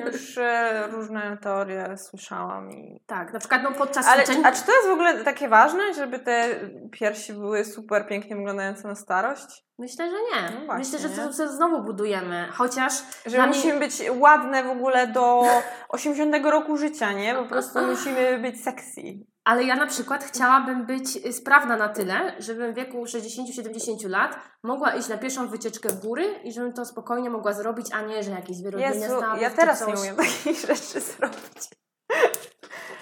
Już 0.06 0.38
e, 0.38 0.86
różne 0.90 1.38
teorie 1.42 1.96
słyszałam. 1.98 2.70
I... 2.70 3.00
tak, 3.06 3.32
na 3.32 3.38
przykład 3.38 3.62
no 3.62 3.72
podczas 3.72 4.06
Ale 4.06 4.22
a 4.22 4.52
czy 4.52 4.64
to 4.66 4.72
jest 4.72 4.88
w 4.88 4.92
ogóle 4.92 5.24
takie 5.24 5.48
ważne, 5.48 5.94
żeby 5.94 6.18
te 6.18 6.60
piersi 6.92 7.32
były 7.32 7.64
super 7.64 8.06
pięknie 8.06 8.36
wyglądające 8.36 8.88
na 8.88 8.94
starość? 8.94 9.64
Myślę, 9.78 10.10
że 10.10 10.16
nie. 10.16 10.60
No 10.60 10.66
właśnie, 10.66 10.98
Myślę, 10.98 10.98
że 11.08 11.32
to, 11.36 11.48
znowu 11.48 11.82
budujemy, 11.82 12.48
chociaż 12.52 12.92
Że 13.26 13.46
musimy 13.46 13.78
być 13.78 14.02
ładne 14.18 14.64
w 14.64 14.70
ogóle 14.70 15.06
do 15.06 15.44
80 15.88 16.44
roku 16.44 16.76
życia, 16.76 17.12
nie? 17.12 17.34
Po 17.34 17.44
prostu 17.52 17.78
musimy 17.86 18.38
być 18.38 18.64
sexy. 18.64 19.00
Ale 19.44 19.64
ja 19.64 19.76
na 19.76 19.86
przykład 19.86 20.24
chciałabym 20.24 20.86
być 20.86 21.16
y, 21.16 21.32
sprawna 21.32 21.76
na 21.76 21.88
tyle, 21.88 22.34
żebym 22.38 22.72
w 22.72 22.76
wieku 22.76 23.04
60-70 23.04 24.08
lat 24.08 24.38
mogła 24.62 24.94
iść 24.94 25.08
na 25.08 25.18
pierwszą 25.18 25.48
wycieczkę 25.48 25.88
w 25.88 26.00
góry 26.00 26.24
i 26.44 26.52
żebym 26.52 26.72
to 26.72 26.84
spokojnie 26.84 27.30
mogła 27.30 27.52
zrobić, 27.52 27.86
a 27.92 28.02
nie, 28.02 28.22
że 28.22 28.30
jakieś 28.30 28.62
wyrobienie 28.62 29.00
Jezu, 29.00 29.16
stawów 29.16 29.42
ja 29.42 29.50
teraz 29.50 29.78
coś. 29.78 29.88
nie 29.88 30.00
umiem 30.00 30.16
takich 30.16 30.60
rzeczy 30.68 31.00
zrobić. 31.00 31.83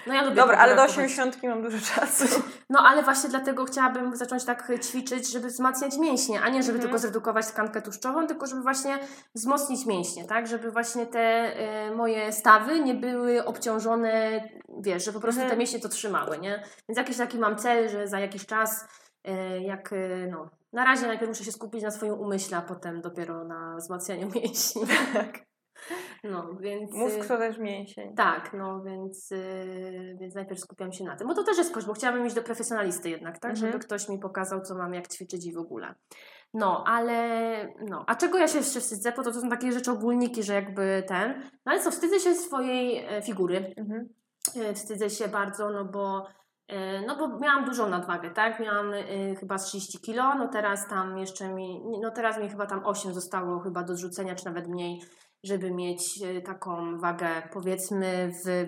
No 0.07 0.13
ja 0.13 0.21
lubię 0.23 0.35
Dobra, 0.35 0.57
ale 0.57 0.75
do 0.75 0.81
fotografować. 0.81 1.11
80 1.11 1.43
mam 1.43 1.61
dużo 1.63 1.77
czasu. 1.95 2.41
No 2.69 2.79
ale 2.79 3.03
właśnie 3.03 3.29
dlatego 3.29 3.65
chciałabym 3.65 4.15
zacząć 4.15 4.45
tak 4.45 4.71
ćwiczyć, 4.83 5.31
żeby 5.31 5.47
wzmacniać 5.47 5.97
mięśnie, 5.97 6.41
a 6.41 6.49
nie 6.49 6.63
żeby 6.63 6.75
Mhm. 6.75 6.81
tylko 6.81 6.99
zredukować 6.99 7.47
tkankę 7.47 7.81
tłuszczową, 7.81 8.27
tylko 8.27 8.47
żeby 8.47 8.61
właśnie 8.61 8.99
wzmocnić 9.35 9.85
mięśnie, 9.85 10.25
tak? 10.25 10.47
Żeby 10.47 10.71
właśnie 10.71 11.05
te 11.05 11.53
y, 11.89 11.95
moje 11.95 12.31
stawy 12.33 12.79
nie 12.79 12.93
były 12.93 13.45
obciążone, 13.45 14.43
wiesz, 14.81 15.05
że 15.05 15.13
po 15.13 15.19
prostu 15.19 15.41
Mhm. 15.41 15.49
te 15.49 15.57
mięśnie 15.59 15.79
to 15.79 15.89
trzymały, 15.89 16.39
nie? 16.39 16.63
Więc 16.89 16.97
jakiś 16.97 17.17
taki 17.17 17.37
mam 17.39 17.55
cel, 17.57 17.89
że 17.89 18.07
za 18.07 18.19
jakiś 18.19 18.45
czas, 18.45 18.85
y, 19.27 19.61
jak, 19.61 19.93
y, 19.93 20.27
no, 20.31 20.49
na 20.73 20.83
razie 20.85 21.07
najpierw 21.07 21.29
muszę 21.29 21.43
się 21.43 21.51
skupić 21.51 21.83
na 21.83 21.91
swoim 21.91 22.13
umyśle, 22.13 22.57
a 22.57 22.61
potem 22.61 23.01
dopiero 23.01 23.43
na 23.43 23.75
wzmacnianiu 23.77 24.29
mięśni. 24.35 24.81
Tak. 25.13 25.52
No, 26.23 26.53
więc... 26.59 26.91
y, 26.91 26.97
Mózg 26.97 27.27
to 27.27 27.37
też 27.37 27.57
mięsień. 27.57 28.15
tak, 28.15 28.53
no 28.53 28.83
więc, 28.83 29.31
yy, 29.31 30.17
więc 30.19 30.35
najpierw 30.35 30.59
skupiam 30.59 30.93
się 30.93 31.03
na 31.03 31.15
tym. 31.15 31.27
Bo 31.27 31.33
to 31.33 31.43
też 31.43 31.57
jest 31.57 31.73
koszt, 31.73 31.87
bo 31.87 31.93
chciałabym 31.93 32.25
iść 32.25 32.35
do 32.35 32.43
profesjonalisty 32.43 33.09
jednak, 33.09 33.39
tak? 33.39 33.51
Mhm. 33.51 33.71
Żeby 33.71 33.83
ktoś 33.83 34.09
mi 34.09 34.19
pokazał, 34.19 34.61
co 34.61 34.75
mam, 34.75 34.93
jak 34.93 35.07
ćwiczyć 35.07 35.45
i 35.45 35.53
w 35.53 35.57
ogóle. 35.57 35.95
No, 36.53 36.83
ale 36.87 37.17
no, 37.89 38.03
a 38.07 38.15
czego 38.15 38.37
ja 38.37 38.47
się 38.47 38.57
jeszcze 38.57 38.79
wstydzę? 38.79 39.11
Bo 39.11 39.23
to, 39.23 39.31
to 39.31 39.41
są 39.41 39.49
takie 39.49 39.71
rzeczy 39.71 39.91
ogólniki, 39.91 40.43
że 40.43 40.53
jakby 40.53 41.03
ten. 41.07 41.41
No 41.65 41.71
ale 41.71 41.79
co, 41.81 41.91
wstydzę 41.91 42.19
się 42.19 42.33
swojej 42.33 43.05
e, 43.05 43.21
figury. 43.21 43.73
Mhm. 43.77 44.09
E, 44.55 44.73
Wstydzę 44.73 45.09
się 45.09 45.27
bardzo, 45.27 45.69
no 45.69 45.85
bo 45.85 46.27
E, 46.67 47.01
no 47.01 47.15
bo 47.15 47.39
miałam 47.39 47.65
dużą 47.65 47.89
nadwagę, 47.89 48.31
tak? 48.31 48.59
Miałam 48.59 48.93
y, 48.93 49.35
chyba 49.39 49.57
z 49.57 49.65
30 49.65 49.99
kilo, 49.99 50.35
no 50.35 50.47
teraz 50.47 50.87
tam 50.87 51.17
jeszcze 51.17 51.53
mi, 51.53 51.81
no 52.01 52.11
teraz 52.11 52.39
mi 52.39 52.49
chyba 52.49 52.65
tam 52.65 52.85
8 52.85 53.13
zostało 53.13 53.59
chyba 53.59 53.83
do 53.83 53.95
zrzucenia, 53.95 54.35
czy 54.35 54.45
nawet 54.45 54.67
mniej 54.67 55.01
żeby 55.43 55.71
mieć 55.71 56.21
e, 56.21 56.41
taką 56.41 56.97
wagę 56.97 57.27
powiedzmy 57.53 58.31
w, 58.45 58.65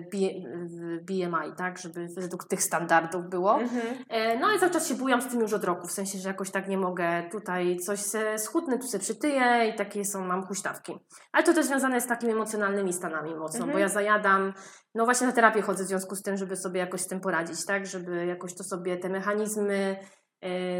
BMI, 1.02 1.56
tak, 1.56 1.78
żeby 1.78 2.08
według 2.16 2.44
tych 2.44 2.62
standardów 2.62 3.28
było. 3.28 3.60
Mhm. 3.60 4.04
E, 4.08 4.38
no 4.38 4.52
i 4.52 4.58
cały 4.58 4.72
czas 4.72 4.88
się 4.88 4.94
bujam 4.94 5.22
z 5.22 5.26
tym 5.26 5.40
już 5.40 5.52
od 5.52 5.64
roku, 5.64 5.86
w 5.86 5.92
sensie, 5.92 6.18
że 6.18 6.28
jakoś 6.28 6.50
tak 6.50 6.68
nie 6.68 6.78
mogę 6.78 7.28
tutaj 7.30 7.76
coś 7.76 8.00
se 8.00 8.38
schudnę, 8.38 8.78
tu 8.78 8.86
się 8.88 8.98
przytyję 8.98 9.68
i 9.68 9.76
takie 9.76 10.04
są, 10.04 10.24
mam 10.24 10.46
huśtawki. 10.46 10.98
Ale 11.32 11.44
to 11.44 11.54
też 11.54 11.66
związane 11.66 11.94
jest 11.94 12.06
z 12.06 12.10
takimi 12.10 12.32
emocjonalnymi 12.32 12.92
stanami 12.92 13.34
mocno, 13.34 13.58
mhm. 13.58 13.72
bo 13.72 13.78
ja 13.78 13.88
zajadam, 13.88 14.52
no 14.94 15.04
właśnie 15.04 15.26
na 15.26 15.32
terapię 15.32 15.62
chodzę 15.62 15.84
w 15.84 15.86
związku 15.86 16.16
z 16.16 16.22
tym, 16.22 16.36
żeby 16.36 16.56
sobie 16.56 16.80
jakoś 16.80 17.00
z 17.00 17.06
tym 17.06 17.20
poradzić, 17.20 17.66
tak, 17.66 17.86
żeby 17.86 18.26
jakoś 18.26 18.54
to 18.54 18.64
sobie 18.64 18.96
te 18.96 19.08
mechanizmy 19.08 19.96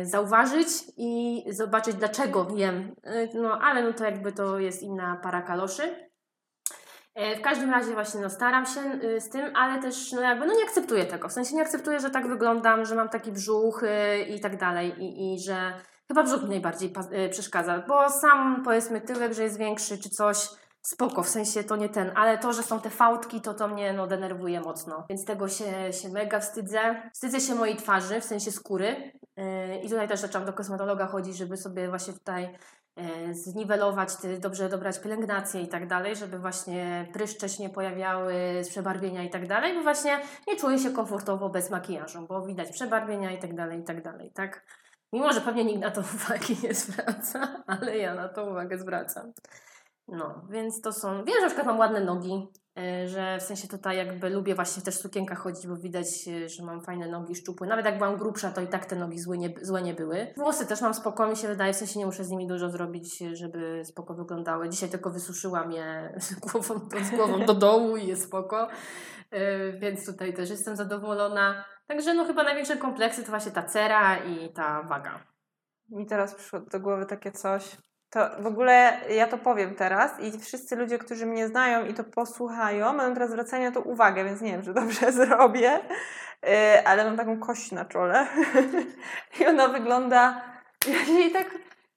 zauważyć 0.03 0.69
i 0.97 1.45
zobaczyć, 1.51 1.95
dlaczego 1.95 2.49
jem. 2.57 2.95
E, 3.03 3.29
no 3.35 3.59
ale 3.63 3.83
no 3.83 3.93
to 3.93 4.05
jakby 4.05 4.33
to 4.33 4.59
jest 4.59 4.83
inna 4.83 5.21
para 5.23 5.43
kaloszy. 5.43 6.09
E, 7.15 7.37
w 7.37 7.43
każdym 7.43 7.71
razie 7.71 7.93
właśnie 7.93 8.21
no, 8.21 8.31
staram 8.31 8.67
się 8.67 8.81
z 9.21 9.29
tym, 9.29 9.57
ale 9.57 9.83
też 9.83 10.13
no 10.13 10.21
jakby 10.21 10.47
no 10.47 10.55
nie 10.55 10.65
akceptuję 10.65 11.05
tego. 11.05 11.29
W 11.29 11.33
sensie 11.33 11.55
nie 11.55 11.63
akceptuję, 11.63 12.01
że 12.01 12.11
tak 12.11 12.29
wyglądam, 12.29 12.85
że 12.85 12.95
mam 12.95 13.09
taki 13.09 13.33
brzuch 13.33 13.83
i 14.29 14.41
tak 14.41 14.57
dalej 14.57 14.95
i, 14.99 15.35
i 15.35 15.41
że 15.41 15.73
chyba 16.09 16.23
brzuch 16.23 16.43
mi 16.43 16.49
najbardziej 16.49 16.93
przeszkadza, 17.31 17.85
bo 17.89 18.11
sam 18.11 18.63
powiedzmy 18.65 19.01
tyłek, 19.01 19.33
że 19.33 19.43
jest 19.43 19.59
większy 19.59 19.99
czy 19.99 20.11
coś, 20.11 20.49
spoko, 20.87 21.23
w 21.23 21.29
sensie 21.29 21.65
to 21.65 21.77
nie 21.77 21.89
ten, 21.89 22.13
ale 22.15 22.39
to, 22.39 22.53
że 22.53 22.63
są 22.63 22.81
te 22.81 22.91
fałdki, 22.91 23.41
to 23.41 23.55
to 23.55 23.69
mnie 23.69 23.93
no, 23.93 24.07
denerwuje 24.07 24.61
mocno, 24.61 25.07
więc 25.09 25.25
tego 25.25 25.49
się, 25.49 25.93
się 25.93 26.09
mega 26.09 26.41
wstydzę. 26.41 27.11
Wstydzę 27.15 27.41
się 27.41 27.55
mojej 27.55 27.77
twarzy, 27.77 28.21
w 28.21 28.25
sensie 28.25 28.53
skóry 28.53 29.13
yy, 29.37 29.79
i 29.85 29.89
tutaj 29.89 30.09
też 30.09 30.21
zaczęłam 30.21 30.47
do 30.47 30.53
kosmetologa 30.53 31.07
chodzić, 31.07 31.37
żeby 31.37 31.57
sobie 31.57 31.89
właśnie 31.89 32.13
tutaj 32.13 32.59
yy, 32.97 33.35
zniwelować, 33.35 34.11
dobrze 34.41 34.69
dobrać 34.69 35.01
pielęgnację 35.01 35.63
i 35.63 35.69
tak 35.69 35.87
dalej, 35.87 36.17
żeby 36.17 36.39
właśnie 36.39 37.09
pryszcze 37.13 37.49
się 37.49 37.63
nie 37.63 37.71
pojawiały, 37.71 38.35
przebarwienia 38.71 39.23
i 39.23 39.31
tak 39.31 39.49
dalej, 39.49 39.75
bo 39.75 39.83
właśnie 39.83 40.21
nie 40.49 40.57
czuję 40.57 40.79
się 40.79 40.91
komfortowo 40.91 41.49
bez 41.49 41.71
makijażu, 41.71 42.27
bo 42.29 42.47
widać 42.47 42.73
przebarwienia 42.73 43.33
i 43.33 43.39
tak 43.39 43.55
dalej, 43.55 43.81
i 43.81 43.85
tak 43.85 44.03
dalej, 44.03 44.33
tak? 44.35 44.65
Mimo, 45.13 45.33
że 45.33 45.41
pewnie 45.41 45.65
nikt 45.65 45.81
na 45.81 45.91
to 45.91 46.01
uwagi 46.15 46.57
nie 46.63 46.75
zwraca, 46.75 47.65
ale 47.67 47.99
ja 47.99 48.15
na 48.15 48.29
to 48.29 48.51
uwagę 48.51 48.79
zwracam. 48.79 49.33
No, 50.09 50.47
więc 50.51 50.81
to 50.81 50.93
są. 50.93 51.25
Wiem, 51.25 51.35
że 51.35 51.41
na 51.41 51.47
przykład 51.47 51.67
mam 51.67 51.79
ładne 51.79 52.01
nogi, 52.01 52.49
e, 52.79 53.09
że 53.09 53.39
w 53.39 53.43
sensie 53.43 53.69
tutaj 53.69 53.97
jakby 53.97 54.31
lubię 54.31 54.55
właśnie 54.55 54.83
też 54.83 54.95
w 54.97 55.01
sukienkach 55.01 55.39
chodzić, 55.39 55.67
bo 55.67 55.77
widać, 55.77 56.07
e, 56.29 56.49
że 56.49 56.63
mam 56.63 56.83
fajne 56.83 57.09
nogi, 57.09 57.35
szczupłe. 57.35 57.67
Nawet 57.67 57.87
jak 57.87 57.99
byłam 57.99 58.17
grubsza, 58.17 58.51
to 58.51 58.61
i 58.61 58.69
tak 58.69 58.87
te 58.87 58.97
nogi 58.97 59.19
złe 59.19 59.39
nie, 59.39 59.55
złe 59.63 59.83
nie 59.83 59.95
były. 59.95 60.27
Włosy 60.37 60.67
też 60.67 60.81
mam 60.81 60.95
spoko, 60.95 61.27
mi 61.27 61.37
się 61.37 61.49
wydaje, 61.49 61.73
w 61.73 61.77
sensie 61.77 61.99
nie 61.99 62.07
muszę 62.07 62.25
z 62.25 62.31
nimi 62.31 62.47
dużo 62.47 62.71
zrobić, 62.71 63.19
żeby 63.19 63.83
spoko 63.85 64.15
wyglądały. 64.15 64.69
Dzisiaj 64.69 64.89
tylko 64.89 65.11
wysuszyłam 65.11 65.73
je 65.73 66.19
głową, 66.53 66.81
z 67.03 67.11
głową 67.11 67.47
do 67.47 67.55
dołu 67.55 67.97
i 67.97 68.07
jest 68.07 68.25
spoko, 68.25 68.69
e, 69.31 69.73
więc 69.73 70.07
tutaj 70.07 70.35
też 70.35 70.51
jestem 70.51 70.77
zadowolona. 70.77 71.65
Także 71.87 72.15
no 72.15 72.25
chyba 72.25 72.43
największe 72.43 72.77
kompleksy 72.77 73.23
to 73.23 73.31
właśnie 73.31 73.53
ta 73.53 73.63
cera 73.63 74.17
i 74.17 74.53
ta 74.53 74.83
waga. 74.83 75.21
Mi 75.89 76.07
teraz 76.07 76.35
przyszło 76.35 76.61
do 76.61 76.81
głowy 76.81 77.07
takie 77.07 77.33
coś, 77.33 77.77
to 78.17 78.43
w 78.43 78.47
ogóle 78.47 79.01
ja 79.11 79.27
to 79.27 79.39
powiem 79.39 79.75
teraz 79.75 80.21
i 80.21 80.39
wszyscy 80.39 80.77
ludzie, 80.77 80.99
którzy 80.99 81.27
mnie 81.27 81.49
znają 81.49 81.87
i 81.87 81.95
to 81.95 82.05
posłuchają, 82.05 82.97
będą 82.97 83.15
teraz 83.15 83.31
zwracać 83.31 83.61
na 83.61 83.73
to 83.73 83.81
uwagę, 83.81 84.25
więc 84.25 84.41
nie 84.41 84.53
wiem, 84.53 84.63
czy 84.63 84.75
dobrze 84.75 85.13
zrobię, 85.23 85.81
y, 86.45 86.87
ale 86.87 87.05
mam 87.05 87.17
taką 87.17 87.41
kość 87.41 87.73
na 87.73 87.85
czole 87.85 88.27
i 89.41 89.47
ona 89.47 89.69
wygląda, 89.69 90.43
ja 90.89 91.05
się 91.05 91.13
jej 91.13 91.33
tak 91.33 91.47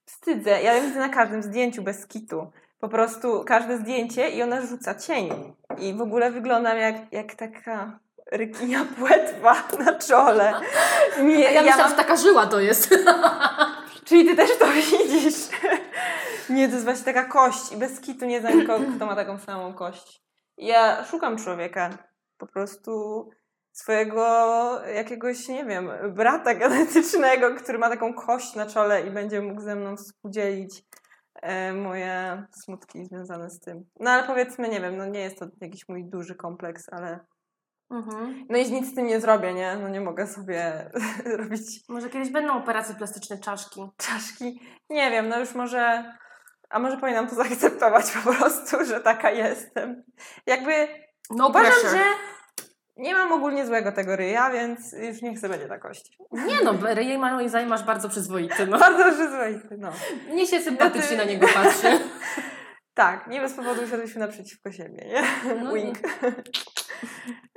wstydzę. 0.04 0.62
Ja 0.62 0.74
ją 0.74 0.82
widzę 0.82 0.98
na 0.98 1.08
każdym 1.08 1.42
zdjęciu 1.42 1.82
bez 1.82 2.06
kitu. 2.06 2.50
Po 2.80 2.88
prostu 2.88 3.44
każde 3.46 3.78
zdjęcie 3.78 4.28
i 4.28 4.42
ona 4.42 4.60
rzuca 4.60 4.94
cień. 4.94 5.54
I 5.78 5.94
w 5.94 6.00
ogóle 6.00 6.30
wyglądam 6.30 6.78
jak, 6.78 7.12
jak 7.12 7.34
taka 7.34 7.98
rykinia 8.32 8.84
płetwa 8.98 9.56
na 9.84 9.94
czole. 9.98 10.52
Nie, 11.22 11.40
ja, 11.40 11.50
ja 11.50 11.62
myślałam, 11.62 11.90
mam... 11.90 11.90
że 11.90 11.96
taka 11.96 12.16
żyła 12.16 12.46
to 12.46 12.60
jest. 12.60 12.94
Czyli 14.10 14.24
ty 14.26 14.36
też 14.36 14.58
to 14.58 14.66
widzisz. 14.66 15.48
Nie, 16.50 16.68
to 16.68 16.74
jest 16.74 16.84
właśnie 16.84 17.04
taka 17.04 17.24
kość 17.24 17.72
i 17.72 17.76
bez 17.76 18.00
kitu 18.00 18.26
nie 18.26 18.40
znam 18.40 18.58
nikogo, 18.58 18.84
kto 18.96 19.06
ma 19.06 19.16
taką 19.16 19.38
samą 19.38 19.74
kość. 19.74 20.22
Ja 20.58 21.04
szukam 21.04 21.36
człowieka, 21.36 21.98
po 22.38 22.46
prostu 22.46 23.24
swojego 23.72 24.24
jakiegoś, 24.86 25.48
nie 25.48 25.64
wiem, 25.64 25.90
brata 26.14 26.54
genetycznego, 26.54 27.54
który 27.54 27.78
ma 27.78 27.88
taką 27.88 28.14
kość 28.14 28.54
na 28.54 28.66
czole 28.66 29.06
i 29.06 29.10
będzie 29.10 29.40
mógł 29.40 29.60
ze 29.60 29.76
mną 29.76 29.96
współdzielić 29.96 30.82
e, 31.42 31.72
moje 31.72 32.42
smutki 32.64 33.04
związane 33.04 33.50
z 33.50 33.60
tym. 33.60 33.84
No 34.00 34.10
ale 34.10 34.26
powiedzmy, 34.26 34.68
nie 34.68 34.80
wiem, 34.80 34.96
no 34.96 35.06
nie 35.06 35.20
jest 35.20 35.38
to 35.38 35.46
jakiś 35.60 35.88
mój 35.88 36.04
duży 36.04 36.34
kompleks, 36.34 36.88
ale 36.92 37.20
Mhm. 37.90 38.46
No 38.48 38.58
i 38.58 38.72
nic 38.72 38.92
z 38.92 38.94
tym 38.94 39.06
nie 39.06 39.20
zrobię, 39.20 39.54
nie? 39.54 39.76
No 39.76 39.88
nie 39.88 40.00
mogę 40.00 40.26
sobie 40.26 40.90
robić. 41.38 41.88
Może 41.88 42.10
kiedyś 42.10 42.30
będą 42.30 42.56
operacje 42.56 42.94
plastyczne 42.94 43.38
czaszki. 43.38 43.80
Czaszki? 43.96 44.60
Nie 44.90 45.10
wiem, 45.10 45.28
no 45.28 45.40
już 45.40 45.54
może. 45.54 46.14
A 46.70 46.78
może 46.78 46.96
powinnam 46.96 47.28
to 47.28 47.34
zaakceptować 47.44 48.04
po 48.10 48.32
prostu, 48.32 48.84
że 48.84 49.00
taka 49.00 49.30
jestem. 49.30 50.02
Jakby. 50.46 50.88
No 51.30 51.48
uważam, 51.48 51.72
pressure. 51.72 51.90
że 51.90 52.04
nie 52.96 53.14
mam 53.14 53.32
ogólnie 53.32 53.66
złego 53.66 53.92
tego 53.92 54.16
ryja, 54.16 54.50
więc 54.50 54.92
już 54.92 55.22
nie 55.22 55.34
chcę 55.34 55.48
będzie 55.48 55.68
takości. 55.68 56.18
Nie 56.32 56.64
no, 56.64 56.74
ryj 56.94 57.18
ma, 57.18 57.38
masz 57.68 57.82
bardzo 57.82 58.08
przyzwoity. 58.08 58.66
No. 58.66 58.78
Bardzo 58.88 59.04
przyzwoity, 59.12 59.76
no. 59.78 59.92
Mnie 60.32 60.46
się 60.46 60.60
sympatycznie 60.60 61.16
na 61.16 61.24
niego 61.24 61.46
patrzy. 61.54 62.00
Tak, 62.94 63.26
nie 63.26 63.40
bez 63.40 63.54
powodu 63.54 63.82
usiadliśmy 63.82 64.20
naprzeciwko 64.20 64.72
siebie, 64.72 65.08
nie? 65.08 65.22
No 65.54 65.72
Wink. 65.74 65.98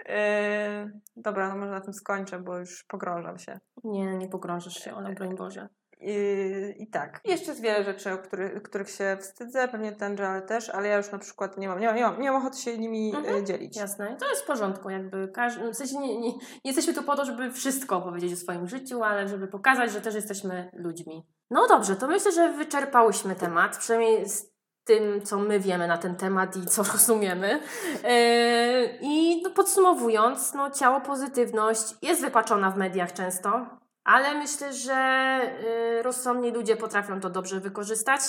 Yy, 0.05 1.01
dobra, 1.15 1.49
no 1.49 1.55
może 1.55 1.71
na 1.71 1.81
tym 1.81 1.93
skończę, 1.93 2.39
bo 2.39 2.57
już 2.57 2.83
pogrążam 2.83 3.39
się. 3.39 3.59
Nie, 3.83 4.17
nie 4.17 4.27
pogrążysz 4.27 4.83
się, 4.83 4.95
ale 4.95 5.13
broń 5.13 5.35
Boże. 5.35 5.69
I, 6.05 6.83
I 6.83 6.87
tak. 6.87 7.21
Jeszcze 7.25 7.51
jest 7.51 7.61
wiele 7.61 7.83
rzeczy, 7.83 8.11
o 8.11 8.17
których, 8.17 8.63
których 8.63 8.89
się 8.89 9.17
wstydzę, 9.21 9.67
pewnie 9.67 9.91
ten 9.91 10.21
ale 10.21 10.41
też, 10.41 10.69
ale 10.69 10.87
ja 10.87 10.97
już 10.97 11.11
na 11.11 11.19
przykład 11.19 11.57
nie 11.57 11.67
mam, 11.67 11.79
nie 11.79 11.87
mam, 11.87 11.95
nie 11.95 12.03
mam, 12.03 12.21
nie 12.21 12.31
mam 12.31 12.41
ochoty 12.41 12.57
się 12.57 12.77
nimi 12.77 13.15
mhm. 13.15 13.45
dzielić. 13.45 13.77
Jasne, 13.77 14.17
to 14.19 14.29
jest 14.29 14.41
w 14.41 14.47
porządku, 14.47 14.89
jakby 14.89 15.27
każdy, 15.27 15.71
w 15.71 15.75
sensie 15.75 15.99
nie, 15.99 16.19
nie, 16.19 16.31
nie 16.31 16.39
jesteśmy 16.63 16.93
tu 16.93 17.03
po 17.03 17.15
to, 17.15 17.25
żeby 17.25 17.51
wszystko 17.51 17.97
opowiedzieć 17.97 18.33
o 18.33 18.35
swoim 18.35 18.67
życiu, 18.67 19.03
ale 19.03 19.27
żeby 19.27 19.47
pokazać, 19.47 19.91
że 19.91 20.01
też 20.01 20.15
jesteśmy 20.15 20.69
ludźmi. 20.73 21.27
No 21.49 21.67
dobrze, 21.67 21.95
to 21.95 22.07
myślę, 22.07 22.31
że 22.31 22.53
wyczerpałyśmy 22.53 23.35
temat, 23.35 23.77
przynajmniej 23.77 24.29
z 24.29 24.52
tym, 24.83 25.21
co 25.21 25.39
my 25.39 25.59
wiemy 25.59 25.87
na 25.87 25.97
ten 25.97 26.15
temat 26.15 26.57
i 26.57 26.65
co 26.65 26.83
rozumiemy. 26.93 27.59
E, 28.03 28.97
I 29.01 29.41
no, 29.43 29.49
podsumowując, 29.49 30.53
no, 30.53 30.71
ciało 30.71 31.01
pozytywność 31.01 31.83
jest 32.01 32.21
wypaczona 32.21 32.71
w 32.71 32.77
mediach 32.77 33.13
często, 33.13 33.65
ale 34.03 34.33
myślę, 34.33 34.73
że 34.73 34.93
e, 34.93 36.03
rozsądni 36.03 36.51
ludzie 36.51 36.75
potrafią 36.75 37.19
to 37.19 37.29
dobrze 37.29 37.59
wykorzystać. 37.59 38.21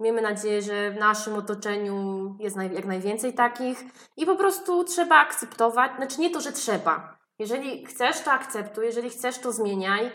Miejmy 0.00 0.22
nadzieję, 0.22 0.62
że 0.62 0.90
w 0.90 0.96
naszym 0.96 1.34
otoczeniu 1.34 2.36
jest 2.40 2.56
jak 2.56 2.84
najwięcej 2.84 3.34
takich 3.34 3.84
i 4.16 4.26
po 4.26 4.36
prostu 4.36 4.84
trzeba 4.84 5.16
akceptować, 5.16 5.92
znaczy 5.96 6.20
nie 6.20 6.30
to, 6.30 6.40
że 6.40 6.52
trzeba. 6.52 7.18
Jeżeli 7.38 7.86
chcesz, 7.86 8.20
to 8.20 8.32
akceptuj, 8.32 8.84
jeżeli 8.84 9.10
chcesz, 9.10 9.38
to 9.38 9.52
zmieniaj. 9.52 10.10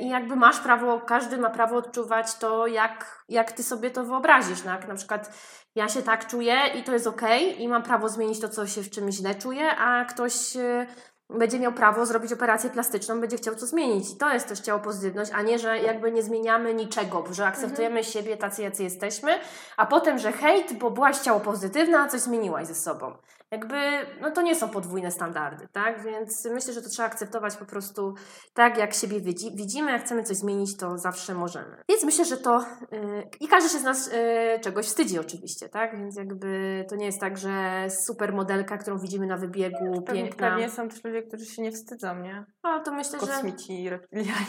I 0.00 0.08
jakby 0.08 0.36
masz 0.36 0.60
prawo, 0.60 1.00
każdy 1.00 1.38
ma 1.38 1.50
prawo 1.50 1.76
odczuwać 1.76 2.34
to, 2.34 2.66
jak, 2.66 3.24
jak 3.28 3.52
ty 3.52 3.62
sobie 3.62 3.90
to 3.90 4.04
wyobrazisz. 4.04 4.60
Tak? 4.60 4.88
Na 4.88 4.94
przykład 4.94 5.30
ja 5.74 5.88
się 5.88 6.02
tak 6.02 6.26
czuję 6.26 6.56
i 6.74 6.82
to 6.82 6.92
jest 6.92 7.06
ok, 7.06 7.22
i 7.58 7.68
mam 7.68 7.82
prawo 7.82 8.08
zmienić 8.08 8.40
to, 8.40 8.48
co 8.48 8.66
się 8.66 8.82
w 8.82 8.90
czymś 8.90 9.14
źle 9.14 9.34
czuje, 9.34 9.76
a 9.76 10.04
ktoś 10.04 10.56
e, 10.56 10.86
będzie 11.30 11.58
miał 11.58 11.72
prawo 11.72 12.06
zrobić 12.06 12.32
operację 12.32 12.70
plastyczną, 12.70 13.20
będzie 13.20 13.36
chciał 13.36 13.54
to 13.54 13.66
zmienić. 13.66 14.12
I 14.12 14.16
to 14.16 14.32
jest 14.32 14.48
też 14.48 14.60
ciało 14.60 14.80
pozytywność, 14.80 15.30
a 15.34 15.42
nie, 15.42 15.58
że 15.58 15.78
jakby 15.78 16.12
nie 16.12 16.22
zmieniamy 16.22 16.74
niczego, 16.74 17.24
że 17.30 17.46
akceptujemy 17.46 17.98
mhm. 17.98 18.12
siebie 18.12 18.36
tacy, 18.36 18.62
jacy 18.62 18.82
jesteśmy, 18.82 19.38
a 19.76 19.86
potem, 19.86 20.18
że 20.18 20.32
hejt, 20.32 20.72
bo 20.72 20.90
byłaś 20.90 21.18
ciało 21.18 21.40
pozytywna, 21.40 22.00
a 22.00 22.08
coś 22.08 22.20
zmieniłaś 22.20 22.66
ze 22.66 22.74
sobą. 22.74 23.14
Jakby, 23.52 23.76
no 24.20 24.30
to 24.30 24.42
nie 24.42 24.54
są 24.54 24.68
podwójne 24.68 25.10
standardy, 25.10 25.68
tak? 25.72 26.04
Więc 26.04 26.48
myślę, 26.54 26.72
że 26.72 26.82
to 26.82 26.88
trzeba 26.88 27.08
akceptować 27.08 27.56
po 27.56 27.64
prostu 27.64 28.14
tak, 28.54 28.78
jak 28.78 28.94
siebie 28.94 29.20
widzi, 29.20 29.56
widzimy, 29.56 29.90
jak 29.90 30.04
chcemy 30.04 30.22
coś 30.22 30.36
zmienić, 30.36 30.76
to 30.76 30.98
zawsze 30.98 31.34
możemy. 31.34 31.76
Więc 31.88 32.04
myślę, 32.04 32.24
że 32.24 32.36
to 32.36 32.64
yy, 32.92 33.28
i 33.40 33.48
każdy 33.48 33.70
się 33.70 33.78
z 33.78 33.84
nas 33.84 34.12
yy, 34.12 34.60
czegoś 34.60 34.86
wstydzi 34.86 35.18
oczywiście, 35.18 35.68
tak? 35.68 35.98
Więc 35.98 36.16
jakby 36.16 36.84
to 36.88 36.96
nie 36.96 37.06
jest 37.06 37.20
tak, 37.20 37.38
że 37.38 37.86
super 38.06 38.32
modelka, 38.32 38.78
którą 38.78 38.98
widzimy 38.98 39.26
na 39.26 39.36
wybiegu, 39.36 40.02
pewnie, 40.06 40.22
piękna. 40.22 40.50
Pewnie 40.50 40.70
są 40.70 40.88
też 40.88 41.04
ludzie, 41.04 41.22
którzy 41.22 41.46
się 41.46 41.62
nie 41.62 41.72
wstydzą, 41.72 42.18
nie? 42.18 42.44
No, 42.64 42.80
to 42.84 42.92
myślę, 42.92 43.18
Kosmici, 43.18 43.84
że... 43.84 43.90
reptilianie. 43.90 44.46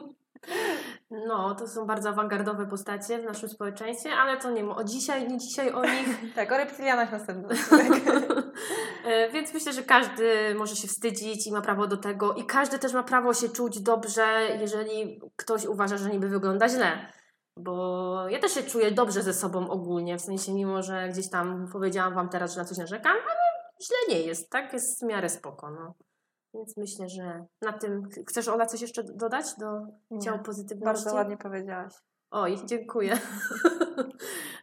No, 1.26 1.54
to 1.54 1.68
są 1.68 1.86
bardzo 1.86 2.08
awangardowe 2.08 2.66
postacie 2.66 3.18
w 3.18 3.24
naszym 3.24 3.48
społeczeństwie, 3.48 4.10
ale 4.12 4.36
to 4.36 4.50
nie 4.50 4.70
o 4.70 4.84
dzisiaj, 4.84 5.28
nie 5.28 5.38
dzisiaj 5.38 5.72
o 5.72 5.82
nich. 5.82 6.08
tak, 6.34 6.52
o 6.52 6.56
reptilianach 6.56 7.12
następny 7.12 7.54
e, 9.04 9.30
Więc 9.30 9.54
myślę, 9.54 9.72
że 9.72 9.82
każdy 9.82 10.54
może 10.54 10.76
się 10.76 10.88
wstydzić 10.88 11.46
i 11.46 11.52
ma 11.52 11.60
prawo 11.60 11.86
do 11.86 11.96
tego 11.96 12.34
i 12.34 12.46
każdy 12.46 12.78
też 12.78 12.92
ma 12.92 13.02
prawo 13.02 13.34
się 13.34 13.48
czuć 13.48 13.80
dobrze, 13.80 14.48
jeżeli 14.60 15.20
ktoś 15.36 15.64
uważa, 15.64 15.96
że 15.96 16.10
niby 16.10 16.28
wygląda 16.28 16.68
źle. 16.68 17.12
Bo 17.56 18.28
ja 18.28 18.38
też 18.38 18.54
się 18.54 18.62
czuję 18.62 18.90
dobrze 18.90 19.22
ze 19.22 19.34
sobą 19.34 19.70
ogólnie, 19.70 20.18
w 20.18 20.22
sensie 20.22 20.52
mimo, 20.52 20.82
że 20.82 21.08
gdzieś 21.08 21.30
tam 21.30 21.68
powiedziałam 21.72 22.14
Wam 22.14 22.28
teraz, 22.28 22.54
że 22.54 22.60
na 22.60 22.66
coś 22.66 22.78
narzekam, 22.78 23.12
ale 23.12 23.72
źle 23.82 24.16
nie 24.16 24.26
jest, 24.26 24.50
tak? 24.50 24.72
Jest 24.72 25.00
w 25.00 25.06
miarę 25.06 25.28
spoko, 25.28 25.70
no. 25.70 25.94
Więc 26.56 26.76
myślę, 26.76 27.08
że 27.08 27.46
na 27.62 27.72
tym... 27.72 28.02
Chcesz 28.28 28.48
Ola 28.48 28.66
coś 28.66 28.80
jeszcze 28.80 29.02
dodać 29.04 29.46
do 29.58 29.80
ciał 30.24 30.42
pozytywności? 30.42 31.04
Bardzo 31.04 31.14
ładnie 31.14 31.36
powiedziałaś. 31.36 31.92
Oj, 32.30 32.58
dziękuję. 32.64 33.18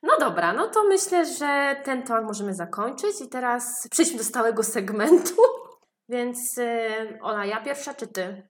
No 0.03 0.17
dobra, 0.19 0.53
no 0.53 0.67
to 0.67 0.83
myślę, 0.83 1.25
że 1.25 1.75
ten 1.83 2.03
temat 2.03 2.23
możemy 2.23 2.53
zakończyć 2.53 3.21
i 3.21 3.29
teraz 3.29 3.87
przejdźmy 3.91 4.17
do 4.17 4.23
stałego 4.23 4.63
segmentu. 4.63 5.35
Więc 6.09 6.57
yy, 6.57 7.19
Ola, 7.21 7.45
ja 7.45 7.61
pierwsza 7.61 7.93
czy 7.93 8.07
ty? 8.07 8.49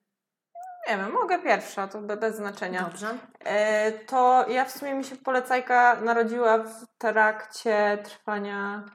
Nie 0.89 0.97
wiem, 0.97 1.11
mogę 1.11 1.39
pierwsza, 1.39 1.87
to 1.87 2.01
bez 2.01 2.35
znaczenia. 2.35 2.81
Dobrze. 2.83 3.17
E, 3.39 3.91
to 3.91 4.45
ja 4.49 4.65
w 4.65 4.71
sumie 4.71 4.93
mi 4.93 5.03
się 5.03 5.15
polecajka 5.15 6.01
narodziła 6.01 6.57
w 6.57 6.85
trakcie 6.97 7.97
trwania 8.03 8.85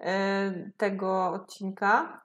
e, 0.00 0.70
tego 0.76 1.30
odcinka. 1.30 2.22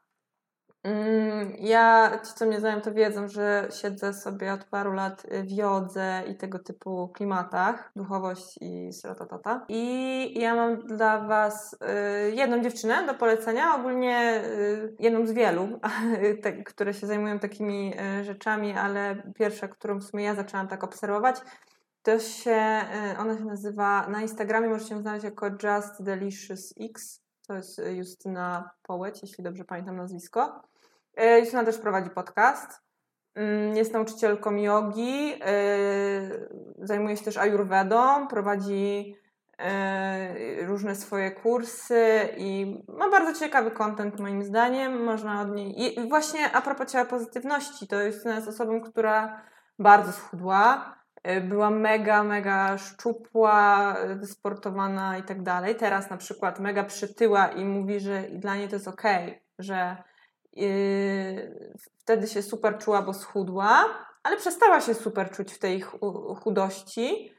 Mm, 0.84 1.54
ja, 1.60 2.12
ci 2.26 2.34
co 2.34 2.46
mnie 2.46 2.60
znają, 2.60 2.82
to 2.82 2.94
wiedzą, 2.94 3.28
że 3.28 3.68
siedzę 3.82 4.14
sobie 4.14 4.54
od 4.54 4.64
paru 4.64 4.92
lat 4.92 5.24
w 5.44 5.52
jodze 5.52 6.24
i 6.28 6.36
tego 6.36 6.60
typu 6.60 7.08
klimatach, 7.08 7.92
duchowość 7.96 8.58
i 8.62 8.94
sratatata. 8.94 9.66
I 9.70 10.40
ja 10.40 10.56
mam 10.56 10.88
dla 10.88 11.20
Was 11.20 11.74
y, 11.74 12.32
jedną 12.36 12.64
dziewczynę 12.64 13.06
do 13.06 13.14
polecenia, 13.14 13.76
ogólnie 13.76 14.44
y, 14.46 14.96
jedną 15.00 15.26
z 15.26 15.32
wielu, 15.32 15.80
które 16.66 16.94
się 16.94 17.08
zajmują 17.08 17.40
takimi 17.40 17.94
y, 18.20 18.24
rzeczami, 18.24 18.72
ale 18.72 19.24
pierwsza, 19.36 19.68
którą 19.68 20.00
w 20.00 20.04
sumie 20.04 20.24
ja 20.24 20.36
zaczęłam 20.36 20.68
tak 20.68 20.84
obserwować, 20.84 21.36
to 22.02 22.20
się, 22.20 22.62
ona 23.20 23.38
się 23.38 23.46
nazywa, 23.46 24.08
na 24.08 24.22
Instagramie 24.22 24.70
możecie 24.70 24.96
ją 24.96 25.02
znaleźć 25.02 25.26
jako 25.26 25.48
Just 25.48 26.04
Delicious 26.04 26.74
X. 26.80 27.22
To 27.48 27.54
jest 27.54 27.82
Justyna 27.92 28.70
Połeć, 28.82 29.22
jeśli 29.22 29.44
dobrze 29.44 29.66
pamiętam 29.66 29.98
nazwisko. 29.98 30.73
E, 31.16 31.40
Justyna 31.40 31.64
też 31.64 31.78
prowadzi 31.78 32.10
podcast. 32.10 32.82
Mm, 33.36 33.78
jest 33.78 33.94
nauczycielką 33.94 34.56
jogi, 34.56 35.34
e, 35.46 35.60
zajmuje 36.78 37.18
się 37.18 37.26
też 37.26 37.38
ayurvedą, 37.38 38.28
prowadzi 38.28 39.16
e, 39.58 40.66
różne 40.66 40.96
swoje 40.96 41.32
kursy 41.32 42.30
i 42.38 42.78
ma 42.88 43.10
bardzo 43.10 43.40
ciekawy 43.40 43.72
content 43.72 44.20
moim 44.20 44.44
zdaniem. 44.44 45.04
Można 45.04 45.42
od 45.42 45.56
niej... 45.56 45.84
I 45.84 46.10
właśnie 46.10 46.52
a 46.52 46.62
propos 46.62 46.92
ciała 46.92 47.06
pozytywności, 47.06 47.88
to 47.88 48.02
Justyna 48.02 48.36
jest 48.36 48.48
osobą, 48.48 48.82
która 48.82 49.42
bardzo 49.80 50.12
schudła, 50.12 50.96
była 51.42 51.70
mega, 51.70 52.24
mega 52.24 52.78
szczupła, 52.78 53.96
wysportowana 54.16 55.18
i 55.18 55.24
tak 55.24 55.44
dalej. 55.44 55.76
Teraz 55.76 56.10
na 56.10 56.18
przykład 56.18 56.60
mega 56.60 56.84
przytyła 56.84 57.48
i 57.48 57.66
mówi, 57.66 58.00
że 58.00 58.22
dla 58.22 58.56
niej 58.56 58.68
to 58.68 58.76
jest 58.76 58.88
okej, 58.88 59.26
okay, 59.26 59.42
że 59.60 59.98
wtedy 62.00 62.28
się 62.28 62.42
super 62.42 62.78
czuła, 62.78 63.02
bo 63.02 63.14
schudła, 63.14 63.86
ale 64.24 64.38
przestała 64.38 64.82
się 64.82 64.94
super 64.94 65.32
czuć 65.32 65.54
w 65.54 65.60
tej 65.60 65.82
chudości 66.44 67.34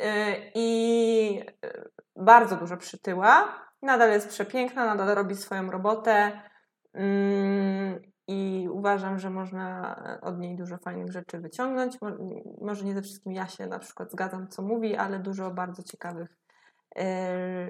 yy, 0.00 0.06
i 0.54 1.34
yy, 1.36 1.90
bardzo 2.16 2.56
dużo 2.56 2.76
przytyła. 2.76 3.64
Nadal 3.82 4.10
jest 4.10 4.28
przepiękna, 4.28 4.94
nadal 4.94 5.14
robi 5.14 5.36
swoją 5.36 5.70
robotę 5.70 6.40
i 8.28 8.68
uważam, 8.72 9.18
że 9.18 9.30
można 9.30 9.96
od 10.22 10.38
niej 10.38 10.56
dużo 10.56 10.78
fajnych 10.78 11.12
rzeczy 11.12 11.38
wyciągnąć. 11.38 11.98
Może 12.60 12.84
nie 12.84 12.94
ze 12.94 13.02
wszystkim 13.02 13.32
ja 13.32 13.48
się 13.48 13.66
na 13.66 13.78
przykład 13.78 14.12
zgadzam, 14.12 14.48
co 14.48 14.62
mówi, 14.62 14.96
ale 14.96 15.18
dużo 15.18 15.50
bardzo 15.50 15.82
ciekawych 15.82 16.43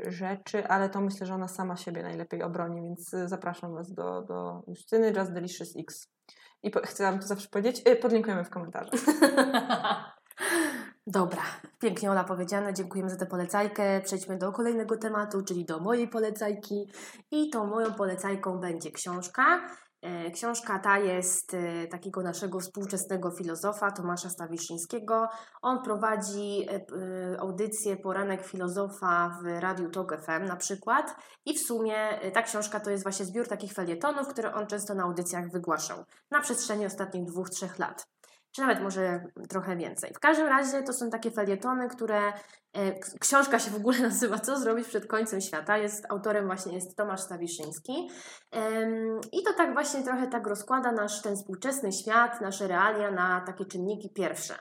rzeczy, 0.07 0.67
ale 0.69 0.89
to 0.89 1.01
myślę, 1.01 1.27
że 1.27 1.35
ona 1.35 1.49
sama 1.49 1.77
siebie 1.77 2.03
najlepiej 2.03 2.43
obroni, 2.43 2.83
więc 2.83 3.15
e, 3.15 3.29
zapraszam 3.29 3.75
Was 3.75 3.93
do, 3.93 4.23
do 4.23 4.63
Justyny 4.69 5.13
Just 5.17 5.33
Delicious 5.33 5.77
X. 5.77 6.09
I 6.63 6.71
po, 6.71 6.81
chcę 6.81 7.05
Wam 7.05 7.19
to 7.19 7.27
zawsze 7.27 7.49
powiedzieć, 7.49 7.83
e, 7.85 7.97
podlinkujemy 7.97 8.45
w 8.45 8.51
komentarzach. 8.51 9.01
Dobra, 11.07 11.43
pięknie 11.81 12.11
Ola 12.11 12.25
powiedziane, 12.25 12.75
dziękujemy 12.75 13.11
za 13.11 13.17
tę 13.17 13.27
polecajkę. 13.27 14.01
Przejdźmy 14.01 14.39
do 14.39 14.53
kolejnego 14.53 14.97
tematu, 14.97 15.43
czyli 15.43 15.65
do 15.65 15.81
mojej 15.81 16.09
polecajki. 16.09 16.91
I 17.31 17.51
tą 17.51 17.67
moją 17.67 17.95
polecajką 17.95 18.59
będzie 18.61 18.91
książka. 18.91 19.61
E, 20.05 20.31
książka 20.31 20.79
ta 20.79 20.99
jest 20.99 21.55
e, 21.55 21.87
takiego 21.87 22.23
naszego 22.23 22.61
współczesnego 22.61 23.31
filozofa 23.31 23.91
Tomasza 23.91 24.31
Stawiszyńskiego. 24.31 25.29
On 25.63 25.83
prowadzi 25.83 26.67
e, 26.71 27.41
audycję 27.41 27.97
Poranek 27.97 28.47
Filozofa 28.47 29.39
w 29.43 29.61
Radiu 29.61 29.91
Tok 29.91 30.21
FM 30.21 30.45
na 30.45 30.57
przykład 30.57 31.17
i 31.47 31.55
w 31.55 31.61
sumie 31.61 31.95
ta 32.33 32.43
książka 32.43 32.81
to 32.81 32.91
jest 32.91 33.03
właśnie 33.03 33.27
zbiór 33.27 33.49
takich 33.49 33.73
felietonów, 33.73 34.29
które 34.29 34.55
on 34.55 34.67
często 34.67 34.95
na 34.95 35.03
audycjach 35.03 35.51
wygłaszał 35.51 36.05
na 36.31 36.41
przestrzeni 36.41 36.87
ostatnich 36.87 37.25
dwóch, 37.25 37.51
trzech 37.51 37.79
lat 37.79 38.07
czy 38.55 38.61
nawet 38.61 38.83
może 38.83 39.25
trochę 39.49 39.77
więcej. 39.77 40.15
W 40.15 40.21
każdym 40.21 40.47
razie 40.47 40.83
to 40.83 40.93
są 40.93 41.11
takie 41.11 41.31
felietony, 41.31 41.89
które 41.89 42.33
e, 42.73 42.99
książka 43.21 43.59
się 43.59 43.71
w 43.71 43.77
ogóle 43.77 43.99
nazywa 44.09 44.39
Co 44.39 44.59
zrobić 44.59 44.89
przed 44.89 45.07
końcem 45.07 45.41
świata. 45.41 45.79
Jest 45.79 46.07
autorem 46.09 46.47
właśnie 46.47 46.75
jest 46.75 46.97
Tomasz 46.97 47.21
Stawiszyński. 47.21 48.11
I 49.33 49.43
to 49.43 49.53
tak 49.57 49.73
właśnie 49.73 50.03
trochę 50.03 50.27
tak 50.27 50.47
rozkłada 50.47 50.93
nasz 50.93 51.23
ten 51.23 51.37
współczesny 51.37 51.93
świat, 51.93 52.41
nasze 52.41 52.69
realia 52.69 53.11
na 53.11 53.41
takie 53.41 53.65
czynniki 53.65 54.13
pierwsze. 54.13 54.55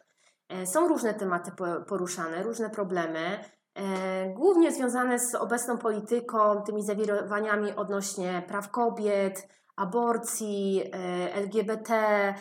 E, 0.50 0.68
są 0.68 0.88
różne 0.88 1.14
tematy 1.14 1.52
poruszane, 1.88 2.44
różne 2.44 2.70
problemy, 2.70 3.40
e, 3.76 4.30
głównie 4.34 4.72
związane 4.72 5.20
z 5.20 5.36
obecną 5.36 5.78
polityką, 5.78 6.64
tymi 6.66 6.84
zawirowaniami 6.84 7.76
odnośnie 7.76 8.44
praw 8.48 8.72
kobiet, 8.72 9.48
aborcji, 9.76 10.84
LGBT, 11.34 12.34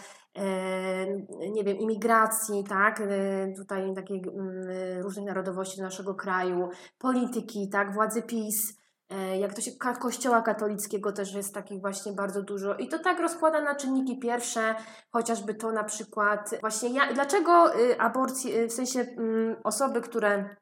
nie 1.52 1.64
wiem, 1.64 1.78
imigracji, 1.78 2.64
tak, 2.68 3.00
e, 3.00 3.52
tutaj 3.56 3.94
takiej 3.94 4.22
mm, 4.28 5.02
różnych 5.02 5.26
narodowości 5.26 5.76
do 5.76 5.82
naszego 5.82 6.14
kraju, 6.14 6.68
polityki, 6.98 7.68
tak, 7.68 7.94
władzy 7.94 8.22
PiS, 8.22 8.78
e, 9.10 9.38
jak 9.38 9.54
to 9.54 9.60
się 9.60 9.70
kościoła 10.00 10.42
katolickiego 10.42 11.12
też 11.12 11.34
jest 11.34 11.54
takich 11.54 11.80
właśnie 11.80 12.12
bardzo 12.12 12.42
dużo. 12.42 12.74
I 12.74 12.88
to 12.88 12.98
tak 12.98 13.20
rozkłada 13.20 13.60
na 13.60 13.74
czynniki 13.74 14.18
pierwsze, 14.18 14.74
chociażby 15.10 15.54
to 15.54 15.72
na 15.72 15.84
przykład 15.84 16.50
właśnie 16.60 16.88
ja, 16.88 17.12
dlaczego 17.12 17.80
y, 17.80 18.00
aborcji, 18.00 18.58
y, 18.58 18.68
w 18.68 18.72
sensie 18.72 19.00
mm, 19.00 19.56
osoby, 19.64 20.00
które 20.00 20.56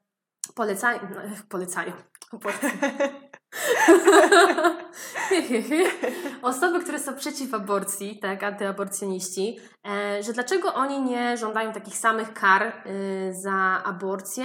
polecają, 0.54 1.00
polecają, 1.48 1.92
Osoby, 6.42 6.80
które 6.80 6.98
są 6.98 7.14
przeciw 7.14 7.54
aborcji, 7.54 8.18
tak, 8.18 8.42
antyaborcjoniści, 8.42 9.58
e, 9.88 10.22
że 10.22 10.32
dlaczego 10.32 10.74
oni 10.74 11.02
nie 11.02 11.36
żądają 11.36 11.72
takich 11.72 11.96
samych 11.96 12.34
kar 12.34 12.62
y, 12.62 12.72
za 13.34 13.82
aborcję, 13.84 14.44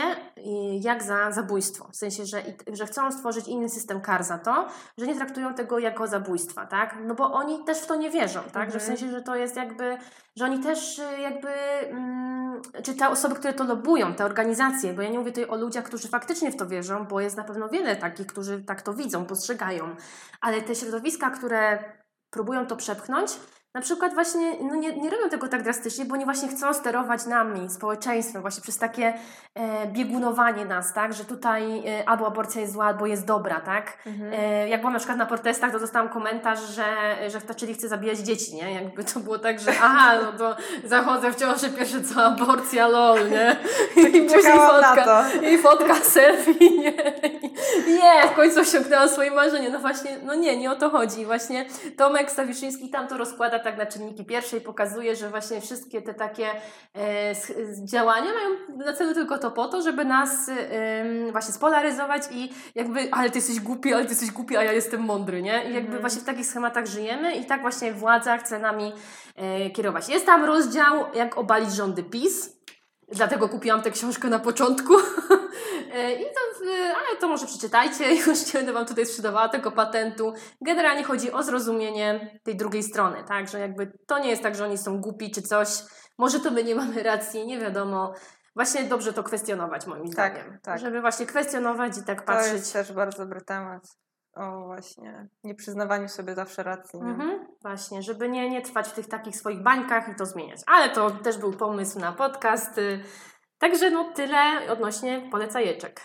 jak 0.82 1.04
za 1.04 1.32
zabójstwo. 1.32 1.88
W 1.92 1.96
sensie, 1.96 2.26
że, 2.26 2.44
że 2.74 2.86
chcą 2.86 3.12
stworzyć 3.12 3.48
inny 3.48 3.70
system 3.70 4.02
kar 4.02 4.24
za 4.24 4.38
to, 4.38 4.68
że 4.98 5.08
nie 5.08 5.16
traktują 5.16 5.54
tego 5.54 5.80
jako 5.80 6.08
zabójstwa, 6.08 6.66
tak? 6.66 6.96
No 7.06 7.16
bo 7.16 7.34
oni 7.34 7.64
też 7.64 7.80
w 7.80 7.86
to 7.86 7.96
nie 7.96 8.10
wierzą, 8.10 8.40
tak? 8.54 8.72
Że 8.72 8.80
w 8.80 8.82
mhm. 8.82 8.98
sensie, 8.98 9.12
że 9.12 9.22
to 9.22 9.36
jest 9.36 9.56
jakby, 9.56 9.98
że 10.36 10.46
oni 10.46 10.60
też 10.60 11.00
y, 11.00 11.20
jakby, 11.22 11.50
mm, 11.90 12.62
czy 12.84 12.96
te 12.96 13.10
osoby, 13.10 13.36
które 13.36 13.54
to 13.54 13.64
lobują, 13.64 14.14
te 14.14 14.26
organizacje, 14.26 14.94
bo 14.94 15.02
ja 15.02 15.10
nie 15.10 15.20
mówię 15.20 15.32
tutaj 15.32 15.50
o 15.50 15.56
ludziach, 15.56 15.84
którzy 15.84 16.08
faktycznie 16.08 16.52
w 16.52 16.56
to 16.56 16.68
wierzą, 16.68 17.06
bo 17.06 17.22
jest 17.22 17.38
na 17.38 17.44
pewno 17.44 17.70
wiele 17.70 17.96
takich, 17.96 18.28
którzy 18.28 18.64
tak 18.64 18.82
to 18.82 18.94
widzą, 18.94 19.26
postrzegają, 19.26 19.96
ale 20.42 20.62
te 20.62 20.76
środowiska, 20.76 21.30
które 21.30 21.84
próbują 22.30 22.68
to 22.68 22.76
przepchnąć, 22.76 23.32
na 23.76 23.82
przykład 23.82 24.14
właśnie 24.14 24.56
no 24.62 24.76
nie, 24.76 24.96
nie 24.96 25.10
robią 25.10 25.30
tego 25.30 25.48
tak 25.48 25.64
drastycznie, 25.64 26.06
bo 26.06 26.14
oni 26.14 26.26
właśnie 26.26 26.48
chcą 26.48 26.74
sterować 26.74 27.26
nami, 27.26 27.70
społeczeństwem, 27.70 28.42
właśnie 28.42 28.64
przez 28.64 28.78
takie 28.78 29.14
e, 29.56 29.88
biegunowanie 29.88 30.66
nas, 30.66 30.94
tak, 30.94 31.14
że 31.14 31.26
tutaj 31.26 31.88
e, 31.88 32.10
albo 32.10 32.28
aborcja 32.28 32.62
jest 32.62 32.74
zła, 32.74 32.86
albo 32.86 33.06
jest 33.06 33.26
dobra, 33.26 33.60
tak. 33.60 33.98
Mhm. 34.06 34.34
E, 34.34 34.70
jak 34.70 34.80
byłam 34.80 34.94
na 34.94 35.00
przykład 35.00 35.18
na 35.18 35.26
protestach, 35.26 35.72
to 35.72 35.80
dostałam 35.80 36.10
komentarz, 36.10 36.60
że, 36.60 36.86
że 37.30 37.56
czyli 37.56 37.74
chce 37.74 37.88
zabijać 37.88 38.18
dzieci, 38.18 38.56
nie? 38.56 38.74
Jakby 38.74 39.04
to 39.04 39.20
było 39.20 39.40
tak, 39.40 39.60
że 39.60 39.72
aha, 39.82 40.12
no 40.22 40.32
to 40.38 40.56
zachodzę 40.84 41.32
w 41.32 41.36
ciąży, 41.36 41.70
pierwsze 41.70 42.02
co 42.02 42.26
aborcja, 42.26 42.88
lol, 42.88 43.30
nie? 43.30 43.56
I 44.10 44.22
później 44.22 44.54
fotka, 44.54 45.26
i 45.52 45.58
fotka 45.58 45.96
selfie, 45.96 46.78
nie? 46.78 46.94
Nie, 47.88 48.30
w 48.32 48.36
końcu 48.36 48.60
osiągnęłam 48.60 49.10
swoje 49.10 49.32
marzenie. 49.32 49.70
No 49.70 49.80
właśnie, 49.80 50.18
no 50.24 50.36
nie, 50.36 50.58
nie 50.58 50.72
o 50.72 50.76
to 50.76 50.90
chodzi. 50.90 51.26
Właśnie 51.26 51.66
Tomek 51.98 52.32
Stawiszyński 52.32 52.90
tam 52.90 53.08
to 53.08 53.18
rozkłada 53.18 53.60
tak 53.66 53.78
na 53.78 53.86
czynniki 53.86 54.26
pierwsze 54.26 54.58
i 54.58 54.62
pokazuje, 54.62 55.16
że 55.16 55.30
właśnie 55.30 55.62
wszystkie 55.62 56.02
te 56.02 56.14
takie 56.14 56.48
e, 56.96 57.36
działania 57.86 58.32
mają 58.34 58.86
na 58.86 58.94
celu 58.94 59.14
tylko 59.14 59.38
to 59.38 59.52
po 59.52 59.68
to, 59.68 59.82
żeby 59.82 60.06
nas 60.06 60.52
właśnie 61.32 61.54
spolaryzować 61.54 62.22
i 62.32 62.50
jakby, 62.76 63.08
ale 63.12 63.30
ty 63.30 63.38
jesteś 63.38 63.60
głupi, 63.60 63.94
ale 63.94 64.04
ty 64.04 64.10
jesteś 64.10 64.32
głupi, 64.32 64.58
a 64.58 64.64
ja 64.64 64.72
jestem 64.72 65.02
mądry, 65.02 65.42
nie? 65.42 65.64
I 65.64 65.74
jakby 65.74 65.80
mhm. 65.80 66.02
właśnie 66.02 66.22
w 66.22 66.26
takich 66.26 66.46
schematach 66.46 66.86
żyjemy 66.86 67.36
i 67.36 67.46
tak 67.46 67.62
właśnie 67.62 67.94
władza 67.94 68.38
chce 68.38 68.60
nami 68.60 68.94
e, 69.36 69.70
kierować. 69.70 70.10
Jest 70.10 70.26
tam 70.26 70.44
rozdział, 70.44 71.06
jak 71.14 71.38
obalić 71.38 71.72
rządy 71.74 72.04
PiS, 72.04 72.55
Dlatego 73.12 73.50
kupiłam 73.50 73.82
tę 73.82 73.92
książkę 73.92 74.30
na 74.30 74.40
początku. 74.40 74.94
E, 75.94 76.14
I 76.14 76.24
to, 76.24 76.66
ale 76.98 77.18
to 77.20 77.28
może 77.28 77.46
przeczytajcie, 77.46 78.16
już 78.16 78.46
nie 78.46 78.54
będę 78.54 78.74
Wam 78.74 78.86
tutaj 78.86 79.06
sprzedawała 79.06 79.50
tego 79.50 79.72
patentu. 79.72 80.34
Generalnie 80.62 81.04
chodzi 81.04 81.32
o 81.32 81.44
zrozumienie 81.44 82.40
tej 82.44 82.56
drugiej 82.56 82.84
strony, 82.84 83.24
tak? 83.28 83.48
Że 83.48 83.60
jakby 83.60 83.92
to 84.08 84.20
nie 84.20 84.30
jest 84.30 84.44
tak, 84.44 84.56
że 84.56 84.66
oni 84.66 84.78
są 84.78 85.02
głupi 85.02 85.32
czy 85.32 85.42
coś. 85.42 85.70
Może 86.18 86.40
to 86.40 86.52
my 86.52 86.64
nie 86.64 86.76
mamy 86.76 87.04
racji, 87.04 87.48
nie 87.48 87.60
wiadomo. 87.60 88.14
Właśnie 88.56 88.84
dobrze 88.84 89.14
to 89.14 89.24
kwestionować 89.24 89.88
moim 89.88 90.10
tak, 90.12 90.34
zdaniem. 90.34 90.60
Tak. 90.62 90.80
Żeby 90.80 91.02
właśnie 91.02 91.26
kwestionować 91.26 91.98
i 91.98 92.04
tak 92.04 92.26
patrzeć. 92.26 92.50
To 92.50 92.56
jest 92.56 92.74
też 92.74 92.92
bardzo 92.92 93.18
dobry 93.18 93.42
temat 93.42 94.05
o 94.36 94.66
właśnie 94.66 95.28
nieprzyznawaniu 95.44 96.08
sobie 96.08 96.36
zawsze 96.36 96.64
racji. 96.64 97.02
Nie? 97.02 97.10
Mhm, 97.10 97.48
właśnie, 97.62 98.02
żeby 98.02 98.30
nie, 98.30 98.50
nie 98.50 98.62
trwać 98.62 98.88
w 98.88 98.94
tych 98.94 99.08
takich 99.08 99.36
swoich 99.36 99.64
bańkach 99.64 100.10
i 100.10 100.16
to 100.16 100.26
zmieniać. 100.26 100.62
Ale 100.68 100.90
to 100.90 101.12
też 101.12 101.38
był 101.38 101.54
pomysł 101.54 102.00
na 102.00 102.12
podcast. 102.12 102.80
Także 103.58 103.90
no 103.90 104.12
tyle 104.14 104.72
odnośnie 104.72 105.28
polecajeczek. 105.32 106.02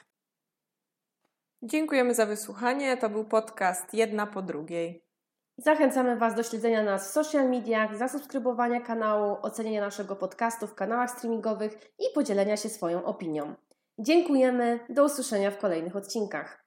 Dziękujemy 1.63 2.15
za 2.15 2.27
wysłuchanie. 2.27 2.97
To 2.97 3.11
był 3.11 3.25
podcast 3.25 3.95
Jedna 3.95 4.27
po 4.27 4.43
drugiej. 4.43 5.05
Zachęcamy 5.59 6.17
Was 6.17 6.35
do 6.35 6.43
śledzenia 6.43 6.83
nas 6.83 7.09
w 7.09 7.13
social 7.13 7.51
mediach, 7.51 7.97
zasubskrybowania 7.97 8.81
kanału, 8.81 9.37
ocenienia 9.43 9.81
naszego 9.81 10.17
podcastu 10.17 10.67
w 10.67 10.75
kanałach 10.75 11.11
streamingowych 11.11 11.73
i 11.99 12.05
podzielenia 12.15 12.57
się 12.57 12.69
swoją 12.69 13.05
opinią. 13.05 13.55
Dziękujemy, 13.99 14.81
do 14.89 15.05
usłyszenia 15.05 15.51
w 15.51 15.59
kolejnych 15.59 15.97
odcinkach. 15.97 16.60